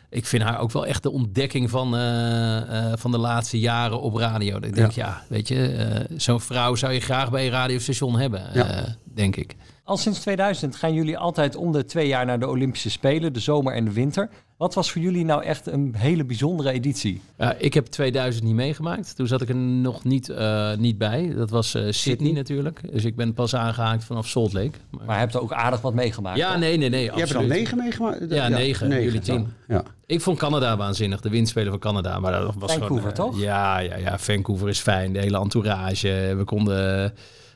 ik 0.09 0.25
vind 0.25 0.43
haar 0.43 0.59
ook 0.59 0.71
wel 0.71 0.85
echt 0.85 1.03
de 1.03 1.11
ontdekking 1.11 1.69
van, 1.69 1.95
eh, 1.95 2.57
eh, 2.91 2.93
van 2.97 3.11
de 3.11 3.17
laatste 3.17 3.59
jaren 3.59 4.01
op 4.01 4.15
radio. 4.15 4.57
Ik 4.61 4.75
denk, 4.75 4.91
ja, 4.91 5.23
weet 5.29 5.47
je, 5.47 5.67
eh, 5.67 6.17
zo'n 6.17 6.41
vrouw 6.41 6.75
zou 6.75 6.93
je 6.93 6.99
graag 6.99 7.31
bij 7.31 7.45
een 7.45 7.51
radiostation 7.51 8.19
hebben, 8.19 8.41
Ja. 8.53 8.69
eh, 8.69 8.89
denk 9.03 9.35
ik. 9.35 9.55
Al 9.85 9.97
sinds 9.97 10.19
2000 10.19 10.75
gaan 10.75 10.93
jullie 10.93 11.17
altijd 11.17 11.55
om 11.55 11.71
de 11.71 11.85
twee 11.85 12.07
jaar 12.07 12.25
naar 12.25 12.39
de 12.39 12.47
Olympische 12.47 12.89
Spelen, 12.89 13.33
de 13.33 13.39
zomer 13.39 13.73
en 13.73 13.85
de 13.85 13.91
winter. 13.91 14.29
Wat 14.57 14.73
was 14.73 14.91
voor 14.91 15.01
jullie 15.01 15.25
nou 15.25 15.43
echt 15.43 15.67
een 15.67 15.95
hele 15.97 16.23
bijzondere 16.25 16.71
editie? 16.71 17.21
Ja, 17.37 17.53
ik 17.57 17.73
heb 17.73 17.85
2000 17.85 18.45
niet 18.45 18.53
meegemaakt. 18.55 19.15
Toen 19.15 19.27
zat 19.27 19.41
ik 19.41 19.49
er 19.49 19.55
nog 19.55 20.03
niet, 20.03 20.29
eh, 20.29 20.75
niet 20.75 20.97
bij. 20.97 21.33
Dat 21.35 21.49
was 21.49 21.73
eh, 21.75 21.83
Sydney, 21.89 22.31
natuurlijk. 22.31 22.81
Dus 22.91 23.05
ik 23.05 23.15
ben 23.15 23.33
pas 23.33 23.55
aangehaakt 23.55 24.03
vanaf 24.03 24.27
Salt 24.27 24.53
Lake. 24.53 24.71
Maar, 24.89 25.05
Maar 25.05 25.15
je 25.15 25.21
hebt 25.21 25.33
er 25.33 25.41
ook 25.41 25.53
aardig 25.53 25.81
wat 25.81 25.93
meegemaakt. 25.93 26.37
ja, 26.37 26.51
toch? 26.51 26.59
nee, 26.59 26.77
nee, 26.77 26.89
nee. 26.89 27.03
Je 27.03 27.11
hebt 27.11 27.29
er 27.29 27.37
al 27.37 27.43
negen 27.43 27.77
meegemaakt? 27.77 28.19
Ja, 28.29 28.47
negen. 28.47 29.03
Jullie 29.03 29.19
tien. 29.19 29.53
Ja. 29.67 29.83
Ik 30.05 30.21
vond 30.21 30.37
Canada 30.37 30.77
waanzinnig, 30.77 31.21
de 31.21 31.29
windspeler 31.29 31.69
van 31.69 31.79
Canada. 31.79 32.19
Maar 32.19 32.31
dat 32.31 32.53
was 32.57 32.71
Vancouver, 32.71 33.11
gewoon, 33.11 33.27
eh, 33.27 33.33
toch? 33.33 33.41
Ja, 33.41 33.79
ja, 33.79 33.97
ja, 33.97 34.17
Vancouver 34.17 34.69
is 34.69 34.79
fijn. 34.79 35.13
De 35.13 35.19
hele 35.19 35.39
entourage. 35.39 36.33
We 36.37 36.43
konden... 36.43 37.13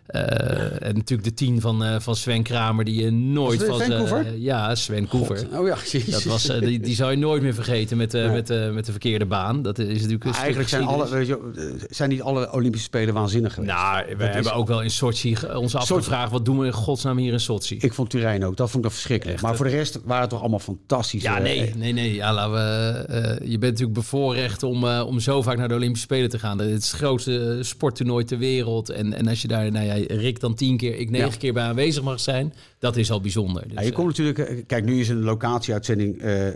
eh, 0.07 0.87
en 0.87 0.95
natuurlijk 0.95 1.23
de 1.23 1.33
tien 1.33 1.61
van, 1.61 1.83
eh, 1.83 1.95
van 1.99 2.15
Sven 2.15 2.43
Kramer, 2.43 2.85
die 2.85 3.03
je 3.03 3.11
nooit 3.11 3.63
van... 3.63 3.79
Vancouver? 3.79 4.25
eh, 4.25 4.37
ja, 4.37 4.75
Sven 4.75 5.07
Koever. 5.07 5.37
God, 5.37 5.59
oh 5.59 5.67
ja, 5.67 5.75
jezus. 5.91 6.09
Dat 6.09 6.23
was, 6.23 6.43
die, 6.59 6.79
die 6.79 6.95
zou 6.95 7.11
je 7.11 7.17
nooit 7.17 7.41
meer 7.41 7.53
vergeten 7.53 7.97
met, 7.97 8.13
eh, 8.13 8.31
met, 8.31 8.73
met 8.73 8.85
de 8.85 8.91
verkeerde 8.91 9.25
baan. 9.25 9.61
Dat 9.61 9.79
is 9.79 9.93
natuurlijk 9.93 10.23
een 10.25 10.33
eigenlijk 10.33 10.69
zijn, 10.69 10.83
alle, 10.83 11.25
je, 11.25 11.75
zijn 11.89 12.09
niet 12.09 12.21
alle 12.21 12.51
Olympische 12.53 12.85
Spelen 12.87 13.13
waanzinnig 13.13 13.53
geweest. 13.53 13.73
Nou, 13.73 14.05
we 14.07 14.15
Dat 14.15 14.27
is- 14.27 14.33
hebben 14.33 14.53
ook 14.53 14.67
wel 14.67 14.81
in 14.81 14.91
Sochi 14.91 15.37
ons 15.55 15.75
afgevraagd... 15.75 16.31
wat 16.31 16.45
doen 16.45 16.59
we 16.59 16.65
in 16.65 16.71
godsnaam 16.73 17.17
hier 17.17 17.33
in 17.33 17.39
Sochi? 17.39 17.77
Ik 17.79 17.93
vond 17.93 18.09
Turijn 18.09 18.45
ook, 18.45 18.57
dat 18.57 18.69
vond 18.71 18.85
ik 18.85 18.91
verschrikkelijk. 18.91 19.41
maar 19.41 19.55
voor 19.55 19.65
de 19.65 19.71
rest 19.71 19.99
waren 20.03 20.21
het 20.21 20.29
toch 20.29 20.39
allemaal 20.39 20.59
fantastisch. 20.59 21.21
Ja, 21.21 21.39
nee, 21.39 21.73
nee, 21.75 21.93
nee. 21.93 22.13
Ja, 22.13 22.33
laten 22.33 22.51
we, 22.53 23.39
je 23.43 23.57
bent 23.57 23.71
natuurlijk 23.71 23.93
bevoorrecht 23.93 24.63
om, 24.63 24.85
om 24.87 25.19
zo 25.19 25.41
vaak 25.41 25.57
naar 25.57 25.67
de 25.67 25.73
Olympische 25.75 26.05
Spelen 26.05 26.29
te 26.29 26.39
gaan. 26.39 26.59
Het 26.59 26.69
is 26.69 26.73
het 26.91 26.99
grootste 26.99 27.57
sporttoernooi 27.61 28.25
ter 28.25 28.37
wereld. 28.37 28.89
En, 28.89 29.13
en 29.13 29.27
als 29.27 29.41
je 29.41 29.47
daar, 29.47 29.71
nou 29.71 29.85
ja, 29.85 29.95
Rick 30.05 30.39
dan 30.39 30.55
tien 30.55 30.77
keer, 30.77 30.95
ik 30.95 31.09
negen 31.09 31.29
Ja. 31.29 31.37
keer 31.37 31.53
bij 31.53 31.63
aanwezig 31.63 32.03
mag 32.03 32.19
zijn, 32.19 32.53
dat 32.79 32.97
is 32.97 33.11
al 33.11 33.21
bijzonder. 33.21 33.63
Dus, 33.67 33.73
Ja, 33.73 33.81
je 33.81 33.91
komt 33.91 34.07
natuurlijk, 34.07 34.39
eh, 34.39 34.63
kijk, 34.67 34.85
nu 34.85 34.99
is 34.99 35.09
een 35.09 35.21
locatieuitzending 35.23 36.17
eh 36.21 36.47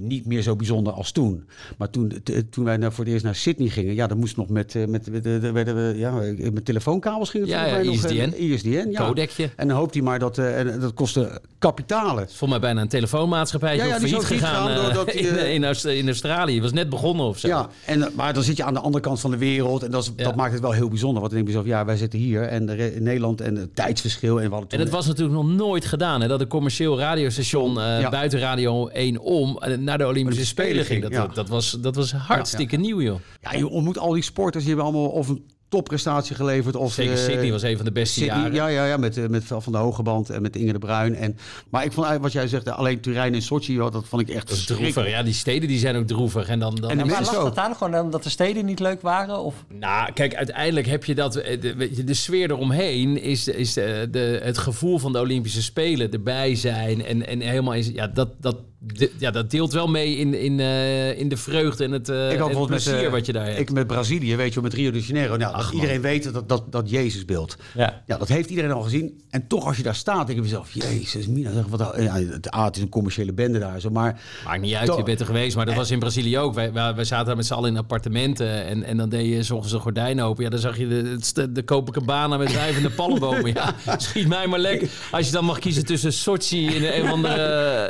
niet 0.00 0.26
meer 0.26 0.42
zo 0.42 0.56
bijzonder 0.56 0.92
als 0.92 1.12
toen. 1.12 1.44
Maar 1.78 1.90
toen, 1.90 2.12
toen 2.50 2.64
wij 2.64 2.90
voor 2.90 3.04
het 3.04 3.12
eerst 3.12 3.24
naar 3.24 3.34
Sydney 3.34 3.68
gingen, 3.68 3.94
ja, 3.94 4.06
dan 4.06 4.18
moest 4.18 4.36
nog 4.36 4.48
met, 4.48 4.74
eh, 4.74 4.86
met, 4.86 5.10
met, 5.10 5.24
met, 5.52 5.52
met, 5.74 5.96
ja, 5.96 6.12
met 6.52 6.64
telefoonkabels 6.64 7.30
ging 7.30 7.42
het 7.44 7.52
Ja, 7.52 7.68
volgens 7.68 8.02
ja, 8.02 8.08
nog, 8.08 8.10
ISDN. 8.10 8.34
eh, 8.42 8.50
ISDN, 8.50 8.90
ja. 8.90 9.48
En 9.56 9.68
dan 9.68 9.76
hoopt 9.76 9.94
hij 9.94 10.02
maar 10.02 10.18
dat, 10.18 10.38
eh, 10.38 10.58
en 10.58 10.80
dat 10.80 10.94
kostte 10.94 11.40
kapitalen. 11.58 12.28
Voor 12.30 12.48
mij 12.48 12.60
bijna 12.60 12.80
een 12.80 12.88
telefoonmaatschappij 12.88 13.76
Ja, 13.76 13.84
ja, 13.84 13.98
die 13.98 14.08
failliet 14.08 14.26
gegaan 14.26 14.70
eh, 14.70 15.04
die, 15.04 15.14
in, 15.28 15.36
eh, 15.36 15.54
in, 15.54 15.64
Aust- 15.64 15.84
in 15.84 16.06
Australië. 16.06 16.54
Het 16.54 16.62
was 16.62 16.72
net 16.72 16.88
begonnen 16.88 17.26
of 17.26 17.38
zo. 17.38 17.48
Ja, 17.48 17.68
en, 17.86 18.02
eh, 18.02 18.08
maar 18.14 18.34
dan 18.34 18.42
zit 18.42 18.56
je 18.56 18.64
aan 18.64 18.74
de 18.74 18.80
andere 18.80 19.02
kant 19.02 19.20
van 19.20 19.30
de 19.30 19.36
wereld 19.36 19.82
en 19.82 19.90
dat, 19.90 20.02
is, 20.02 20.24
dat 20.24 20.36
maakt 20.36 20.52
het 20.52 20.60
wel 20.62 20.72
heel 20.72 20.88
bijzonder. 20.88 21.20
Want 21.20 21.32
dan 21.32 21.44
denk 21.44 21.46
je 21.54 21.60
zelf, 21.62 21.66
ja, 21.78 21.84
wij 21.84 21.96
zitten 21.96 22.18
hier 22.18 22.42
en 22.42 22.66
de 22.66 22.94
in 22.94 23.02
Nederland 23.02 23.40
en 23.40 23.56
het 23.56 23.74
tijdsverschil. 23.76 24.40
En, 24.40 24.50
we 24.50 24.64
En 24.68 24.78
het 24.80 24.90
was 24.90 25.06
natuurlijk 25.06 25.36
nog 25.36 25.46
nooit 25.60 25.84
gedaan. 25.84 26.20
Hè, 26.20 26.28
dat 26.28 26.40
een 26.40 26.46
commercieel 26.48 26.98
radiostation 26.98 27.80
eh, 27.80 28.00
Ja. 28.00 28.08
buiten 28.10 28.38
Radio 28.38 28.88
1 28.88 29.18
om 29.18 29.58
eh, 29.58 29.76
naar 29.76 29.98
de 29.98 30.06
Olympische 30.06 30.46
Spelen 30.46 30.84
ging. 30.84 31.02
Dat, 31.02 31.10
ja. 31.10 31.26
dat, 31.26 31.34
dat, 31.34 31.48
was, 31.48 31.70
dat 31.70 31.94
was 31.96 32.12
hartstikke 32.12 32.76
nieuw, 32.76 33.00
joh. 33.00 33.20
Ja, 33.40 33.52
je 33.52 33.68
ontmoet 33.68 33.98
al 33.98 34.12
die 34.12 34.22
sporters, 34.22 34.64
die 34.64 34.74
hebben 34.74 34.92
allemaal 34.92 35.10
of 35.10 35.28
een 35.28 35.44
topprestatie 35.70 36.36
geleverd. 36.36 36.76
Of, 36.76 36.92
Zeker 36.92 37.12
eh, 37.12 37.18
Sydney 37.18 37.50
was 37.50 37.62
een 37.62 37.76
van 37.76 37.84
de 37.84 37.92
beste 37.92 38.18
Sydney, 38.20 38.36
jaren. 38.36 38.54
Ja, 38.54 38.66
ja, 38.66 38.86
ja 38.86 38.96
met, 38.96 39.16
eh, 39.16 39.26
met 39.26 39.44
Vel 39.44 39.60
van 39.60 39.72
de 39.72 39.78
Hogeband 39.78 40.30
en 40.30 40.42
met 40.42 40.56
Inge 40.56 40.72
de 40.72 40.78
Bruin. 40.78 41.14
En, 41.14 41.36
maar 41.70 41.84
ik 41.84 41.92
vond 41.92 42.06
eigenlijk 42.06 42.22
wat 42.22 42.32
jij 42.32 42.48
zegt, 42.48 42.66
eh, 42.66 42.78
alleen 42.78 43.00
Turijn 43.00 43.34
en 43.34 43.42
Sochi, 43.42 43.76
dat 43.76 44.04
vond 44.08 44.22
ik 44.22 44.28
echt 44.28 44.48
Dat 44.48 44.66
droevig. 44.66 45.08
Ja, 45.08 45.22
die 45.22 45.34
steden 45.34 45.68
die 45.68 45.78
zijn 45.78 45.96
ook 45.96 46.06
droevig. 46.06 46.48
En 46.48 46.58
dan, 46.58 46.74
dan 46.74 46.90
En 46.90 46.98
de 46.98 47.04
Maar 47.04 47.22
lag 47.22 47.42
dat 47.42 47.56
aan 47.56 47.76
gewoon 47.76 47.98
omdat 48.00 48.22
de 48.22 48.30
steden 48.30 48.64
niet 48.64 48.80
leuk 48.80 49.00
waren? 49.00 49.38
Of? 49.38 49.54
Nou, 49.68 50.12
kijk, 50.12 50.34
uiteindelijk 50.34 50.86
heb 50.86 51.04
je 51.04 51.14
dat. 51.14 51.36
eh, 51.36 51.60
De, 51.60 51.74
weet 51.74 51.96
je, 51.96 52.04
de 52.04 52.14
sfeer 52.14 52.50
eromheen 52.50 53.22
is, 53.22 53.48
is 53.48 53.72
de, 53.72 54.08
de, 54.10 54.40
het 54.42 54.58
gevoel 54.58 54.98
van 54.98 55.12
de 55.12 55.18
Olympische 55.18 55.62
Spelen 55.62 56.10
erbij 56.10 56.54
zijn. 56.54 57.04
En, 57.04 57.26
en 57.26 57.40
helemaal 57.40 57.74
is. 57.74 57.88
Ja, 57.88 58.06
dat, 58.06 58.28
dat, 58.40 58.56
de- 58.82 59.10
ja, 59.18 59.30
dat 59.30 59.50
deelt 59.50 59.72
wel 59.72 59.86
mee 59.86 60.16
in, 60.16 60.34
in, 60.34 60.60
eh, 60.60 61.18
in 61.18 61.28
de 61.28 61.36
vreugde 61.36 61.84
en 61.84 61.90
het, 61.92 62.08
eh, 62.08 62.32
Ik 62.32 62.38
had 62.38 62.48
het 62.48 62.58
met, 62.58 62.66
plezier 62.66 63.04
eh, 63.04 63.10
wat 63.10 63.26
je 63.26 63.32
daar 63.32 63.46
hebt. 63.46 63.58
Ik 63.58 63.72
met 63.72 63.86
Brazilië, 63.86 64.36
weet 64.36 64.48
je, 64.48 64.54
wel, 64.54 64.62
met 64.62 64.74
Rio 64.74 64.90
de 64.90 65.00
Janeiro. 65.00 65.36
Nou, 65.36 65.54
Ach, 65.54 65.72
iedereen 65.72 66.00
weet 66.00 66.32
dat, 66.32 66.48
dat, 66.48 66.72
dat 66.72 66.90
Jezusbeeld. 66.90 67.56
Ja. 67.74 68.02
Ja, 68.06 68.16
dat 68.18 68.28
heeft 68.28 68.50
iedereen 68.50 68.70
al 68.72 68.82
gezien. 68.82 69.20
En 69.30 69.46
toch, 69.46 69.66
als 69.66 69.76
je 69.76 69.82
daar 69.82 69.94
staat, 69.94 70.26
denk 70.26 70.38
je 70.38 70.44
jezelf, 70.44 70.70
Jezus, 70.72 71.26
Mina, 71.26 71.52
zeg, 71.52 71.64
wat, 71.68 71.94
ja, 71.98 72.14
het, 72.14 72.54
A, 72.54 72.64
het 72.64 72.76
is 72.76 72.82
een 72.82 72.88
commerciële 72.88 73.32
bende 73.32 73.58
daar, 73.58 73.80
zo, 73.80 73.90
maar... 73.90 74.20
Maakt 74.44 74.60
niet 74.60 74.74
uit, 74.74 74.86
Toch- 74.86 74.96
je 74.96 75.02
bent 75.02 75.20
er 75.20 75.26
geweest. 75.26 75.56
Maar 75.56 75.66
dat 75.66 75.74
was 75.74 75.90
in 75.90 75.98
Brazilië 75.98 76.38
ook. 76.38 76.54
Wij, 76.54 76.72
wij, 76.72 76.94
wij 76.94 77.04
zaten 77.04 77.26
daar 77.26 77.36
met 77.36 77.46
z'n 77.46 77.52
allen 77.54 77.70
in 77.70 77.76
appartementen. 77.76 78.64
En, 78.64 78.82
en 78.82 78.96
dan 78.96 79.08
deed 79.08 79.26
je 79.28 79.42
s 79.42 79.50
ochtends 79.50 79.72
een 79.74 79.80
gordijn 79.80 80.20
open. 80.20 80.44
Ja, 80.44 80.50
dan 80.50 80.58
zag 80.58 80.78
je 80.78 80.88
de, 80.88 81.18
de, 81.32 81.52
de 81.52 81.64
Copacabana 81.64 82.36
met 82.36 82.48
drijvende 82.48 82.90
palmbomen. 82.90 83.38
Ja, 83.84 83.98
schiet 83.98 84.28
mij 84.28 84.46
maar 84.46 84.58
lek. 84.58 84.88
Als 85.10 85.26
je 85.26 85.32
dan 85.32 85.44
mag 85.44 85.58
kiezen 85.58 85.84
tussen 85.84 86.12
Sochi 86.12 86.66
in 86.66 86.84
een 86.84 87.02
of 87.02 87.10
andere 87.10 87.34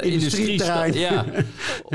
eh, 0.01 0.13
Ja. 0.95 1.25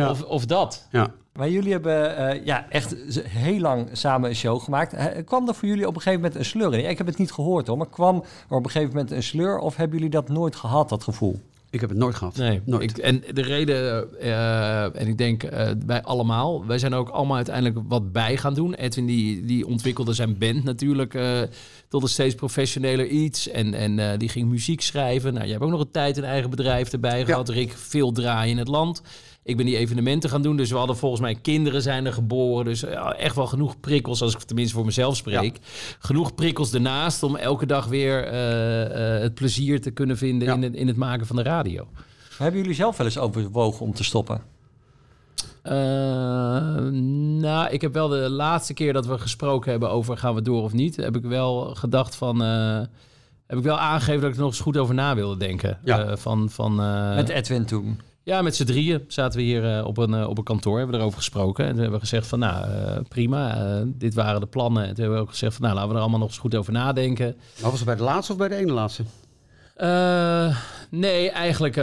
Of, 0.10 0.24
of 0.24 0.46
dat. 0.46 0.88
Ja. 0.92 1.08
Maar 1.34 1.50
jullie 1.50 1.72
hebben 1.72 2.18
eh, 2.18 2.46
ja, 2.46 2.66
echt 2.70 2.96
heel 3.28 3.60
lang 3.60 3.90
samen 3.92 4.30
een 4.30 4.36
show 4.36 4.62
gemaakt. 4.62 4.96
Kwam 5.26 5.48
er 5.48 5.56
voor 5.56 5.68
jullie 5.68 5.88
op 5.88 5.96
een 5.96 6.02
gegeven 6.02 6.22
moment 6.22 6.40
een 6.40 6.46
sleur 6.46 6.74
in? 6.74 6.90
Ik 6.90 6.98
heb 6.98 7.08
het 7.08 7.18
niet 7.18 7.32
gehoord 7.32 7.68
hoor, 7.68 7.78
maar 7.78 7.90
kwam 7.90 8.16
er 8.50 8.56
op 8.56 8.66
een 8.66 8.72
gegeven 8.72 8.94
moment 8.94 9.12
een 9.12 9.24
sleur? 9.24 9.58
Of 9.58 9.76
hebben 9.76 9.98
jullie 9.98 10.12
dat 10.12 10.30
nooit 10.30 10.56
gehad, 10.56 10.90
dat 10.90 11.04
gevoel? 11.04 11.42
Ik 11.76 11.82
heb 11.82 11.90
het 11.90 12.00
nooit 12.00 12.16
gehad. 12.16 12.36
Nee, 12.36 12.62
Nooit. 12.66 12.90
Ik, 12.90 12.98
en 12.98 13.24
de 13.34 13.42
reden, 13.42 14.08
eh, 14.20 14.84
en 14.84 15.08
ik 15.08 15.18
denk 15.18 15.44
eh, 15.44 15.70
wij 15.86 16.04
allemaal, 16.04 16.66
wij 16.66 16.78
zijn 16.78 16.94
ook 16.94 17.10
allemaal 17.10 17.36
uiteindelijk 17.36 17.80
wat 17.88 18.12
bij 18.12 18.38
gaan 18.38 18.54
doen. 18.54 18.74
Edwin 18.74 19.06
die, 19.06 19.46
die 19.46 19.68
ontwikkelde 19.68 20.14
zijn 20.14 20.38
band 20.38 20.64
natuurlijk 20.64 21.14
eh, 21.14 21.42
tot 21.88 22.04
een 22.04 22.10
steeds 22.10 22.36
professioneler 22.36 23.08
iets. 23.08 23.50
En, 23.50 23.74
en 23.74 24.20
die 24.20 24.30
ging 24.30 24.50
muziek 24.50 24.82
schrijven. 24.82 25.34
Nou, 25.34 25.46
je 25.46 25.52
hebt 25.52 25.64
ook 25.64 25.70
nog 25.70 25.80
een 25.80 25.92
tijd 25.92 26.18
een 26.18 26.24
eigen 26.24 26.50
bedrijf 26.50 26.92
erbij 26.92 27.26
gehad. 27.26 27.50
Rick, 27.50 27.72
veel 27.72 28.12
draaien 28.12 28.52
in 28.52 28.58
het 28.58 28.68
land. 28.68 29.02
Ik 29.46 29.58
ben 29.58 29.66
die 29.66 29.78
evenementen 29.78 30.30
gaan 30.30 30.42
doen. 30.42 30.58
Dus 30.58 30.72
we 30.72 30.78
hadden 30.78 30.98
volgens 30.98 31.22
mij 31.22 31.36
kinderen 31.36 31.82
zijn 31.82 32.06
er 32.06 32.14
geboren. 32.14 32.66
Dus 32.66 32.80
ja, 32.80 33.14
echt 33.14 33.36
wel 33.36 33.48
genoeg 33.48 33.80
prikkels, 33.80 34.22
als 34.22 34.34
ik 34.34 34.40
tenminste 34.40 34.76
voor 34.76 34.86
mezelf 34.86 35.16
spreek. 35.16 35.60
Genoeg 36.00 36.36
prikkels 36.36 36.74
ernaast 36.74 37.24
om 37.24 37.36
elke 37.36 37.66
dag 37.66 37.86
weer 37.86 38.24
eh, 38.24 39.16
eh, 39.16 39.22
het 39.22 39.34
plezier 39.34 39.82
te 39.82 39.92
kunnen 39.92 40.18
vinden 40.18 40.48
in, 40.48 40.62
het, 40.62 40.74
in 40.74 40.88
het 40.88 40.96
maken 40.96 41.26
van 41.26 41.36
de 41.36 41.44
radio. 41.44 41.88
Hebben 42.38 42.60
jullie 42.60 42.76
zelf 42.76 42.98
wel 42.98 43.06
eens 43.06 43.18
overwogen 43.18 43.86
om 43.86 43.94
te 43.94 44.04
stoppen? 44.04 44.42
Eh, 45.62 45.74
nou, 47.40 47.70
ik 47.70 47.82
heb 47.82 47.94
wel 47.94 48.08
de 48.08 48.30
laatste 48.30 48.74
keer 48.74 48.94
dat 48.94 49.06
we 49.06 49.18
gesproken 49.18 49.72
hebben 49.72 49.90
over 49.90 50.18
gaan 50.18 50.36
we 50.36 50.42
door 50.42 50.64
of 50.64 50.74
niet, 50.74 50.96
heb 50.96 51.16
ik 51.16 51.24
wel 51.24 51.76
gedacht 51.76 52.16
van. 52.16 52.40
heb 53.48 53.58
ik 53.58 53.64
wel 53.64 53.80
aangegeven 53.80 54.22
dat 54.22 54.30
ik 54.30 54.36
er 54.36 54.42
nog 54.42 54.52
eens 54.52 54.60
goed 54.60 54.78
over 54.78 54.96
na 54.96 55.16
wilde 55.16 55.38
denken. 55.38 55.80
Ja. 55.84 56.18
Van, 56.18 56.50
van, 56.50 56.76
Met 57.16 57.30
Edwin 57.30 57.66
toen? 57.66 58.00
Ja, 58.26 58.42
met 58.42 58.56
z'n 58.56 58.64
drieën 58.64 59.04
zaten 59.08 59.40
we 59.40 59.46
hier 59.46 59.78
eh, 59.78 59.86
op, 59.86 59.98
een, 59.98 60.14
eh, 60.14 60.28
op 60.28 60.38
een 60.38 60.44
kantoor, 60.44 60.78
hebben 60.78 60.96
we 60.96 61.02
erover 61.02 61.18
gesproken. 61.18 61.66
En 61.66 61.72
toen 61.72 61.80
hebben 61.82 62.00
we 62.00 62.06
gezegd 62.06 62.28
van, 62.28 62.40
nou, 62.40 62.70
eh, 62.70 62.98
prima, 63.08 63.84
dit 63.86 64.14
waren 64.14 64.40
de 64.40 64.48
plannen. 64.48 64.84
En 64.84 64.90
toen 64.90 64.98
hebben 64.98 65.16
we 65.16 65.24
ook 65.24 65.30
gezegd 65.30 65.54
van, 65.54 65.62
nou, 65.62 65.76
laten 65.76 65.90
we 65.90 65.96
er 65.96 66.02
allemaal 66.02 66.20
nog 66.20 66.30
eens 66.30 66.38
goed 66.38 66.56
over 66.56 66.74
nadenken. 66.74 67.36
Maar 67.62 67.70
was 67.70 67.80
het 67.80 67.88
bij 67.88 67.96
de 67.96 68.04
laatste 68.04 68.32
of 68.32 68.38
bij 68.38 68.48
de 68.48 68.56
ene 68.56 68.72
laatste? 68.72 69.04
Nee, 70.90 71.30
eigenlijk 71.30 71.76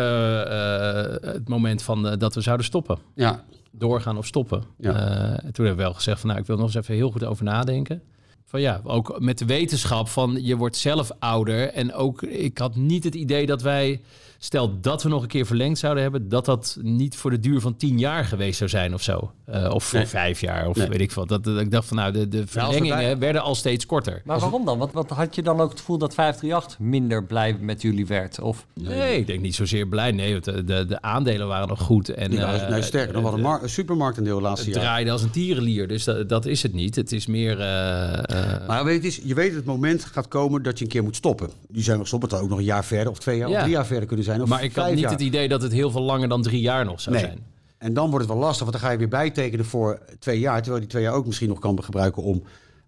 het 1.22 1.48
moment 1.48 1.82
van 1.82 2.16
dat 2.18 2.34
we 2.34 2.40
zouden 2.40 2.66
stoppen. 2.66 2.98
Ja. 3.14 3.44
Doorgaan 3.70 4.16
of 4.16 4.26
stoppen. 4.26 4.62
Ja. 4.78 4.94
En 4.94 5.52
toen 5.52 5.64
hebben 5.64 5.76
we 5.76 5.82
wel 5.82 5.94
gezegd 5.94 6.20
van 6.20 6.28
nou, 6.28 6.40
ik 6.40 6.46
wil 6.46 6.56
nog 6.56 6.66
eens 6.66 6.74
even 6.74 6.94
heel 6.94 7.10
goed 7.10 7.24
over 7.24 7.44
nadenken. 7.44 8.02
Van 8.44 8.60
ja, 8.60 8.80
ook 8.84 9.20
met 9.20 9.38
de 9.38 9.44
wetenschap 9.44 10.08
van 10.08 10.38
je 10.40 10.56
wordt 10.56 10.76
zelf 10.76 11.10
ouder. 11.18 11.68
En 11.68 11.94
ook, 11.94 12.22
ik 12.22 12.58
had 12.58 12.76
niet 12.76 13.04
het 13.04 13.14
idee 13.14 13.46
dat 13.46 13.62
wij 13.62 14.00
stel 14.44 14.80
dat 14.80 15.02
we 15.02 15.08
nog 15.08 15.22
een 15.22 15.28
keer 15.28 15.46
verlengd 15.46 15.78
zouden 15.78 16.02
hebben, 16.02 16.28
dat 16.28 16.44
dat 16.44 16.78
niet 16.80 17.16
voor 17.16 17.30
de 17.30 17.40
duur 17.40 17.60
van 17.60 17.76
tien 17.76 17.98
jaar 17.98 18.24
geweest 18.24 18.58
zou 18.58 18.70
zijn 18.70 18.94
of 18.94 19.02
zo. 19.02 19.32
Eh, 19.44 19.70
of 19.74 19.84
voor 19.84 19.98
Nee. 19.98 20.08
vijf 20.08 20.40
jaar, 20.40 20.68
of 20.68 20.76
Nee. 20.76 20.88
weet 20.88 21.00
ik 21.00 21.12
wat. 21.12 21.28
Dat, 21.28 21.44
dat 21.44 21.60
ik 21.60 21.70
dacht 21.70 21.88
van 21.88 21.96
nou, 21.96 22.12
de, 22.12 22.28
de 22.28 22.46
verlengingen 22.46 23.18
werden 23.18 23.42
al 23.42 23.54
steeds 23.54 23.86
korter. 23.86 24.22
Maar 24.24 24.38
waarom 24.38 24.64
dan? 24.64 24.78
Want, 24.78 24.92
want 24.92 25.10
had 25.10 25.34
je 25.34 25.42
dan 25.42 25.60
ook 25.60 25.70
het 25.70 25.78
gevoel 25.78 25.98
dat 25.98 26.14
538 26.14 26.78
minder 26.78 27.24
blij 27.24 27.56
met 27.60 27.82
jullie 27.82 28.06
werd? 28.06 28.40
Of... 28.40 28.66
Nee, 28.74 29.16
ik 29.18 29.26
denk 29.26 29.40
niet 29.40 29.54
zozeer 29.54 29.86
blij. 29.88 30.10
Nee, 30.12 30.32
want 30.32 30.44
de, 30.44 30.64
de, 30.64 30.86
de 30.86 31.02
aandelen 31.02 31.46
waren 31.46 31.68
nog 31.68 31.80
goed. 31.80 32.08
En, 32.08 32.32
Ja, 32.32 32.54
eh, 32.54 32.68
nee, 32.70 32.82
sterker 32.82 33.12
dan 33.12 33.22
wat 33.22 33.32
een, 33.32 33.40
mar- 33.40 33.62
een 33.62 33.68
supermarktendeel 33.68 34.36
de 34.36 34.42
laatste 34.42 34.66
het 34.66 34.74
jaar. 34.74 34.84
draaide 34.84 35.10
als 35.10 35.22
een 35.22 35.30
tierenlier, 35.30 35.88
dus 35.88 36.04
dat, 36.04 36.28
dat 36.28 36.46
is 36.46 36.62
het 36.62 36.72
niet. 36.72 36.96
Het 36.96 37.12
is 37.12 37.26
meer... 37.26 37.60
eh, 37.60 38.12
eh, 38.58 38.66
Maar 38.66 38.84
weet 38.84 39.02
je, 39.02 39.08
het 39.08 39.18
is, 39.18 39.24
je 39.28 39.34
weet 39.34 39.46
dat 39.48 39.56
het 39.56 39.64
moment 39.64 40.04
gaat 40.04 40.28
komen 40.28 40.62
dat 40.62 40.78
je 40.78 40.84
een 40.84 40.90
keer 40.90 41.02
moet 41.02 41.16
stoppen. 41.16 41.50
Die 41.68 41.82
zijn 41.82 41.98
nog 41.98 42.06
stoppen, 42.06 42.28
het 42.28 42.38
ook 42.40 42.48
nog 42.48 42.58
een 42.58 42.64
jaar 42.64 42.84
verder 42.84 43.10
of 43.12 43.18
twee 43.18 43.38
jaar 43.38 43.48
Ja. 43.48 43.54
of 43.54 43.60
drie 43.60 43.74
jaar 43.74 43.86
verder 43.86 44.06
kunnen 44.06 44.24
zijn. 44.24 44.31
Of 44.40 44.48
maar 44.48 44.62
ik 44.64 44.74
had 44.74 44.90
niet 44.90 44.98
jaar. 44.98 45.10
het 45.10 45.20
idee 45.20 45.48
dat 45.48 45.62
het 45.62 45.72
heel 45.72 45.90
veel 45.90 46.02
langer 46.02 46.28
dan 46.28 46.42
drie 46.42 46.60
jaar 46.60 46.84
nog 46.84 47.00
zou 47.00 47.14
Nee. 47.16 47.24
zijn. 47.24 47.38
En 47.78 47.94
dan 47.94 48.10
wordt 48.10 48.24
het 48.24 48.34
wel 48.34 48.42
lastig, 48.44 48.60
want 48.60 48.72
dan 48.72 48.80
ga 48.80 48.90
je 48.90 48.98
weer 48.98 49.08
bijtekenen 49.08 49.64
voor 49.64 49.98
twee 50.18 50.38
jaar. 50.38 50.58
Terwijl 50.60 50.80
die 50.80 50.90
twee 50.90 51.02
jaar 51.02 51.14
ook 51.14 51.26
misschien 51.26 51.48
nog 51.48 51.58
kan 51.58 51.82
gebruiken 51.84 52.22
om 52.22 52.42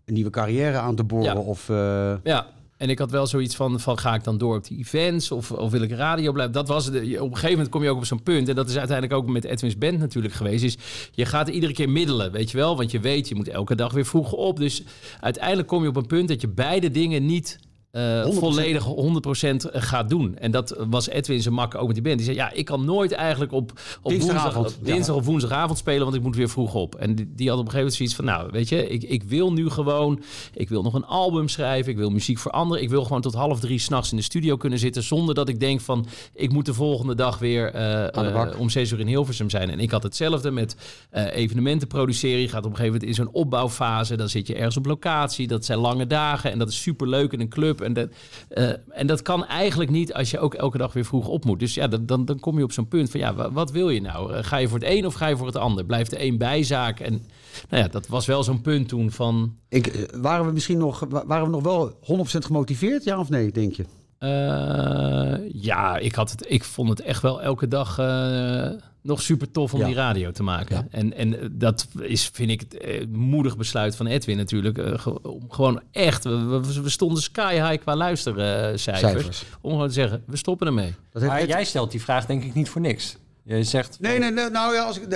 een 0.05 0.14
nieuwe 0.14 0.30
carrière 0.30 0.78
aan 0.78 0.95
te 0.95 1.05
boren. 1.05 1.24
Ja. 1.24 1.34
Of, 1.36 1.68
eh, 1.68 2.12
Ja, 2.24 2.47
en 2.76 2.88
ik 2.90 2.99
had 2.99 3.11
wel 3.11 3.26
zoiets 3.26 3.57
van, 3.57 3.80
van 3.80 3.99
ga 3.99 4.14
ik 4.14 4.24
dan 4.24 4.38
door 4.38 4.57
op 4.57 4.64
die 4.66 4.78
events 4.78 5.30
of, 5.30 5.51
of 5.53 5.70
wil 5.70 5.82
ik 5.82 5.90
radio 5.92 6.32
blijven? 6.32 6.55
Dat 6.55 6.68
was. 6.68 6.84
Je- 6.86 7.22
Op 7.22 7.28
een 7.28 7.34
gegeven 7.34 7.51
moment 7.51 7.68
kom 7.68 7.82
je 7.82 7.88
ook 7.90 7.97
op 7.97 8.05
zo'n 8.05 8.22
punt. 8.22 8.49
En 8.49 8.55
dat 8.55 8.68
is 8.68 8.76
uiteindelijk 8.78 9.18
ook 9.18 9.28
met 9.28 9.45
Edwin's 9.45 9.78
Band 9.78 9.99
natuurlijk 9.99 10.34
geweest. 10.34 10.64
Is 10.64 10.76
je 11.12 11.24
gaat 11.24 11.49
iedere 11.49 11.72
keer 11.72 11.88
middelen, 11.90 12.32
weet 12.32 12.51
je 12.51 12.57
wel? 12.57 12.76
Want 12.76 12.90
je 12.90 13.01
weet, 13.01 13.28
je 13.28 13.34
moet 13.34 13.49
elke 13.49 13.74
dag 13.74 13.92
weer 13.92 14.07
vroeg 14.07 14.32
op. 14.32 14.57
Dus 14.59 14.82
uiteindelijk 15.20 15.68
kom 15.68 15.82
je 15.82 15.88
op 15.88 15.97
een 15.97 16.07
punt 16.07 16.28
dat 16.28 16.40
je 16.40 16.49
beide 16.49 16.90
dingen 16.90 17.26
niet... 17.26 17.59
eh, 17.95 18.24
100%. 18.24 18.38
volledig 18.38 18.84
100% 18.84 19.68
gaat 19.72 20.09
doen. 20.09 20.36
En 20.36 20.51
dat 20.51 20.76
was 20.88 21.09
Edwin 21.09 21.42
zijn 21.42 21.55
makker 21.55 21.78
ook 21.80 21.86
met 21.86 21.95
die 21.95 22.05
band. 22.05 22.16
Die 22.16 22.26
zei, 22.26 22.36
ja, 22.36 22.53
ik 22.53 22.64
kan 22.64 22.84
nooit 22.84 23.12
eigenlijk 23.12 23.53
op, 23.53 23.72
op 24.03 24.12
woensdag, 24.12 24.76
dinsdag 24.82 25.16
of 25.16 25.24
woensdagavond 25.24 25.78
spelen, 25.78 26.03
want 26.03 26.16
ik 26.16 26.22
moet 26.22 26.36
weer 26.36 26.49
vroeg 26.49 26.74
op. 26.74 26.95
En 26.95 27.14
die, 27.14 27.32
die 27.34 27.49
had 27.49 27.59
op 27.59 27.64
een 27.64 27.70
gegeven 27.70 27.76
moment 27.76 27.95
zoiets 27.95 28.14
van, 28.14 28.24
nou, 28.24 28.49
weet 28.53 28.68
je, 28.68 28.88
ik, 28.88 29.03
ik 29.03 29.22
wil 29.22 29.53
nu 29.53 29.70
gewoon, 29.70 30.22
ik 30.55 30.68
wil 30.68 30.82
nog 30.82 30.95
een 30.95 31.05
album 31.05 31.49
schrijven, 31.49 31.92
ik 31.92 31.99
wil 31.99 32.11
muziek 32.11 32.38
voor 32.38 32.51
anderen, 32.51 32.82
ik 32.82 32.90
wil 32.90 33.05
gewoon 33.05 33.20
tot 33.20 33.34
half 33.34 33.61
drie 33.61 33.78
s'nachts 33.78 34.11
in 34.11 34.16
de 34.16 34.22
studio 34.22 34.57
kunnen 34.57 34.78
zitten, 34.78 35.03
zonder 35.03 35.34
dat 35.34 35.49
ik 35.49 35.61
denk 35.61 35.80
van, 35.80 36.07
ik 36.32 36.53
moet 36.53 36.66
de 36.66 36.74
volgende 36.74 37.14
dag 37.14 37.38
weer 37.38 37.72
eh, 37.72 38.16
eh, 38.16 38.61
om 38.61 38.70
zes 38.70 38.90
uur 38.90 39.01
in 39.01 39.07
Hilversum 39.07 39.51
zijn. 39.51 39.70
En 39.70 39.80
ik 39.80 39.90
had 39.90 40.03
hetzelfde 40.03 40.51
met 40.51 40.76
eh, 41.11 41.36
evenementen 41.36 41.88
produceren. 41.88 42.40
Je 42.40 42.49
gaat 42.49 42.64
op 42.64 42.70
een 42.70 42.76
gegeven 42.76 42.92
moment 42.92 43.09
in 43.09 43.24
zo'n 43.24 43.34
opbouwfase, 43.34 44.16
dan 44.16 44.28
zit 44.28 44.47
je 44.47 44.55
ergens 44.55 44.76
op 44.76 44.86
locatie, 44.86 45.47
dat 45.47 45.64
zijn 45.64 45.78
lange 45.78 46.07
dagen 46.07 46.51
en 46.51 46.59
dat 46.59 46.68
is 46.68 46.82
superleuk 46.82 47.32
in 47.32 47.40
een 47.40 47.49
club. 47.49 47.80
En 47.85 47.93
dat, 47.93 48.09
eh, 48.49 48.70
en 48.89 49.07
dat 49.07 49.22
kan 49.22 49.47
eigenlijk 49.47 49.91
niet 49.91 50.14
als 50.14 50.30
je 50.30 50.39
ook 50.39 50.55
elke 50.55 50.78
dag 50.78 50.93
weer 50.93 51.05
vroeg 51.05 51.28
op 51.28 51.45
moet. 51.45 51.59
Dus 51.61 51.74
ja, 51.74 51.87
dan, 51.89 52.26
dan, 52.26 52.41
kom 52.41 52.59
je 52.59 52.64
op 52.64 52.72
zo'n 52.72 52.89
punt 52.89 53.11
van 53.11 53.20
ja, 53.20 53.35
wa- 53.35 53.53
wat 53.53 53.70
wil 53.70 53.89
je 53.91 54.01
nou? 54.01 54.32
Eh, 54.35 54.45
Ga 54.45 54.57
je 54.57 54.68
voor 54.68 54.78
het 54.78 54.89
een 54.89 55.07
of 55.07 55.14
ga 55.14 55.26
je 55.26 55.37
voor 55.37 55.47
het 55.47 55.57
ander? 55.57 55.85
Blijft 55.85 56.11
de 56.11 56.22
een 56.24 56.39
bijzaak? 56.39 57.01
En 57.01 57.22
nou 57.68 57.82
ja, 57.82 57.89
dat 57.89 58.07
was 58.07 58.26
wel 58.26 58.43
zo'n 58.43 58.61
punt 58.61 58.89
toen 58.89 59.11
van... 59.11 59.57
ik, 59.68 59.87
eh, 59.87 60.20
waren 60.20 60.47
we 60.47 60.53
misschien 60.53 60.78
nog, 60.78 61.05
wa- 61.09 61.26
waren 61.26 61.45
we 61.45 61.51
nog 61.51 61.62
wel 61.62 61.99
100% 62.01 62.45
gemotiveerd, 62.45 63.05
ja 63.05 63.18
of 63.18 63.28
nee, 63.28 63.53
denk 63.53 63.72
je? 63.74 63.85
Eh, 64.25 65.51
ja, 65.53 65.97
ik, 65.97 66.14
had 66.14 66.31
het, 66.31 66.45
ik 66.49 66.64
vond 66.64 66.89
het 66.89 67.01
echt 67.01 67.22
wel 67.22 67.43
elke 67.43 67.68
dag 67.68 67.99
eh, 67.99 68.70
nog 69.03 69.22
super 69.22 69.51
tof 69.51 69.75
om 69.75 69.81
Ja. 69.81 69.87
die 69.87 69.95
radio 69.95 70.31
te 70.31 70.43
maken. 70.43 70.89
En, 70.91 71.14
en 71.16 71.53
dat 71.53 71.87
is, 72.01 72.31
vind 72.33 72.51
ik, 72.51 72.61
het 72.61 72.77
eh, 72.79 73.07
moedig 73.12 73.57
besluit 73.57 73.97
van 73.97 74.07
Edwin 74.07 74.37
natuurlijk. 74.37 74.79
ge- 75.01 75.22
om 75.22 75.45
gewoon 75.51 75.81
echt, 75.93 76.25
we, 76.25 76.83
stonden 76.85 77.22
sky 77.22 77.53
high 77.55 77.83
qua 77.83 77.97
luistercijfers. 77.97 78.83
Cijfers. 79.12 79.45
Om 79.61 79.70
gewoon 79.70 79.89
te 79.89 79.95
zeggen, 79.95 80.22
we 80.27 80.37
stoppen 80.37 80.66
ermee. 80.66 80.95
Dat 81.12 81.22
heeft 81.22 81.35
Maar 81.35 81.47
jij 81.47 81.64
stelt 81.64 81.91
die 81.91 82.03
vraag 82.03 82.27
denk 82.27 82.45
ik 82.45 82.55
niet 82.55 82.68
voor 82.68 82.81
niks. 82.81 83.16
Je 83.47 83.64
zegt... 83.64 84.01
Nee, 84.01 84.18
nee, 84.18 84.31
nee, 84.31 84.51
nou 84.51 84.75
ja, 84.75 84.83
als 84.85 84.99
ik, 85.01 85.07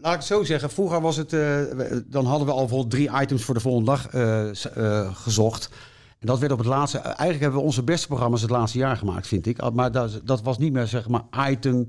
laat 0.00 0.12
ik 0.12 0.18
het 0.18 0.24
zo 0.24 0.44
zeggen. 0.44 0.70
Vroeger 0.70 1.00
was 1.00 1.16
het, 1.16 1.32
eh, 1.32 1.58
dan 2.06 2.24
hadden 2.26 2.46
we 2.46 2.52
al 2.52 2.58
bijvoorbeeld 2.60 2.90
drie 2.90 3.10
items 3.22 3.42
voor 3.42 3.54
de 3.54 3.60
volgende 3.60 3.90
dag 3.90 4.08
eh, 4.08 4.48
eh, 4.76 5.14
gezocht. 5.16 5.70
En 6.22 6.28
dat 6.28 6.38
werd 6.38 6.52
op 6.52 6.58
het 6.58 6.66
laatste, 6.66 6.98
eigenlijk 6.98 7.40
hebben 7.40 7.58
we 7.58 7.66
onze 7.66 7.82
beste 7.82 8.06
programma's 8.06 8.40
het 8.40 8.50
laatste 8.50 8.78
jaar 8.78 8.96
gemaakt, 8.96 9.26
vind 9.26 9.46
ik. 9.46 9.70
Maar 9.72 9.92
dat, 9.92 10.20
dat 10.24 10.42
was 10.42 10.58
niet 10.58 10.72
meer, 10.72 10.86
zeg 10.86 11.08
maar, 11.08 11.22
item 11.48 11.86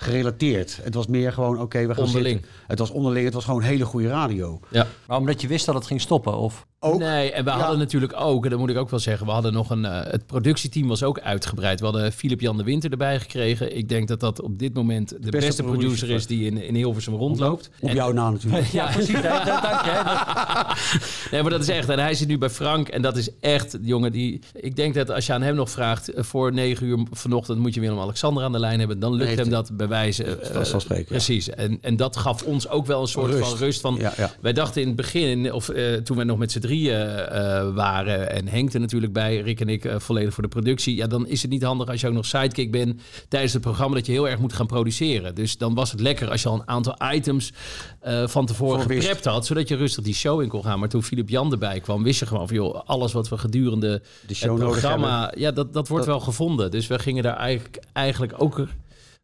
gerelateerd. 0.00 0.78
Het 0.82 0.94
was 0.94 1.06
meer 1.06 1.32
gewoon, 1.32 1.60
oké, 1.60 1.86
we 1.86 1.94
gaan 1.94 2.04
Onderling. 2.04 2.34
zitten. 2.40 2.50
Het 2.66 2.78
was 2.78 2.90
onderling, 2.90 3.24
het 3.24 3.34
was 3.34 3.44
gewoon 3.44 3.62
hele 3.62 3.84
goede 3.84 4.08
radio. 4.08 4.60
Ja. 4.70 4.86
Maar 5.06 5.18
omdat 5.18 5.40
je 5.40 5.48
wist 5.48 5.66
dat 5.66 5.74
het 5.74 5.86
ging 5.86 6.00
stoppen? 6.00 6.36
Of... 6.36 6.68
Ook, 6.82 6.98
Nee, 6.98 7.32
en 7.32 7.44
we 7.44 7.50
Ja. 7.50 7.58
hadden 7.58 7.78
natuurlijk 7.78 8.12
ook, 8.16 8.44
en 8.44 8.50
dat 8.50 8.58
moet 8.58 8.70
ik 8.70 8.76
ook 8.76 8.90
wel 8.90 8.98
zeggen, 8.98 9.26
we 9.26 9.32
hadden 9.32 9.52
nog 9.52 9.70
een, 9.70 9.84
eh, 9.84 10.12
het 10.12 10.26
productieteam 10.26 10.88
was 10.88 11.02
ook 11.02 11.20
uitgebreid. 11.20 11.78
We 11.80 11.84
hadden 11.86 12.12
Filip 12.12 12.40
Jan 12.40 12.56
de 12.56 12.62
Winter 12.62 12.90
erbij 12.90 13.20
gekregen. 13.20 13.76
Ik 13.76 13.88
denk 13.88 14.08
dat 14.08 14.20
dat 14.20 14.40
op 14.42 14.58
dit 14.58 14.74
moment 14.74 15.08
de 15.08 15.16
beste, 15.18 15.30
beste 15.46 15.62
producer 15.62 15.88
producer 15.88 16.10
is 16.16 16.26
die 16.26 16.44
in, 16.46 16.62
in 16.62 16.74
Hilversum 16.74 17.14
rondloopt. 17.14 17.70
op 17.80 17.88
En- 17.88 17.94
jouw 17.94 18.12
naam 18.12 18.32
natuurlijk. 18.32 18.66
Ja, 18.80 18.86
precies. 18.92 19.22
Dank 19.22 19.44
je. 19.84 20.02
Dat- 20.04 20.78
Nee, 21.30 21.42
maar 21.42 21.50
dat 21.50 21.60
is 21.60 21.68
echt. 21.68 21.88
En 21.88 21.98
hij 21.98 22.14
zit 22.14 22.28
nu 22.28 22.38
bij 22.38 22.50
Frank. 22.50 22.88
En 22.88 23.02
dat 23.02 23.16
is 23.16 23.28
echt, 23.40 23.78
jongen, 23.82 24.12
die... 24.12 24.40
Ik 24.54 24.76
denk 24.76 24.94
dat 24.94 25.10
als 25.10 25.26
je 25.26 25.32
aan 25.32 25.42
hem 25.42 25.54
nog 25.54 25.70
vraagt... 25.70 26.08
eh, 26.12 26.22
voor 26.24 26.52
negen 26.52 26.86
uur 26.86 26.98
vanochtend 27.10 27.58
moet 27.58 27.74
je 27.74 27.80
Willem-Alexander 27.80 28.44
aan 28.44 28.52
de 28.52 28.58
lijn 28.58 28.78
hebben... 28.78 28.98
dan 28.98 29.12
lukt 29.12 29.26
Nee, 29.28 29.36
hem 29.36 29.48
dat 29.50 29.76
bewijzen. 29.90 30.24
Dat 30.26 30.40
is 30.42 30.48
vanzelfsprekend, 30.48 31.08
ja. 31.08 31.14
Precies. 31.14 31.50
En, 31.50 31.78
en 31.80 31.96
dat 31.96 32.16
gaf 32.16 32.42
ons 32.42 32.68
ook 32.68 32.86
wel 32.86 33.00
een 33.00 33.08
soort 33.08 33.30
Rust. 33.32 33.48
van 33.48 33.58
rust. 33.58 33.80
Van, 33.80 33.96
Ja, 33.98 34.12
ja. 34.16 34.30
Wij 34.40 34.52
dachten 34.52 34.80
in 34.80 34.86
het 34.86 34.96
begin, 34.96 35.52
of 35.52 35.68
eh, 35.68 35.94
toen 35.94 36.16
we 36.16 36.24
nog 36.24 36.38
met 36.38 36.52
z'n 36.52 36.58
drieën 36.60 37.00
eh, 37.00 37.74
waren... 37.74 38.30
en 38.30 38.48
Henk 38.48 38.72
er 38.72 38.80
natuurlijk 38.80 39.12
bij, 39.12 39.40
Rick 39.40 39.60
en 39.60 39.68
ik 39.68 39.84
eh, 39.84 39.98
volledig 39.98 40.34
voor 40.34 40.42
de 40.42 40.48
productie... 40.48 40.96
ja, 40.96 41.06
dan 41.06 41.26
is 41.26 41.42
het 41.42 41.50
niet 41.50 41.62
handig 41.62 41.88
als 41.88 42.00
je 42.00 42.06
ook 42.08 42.14
nog 42.14 42.26
sidekick 42.26 42.70
bent... 42.70 43.00
tijdens 43.28 43.52
het 43.52 43.62
programma 43.62 43.94
dat 43.94 44.06
je 44.06 44.12
heel 44.12 44.28
erg 44.28 44.38
moet 44.38 44.52
gaan 44.52 44.66
produceren. 44.66 45.34
Dus 45.34 45.56
dan 45.56 45.74
was 45.74 45.90
het 45.90 46.00
lekker 46.00 46.30
als 46.30 46.42
je 46.42 46.48
al 46.48 46.54
een 46.54 46.68
aantal 46.68 46.96
items 47.12 47.52
eh, 48.00 48.26
van 48.26 48.46
tevoren 48.46 48.82
Voor 48.82 48.92
geprept 48.92 49.24
had... 49.24 49.46
zodat 49.46 49.68
je 49.68 49.76
rustig 49.76 50.04
die 50.04 50.14
show 50.14 50.42
in 50.42 50.48
kon 50.48 50.62
gaan. 50.64 50.78
Maar 50.78 50.88
toen 50.88 51.02
Filip 51.02 51.28
Jan 51.28 51.52
erbij 51.52 51.80
kwam, 51.80 52.02
wist 52.02 52.20
je 52.20 52.26
gewoon 52.26 52.46
van... 52.46 52.56
joh, 52.56 52.80
alles 52.84 53.12
wat 53.12 53.28
we 53.28 53.38
gedurende 53.38 54.02
De 54.26 54.34
show 54.34 54.58
het 54.60 54.68
programma... 54.68 55.32
ja, 55.36 55.50
dat, 55.50 55.72
dat 55.72 55.88
wordt 55.88 56.04
Dat- 56.06 56.14
wel 56.14 56.24
gevonden. 56.24 56.70
Dus 56.70 56.86
we 56.86 56.98
gingen 56.98 57.22
daar 57.22 57.36
eigenlijk, 57.36 57.82
eigenlijk 57.92 58.34
ook 58.36 58.66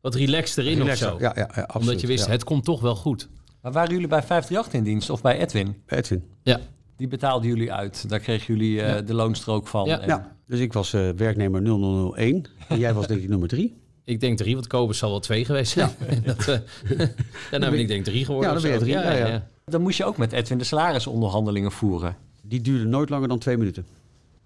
wat 0.01 0.15
relaxter 0.15 0.67
in 0.67 0.79
Relaxer. 0.79 1.13
of 1.13 1.19
zo. 1.21 1.25
Ja, 1.25 1.33
ja, 1.37 1.51
ja, 1.55 1.63
absoluut. 1.63 1.77
Omdat 1.89 2.01
je 2.01 2.07
wist, 2.07 2.25
Ja. 2.27 2.31
het 2.31 2.45
komt 2.45 2.65
toch 2.65 2.81
wel 2.81 2.95
goed. 2.97 3.29
Maar 3.63 3.73
waren 3.73 3.91
jullie 3.93 4.09
bij 4.09 4.23
538 4.23 4.73
in 4.73 4.85
dienst 4.85 5.11
of 5.11 5.23
bij 5.23 5.41
Edwin? 5.41 5.83
Edwin. 5.87 6.25
Ja. 6.43 6.61
Die 6.97 7.09
betaalden 7.09 7.49
jullie 7.49 7.73
uit. 7.73 8.09
Daar 8.09 8.19
kregen 8.21 8.55
jullie 8.55 8.83
eh, 8.83 8.89
Ja. 8.95 9.01
de 9.03 9.15
loonstrook 9.15 9.67
van. 9.67 9.85
Ja. 9.87 10.01
En- 10.01 10.09
Ja, 10.09 10.37
dus 10.47 10.61
ik 10.61 10.73
was 10.73 10.93
eh, 10.93 11.09
werknemer 11.17 11.63
0001 11.63 12.45
en 12.69 12.79
jij 12.79 12.95
was 12.95 13.07
denk 13.07 13.23
ik 13.23 13.29
nummer 13.29 13.49
drie. 13.49 13.75
Ik 14.05 14.21
denk 14.21 14.39
drie, 14.39 14.55
want 14.55 14.67
Kobus 14.67 14.99
zal 14.99 15.11
wel 15.11 15.21
twee 15.21 15.45
geweest 15.45 15.73
zijn. 15.73 15.91
dat, 16.25 16.49
eh, 16.49 16.59
daarna 17.51 17.71
ben 17.71 17.79
ik 17.79 17.89
denk 17.89 18.05
drie 18.05 18.25
geworden. 18.25 18.49
Ja, 18.49 18.55
dan 18.55 18.63
ben 18.63 18.73
je 18.73 18.79
drie, 18.79 18.93
ja, 18.93 19.13
ja. 19.13 19.47
Dan 19.65 19.81
moest 19.83 19.97
je 19.99 20.05
ook 20.05 20.17
met 20.17 20.33
Edwin 20.33 20.59
de 20.59 20.65
salarisonderhandelingen 20.65 21.73
voeren. 21.73 22.17
Die 22.43 22.61
duurde 22.61 22.85
nooit 22.85 23.09
langer 23.09 23.29
dan 23.29 23.39
twee 23.39 23.57
minuten. 23.57 23.87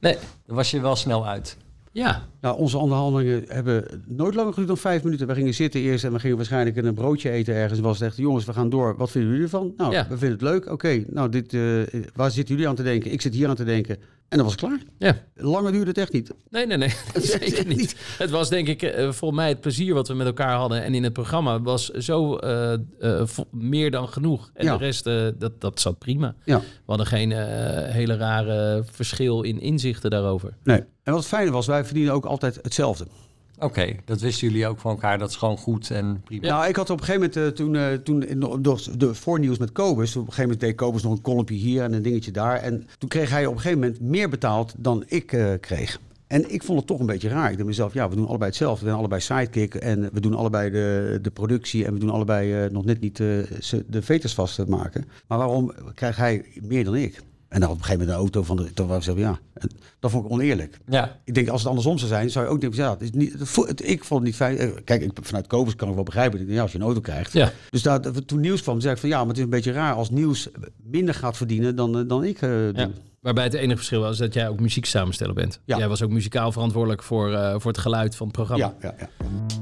Nee. 0.01 0.17
Dan 0.47 0.57
was 0.57 0.71
je 0.71 0.81
wel 0.81 0.97
snel 0.97 1.27
uit. 1.27 1.57
Ja, 1.93 2.29
Nou, 2.41 2.59
onze 2.59 2.79
onderhandelingen 2.79 3.45
hebben 3.49 4.03
nooit 4.07 4.35
langer 4.35 4.51
geduurd 4.51 4.69
dan 4.69 4.77
vijf 4.77 5.05
minuten. 5.05 5.27
We 5.27 5.35
gingen 5.35 5.55
zitten 5.55 5.81
eerst 5.81 6.05
en 6.05 6.13
we 6.13 6.19
gingen 6.19 6.37
waarschijnlijk 6.37 6.77
een 6.77 6.95
broodje 6.95 7.31
eten 7.31 7.55
ergens. 7.55 7.79
En 7.79 7.85
was 7.85 7.99
het 7.99 8.09
echt, 8.09 8.17
jongens, 8.17 8.45
we 8.45 8.53
gaan 8.53 8.69
door. 8.71 8.97
Wat 8.97 9.11
vinden 9.11 9.31
jullie 9.31 9.45
ervan? 9.45 9.73
Nou, 9.77 9.93
Ja. 9.93 10.03
we 10.09 10.19
vinden 10.19 10.31
het 10.39 10.43
leuk. 10.49 10.71
Oké, 10.73 11.05
nou, 11.07 11.29
dit, 11.29 11.55
eh, 11.55 11.61
waar 12.15 12.31
zitten 12.31 12.55
jullie 12.55 12.69
aan 12.71 12.75
te 12.77 12.83
denken? 12.83 13.13
Ik 13.13 13.21
zit 13.21 13.35
hier 13.35 13.49
aan 13.49 13.55
te 13.57 13.65
denken. 13.65 13.99
En 14.31 14.37
dan 14.39 14.47
was 14.47 14.53
het 14.57 14.65
klaar. 14.65 14.79
ja. 14.99 15.17
Langer 15.35 15.73
duurde 15.73 15.89
het 15.89 15.99
echt 15.99 16.13
niet. 16.13 16.31
Nee, 16.51 16.67
nee, 16.67 16.77
nee. 16.77 16.95
Zeker 17.15 17.67
niet. 17.67 17.97
Het 18.19 18.31
was 18.31 18.49
denk 18.49 18.69
ik 18.69 18.83
eh, 18.83 19.03
volgens 19.03 19.41
mij 19.41 19.49
het 19.49 19.61
plezier 19.61 19.95
wat 19.95 20.09
we 20.09 20.15
met 20.15 20.27
elkaar 20.27 20.57
hadden. 20.57 20.83
En 20.83 20.95
in 20.95 21.05
het 21.05 21.13
programma 21.13 21.61
was 21.61 21.89
zo 21.89 22.37
eh, 22.37 22.73
eh, 23.01 23.29
meer 23.51 23.91
dan 23.91 24.09
genoeg. 24.09 24.51
En 24.55 24.65
Ja. 24.65 24.77
de 24.77 24.85
rest, 24.85 25.05
dat, 25.41 25.61
dat 25.61 25.81
zat 25.81 25.99
prima. 25.99 26.35
Ja. 26.45 26.59
We 26.59 26.65
hadden 26.87 27.07
geen 27.07 27.31
hele 27.91 28.17
rare 28.17 28.83
verschil 28.91 29.43
in 29.43 29.61
inzichten 29.61 30.11
daarover. 30.11 30.57
Nee. 30.65 30.79
En 30.79 31.13
wat 31.13 31.17
het 31.19 31.27
fijne 31.29 31.51
was, 31.51 31.67
wij 31.67 31.85
verdienen 31.85 32.13
ook 32.13 32.25
altijd 32.25 32.59
hetzelfde. 32.63 33.07
Oké, 33.61 33.97
dat 34.05 34.21
wisten 34.21 34.49
jullie 34.49 34.67
ook 34.67 34.79
van 34.79 34.91
elkaar. 34.91 35.19
Dat 35.19 35.31
is 35.31 35.37
gewoon 35.37 35.59
goed 35.59 35.91
en 35.91 36.21
prima. 36.25 36.49
Nou, 36.49 36.69
ik 36.69 36.77
had 36.77 36.91
op 36.91 37.01
een 37.01 37.05
gegeven 37.05 37.31
moment, 37.35 37.59
eh, 37.59 37.65
toen, 37.65 37.77
eh, 37.77 37.93
toen 37.93 38.27
in 38.27 38.41
door 38.41 38.81
de 38.97 39.15
voornieuws 39.15 39.59
met 39.59 39.73
Kobus, 39.73 40.11
op 40.11 40.17
een 40.17 40.33
gegeven 40.33 40.43
moment 40.43 40.61
deed 40.61 40.75
Kobus 40.75 41.03
nog 41.03 41.13
een 41.13 41.21
kolompje 41.21 41.55
hier 41.55 41.83
en 41.83 41.93
een 41.93 42.03
dingetje 42.03 42.31
daar. 42.31 42.57
En 42.57 42.87
toen 42.99 43.09
kreeg 43.09 43.31
hij 43.31 43.47
op 43.47 43.55
een 43.55 43.61
gegeven 43.61 43.81
moment 43.81 44.01
meer 44.01 44.29
betaald 44.29 44.75
dan 44.77 45.05
ik 45.07 45.33
eh, 45.33 45.53
kreeg. 45.61 46.01
En 46.27 46.53
ik 46.53 46.63
vond 46.63 46.79
het 46.79 46.87
toch 46.87 47.01
een 47.01 47.07
beetje 47.07 47.29
raar. 47.29 47.51
Ik 47.51 47.57
dacht 47.57 47.69
mezelf, 47.69 47.93
ja, 47.93 48.09
we 48.09 48.17
doen 48.17 48.27
allebei 48.27 48.51
hetzelfde. 48.51 48.81
We 48.81 48.87
zijn 48.87 48.99
allebei 48.99 49.21
sidekick 49.21 49.75
en 49.75 50.11
we 50.13 50.21
doen 50.21 50.35
allebei 50.35 50.71
de, 50.71 51.19
de 51.23 51.31
productie 51.31 51.85
en 51.85 51.93
we 51.93 51.99
doen 51.99 52.11
allebei 52.11 52.71
nog 52.71 52.85
net 52.85 53.01
niet 53.01 53.17
de 53.17 54.01
veters 54.01 54.35
vast 54.35 54.67
maken. 54.67 55.05
Maar 55.27 55.39
waarom 55.39 55.73
krijgt 55.95 56.19
hij 56.19 56.45
meer 56.63 56.85
dan 56.85 56.97
ik? 56.97 57.23
En 57.51 57.61
dan 57.61 57.71
op 57.71 57.77
een 57.77 57.85
gegeven 57.85 58.07
moment 58.07 58.17
een 58.17 58.23
auto 58.23 58.43
van 58.43 58.57
de. 58.57 58.73
Toen 58.73 58.87
was 58.87 59.09
ik 59.09 59.19
ja, 59.19 59.39
dat 59.99 60.11
vond 60.11 60.25
ik 60.25 60.31
oneerlijk. 60.31 60.79
Ja. 60.87 61.17
Ik 61.25 61.35
denk, 61.35 61.49
als 61.49 61.61
het 61.61 61.69
andersom 61.69 61.99
zou 61.99 62.11
zijn, 62.11 62.31
zou 62.31 62.45
je 62.45 62.51
ook 62.51 62.61
denken, 62.61 62.79
ja, 62.79 62.91
het 62.91 63.01
is 63.01 63.11
niet, 63.11 63.33
het 63.55 63.89
ik 63.89 64.05
vond 64.05 64.21
het 64.21 64.29
niet 64.29 64.37
fijn. 64.37 64.59
Eh, 64.59 64.69
Kijk, 64.85 65.03
ik, 65.03 65.11
vanuit 65.21 65.47
Kobus 65.47 65.77
kan 65.77 65.89
ik 65.89 65.95
wel 65.95 66.05
begrijpen. 66.05 66.41
Ik 66.41 66.45
denk, 66.45 66.57
ja, 66.57 66.63
als 66.63 66.73
je 66.73 66.79
een 66.79 66.85
auto 66.85 67.01
krijgt. 67.01 67.33
Ja. 67.33 67.53
Dus 67.71 67.83
daar, 67.83 68.01
toen 68.27 68.41
nieuws 68.41 68.63
kwam, 68.63 68.81
zei 68.81 68.95
ik 68.95 69.01
van, 69.01 69.09
ja, 69.09 69.19
maar 69.19 69.27
het 69.27 69.37
is 69.37 69.43
een 69.43 69.51
beetje 69.51 69.73
raar 69.73 69.95
als 69.95 70.11
nieuws 70.11 70.49
minder 70.83 71.15
gaat 71.15 71.37
verdienen 71.37 71.77
dan, 71.77 71.99
eh, 71.99 72.09
dan 72.09 72.25
ik 72.25 72.41
doe. 72.41 72.73
Ja. 72.75 72.91
Waarbij 73.21 73.45
het 73.45 73.55
enige 73.55 73.77
verschil 73.77 74.01
was 74.01 74.19
dat 74.19 74.35
jij 74.35 74.49
ook 74.49 74.61
muziek 74.61 74.87
samensteller 74.87 75.35
bent. 75.35 75.61
Ja. 75.65 75.79
Jij 75.79 75.89
was 75.89 76.03
ook 76.03 76.11
muzikaal 76.11 76.53
verantwoordelijk 76.53 77.03
voor, 77.03 77.33
eh, 77.33 77.55
voor 77.59 77.71
het 77.71 77.81
geluid 77.81 78.17
van 78.17 78.27
het 78.27 78.37
programma. 78.37 78.75
Ja, 78.81 78.89
ja, 78.89 78.95
ja. 78.99 79.09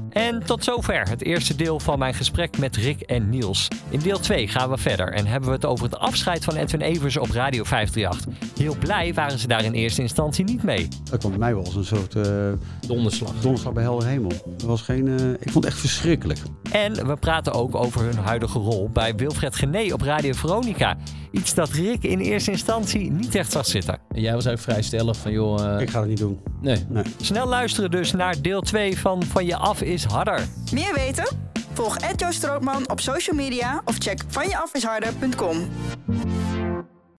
En 0.09 0.45
tot 0.45 0.63
zover 0.63 1.09
het 1.09 1.23
eerste 1.23 1.55
deel 1.55 1.79
van 1.79 1.99
mijn 1.99 2.13
gesprek 2.13 2.57
met 2.57 2.75
Rick 2.75 3.01
en 3.01 3.29
Niels. 3.29 3.67
In 3.89 3.99
deel 3.99 4.19
2 4.19 4.47
gaan 4.47 4.69
we 4.69 4.77
verder 4.77 5.13
en 5.13 5.25
hebben 5.25 5.49
we 5.49 5.55
het 5.55 5.65
over 5.65 5.85
het 5.85 5.97
afscheid 5.97 6.43
van 6.43 6.55
Edwin 6.55 6.81
Evers 6.81 7.17
op 7.17 7.29
Radio 7.29 7.63
538. 7.63 8.57
Heel 8.57 8.75
blij 8.79 9.13
waren 9.13 9.39
ze 9.39 9.47
daar 9.47 9.63
in 9.63 9.73
eerste 9.73 10.01
instantie 10.01 10.45
niet 10.45 10.63
mee. 10.63 10.87
Dat 11.03 11.19
kwam 11.19 11.31
bij 11.31 11.39
mij 11.39 11.55
wel 11.55 11.65
als 11.65 11.75
een 11.75 11.85
soort 11.85 12.15
eh, 12.15 12.51
donderslag. 12.87 13.33
donderslag 13.41 13.73
bij 13.73 13.83
helder 13.83 14.07
hemel. 14.07 14.31
Dat 14.45 14.61
was 14.61 14.81
geen, 14.81 15.07
eh, 15.07 15.29
ik 15.31 15.51
vond 15.51 15.63
het 15.63 15.65
echt 15.73 15.79
verschrikkelijk. 15.79 16.39
En 16.71 17.07
we 17.07 17.15
praten 17.15 17.53
ook 17.53 17.75
over 17.75 18.01
hun 18.01 18.17
huidige 18.17 18.59
rol 18.59 18.89
bij 18.89 19.15
Wilfred 19.15 19.55
Gené 19.55 19.93
op 19.93 20.01
Radio 20.01 20.33
Veronica. 20.33 20.97
Iets 21.31 21.53
dat 21.53 21.69
Rick 21.69 22.03
in 22.03 22.19
eerste 22.19 22.51
instantie 22.51 23.11
niet 23.11 23.35
echt 23.35 23.48
zag 23.51 23.65
zitten. 23.65 23.97
En 24.11 24.21
jij 24.21 24.33
was 24.33 24.47
ook 24.47 24.59
vrij 24.59 24.81
stellig 24.81 25.17
van, 25.17 25.31
joh... 25.31 25.75
eh, 25.75 25.81
Ik 25.81 25.89
ga 25.89 25.99
het 25.99 26.09
niet 26.09 26.17
doen. 26.17 26.39
Nee. 26.61 26.85
nee. 26.89 27.03
Snel 27.21 27.47
luisteren 27.47 27.91
dus 27.91 28.11
naar 28.11 28.41
deel 28.41 28.61
2 28.61 28.99
van 28.99 29.23
Van 29.23 29.45
je 29.45 29.55
af 29.55 29.81
is 29.81 30.03
harder. 30.03 30.47
Meer 30.73 30.93
weten? 30.93 31.27
Volg 31.73 31.97
Ed 31.97 32.19
Joost 32.19 32.37
Strootman 32.37 32.89
op 32.89 32.99
social 32.99 33.35
media 33.35 33.81
of 33.85 33.95
check 33.97 34.23
vanjeafisharder.com. 34.27 35.57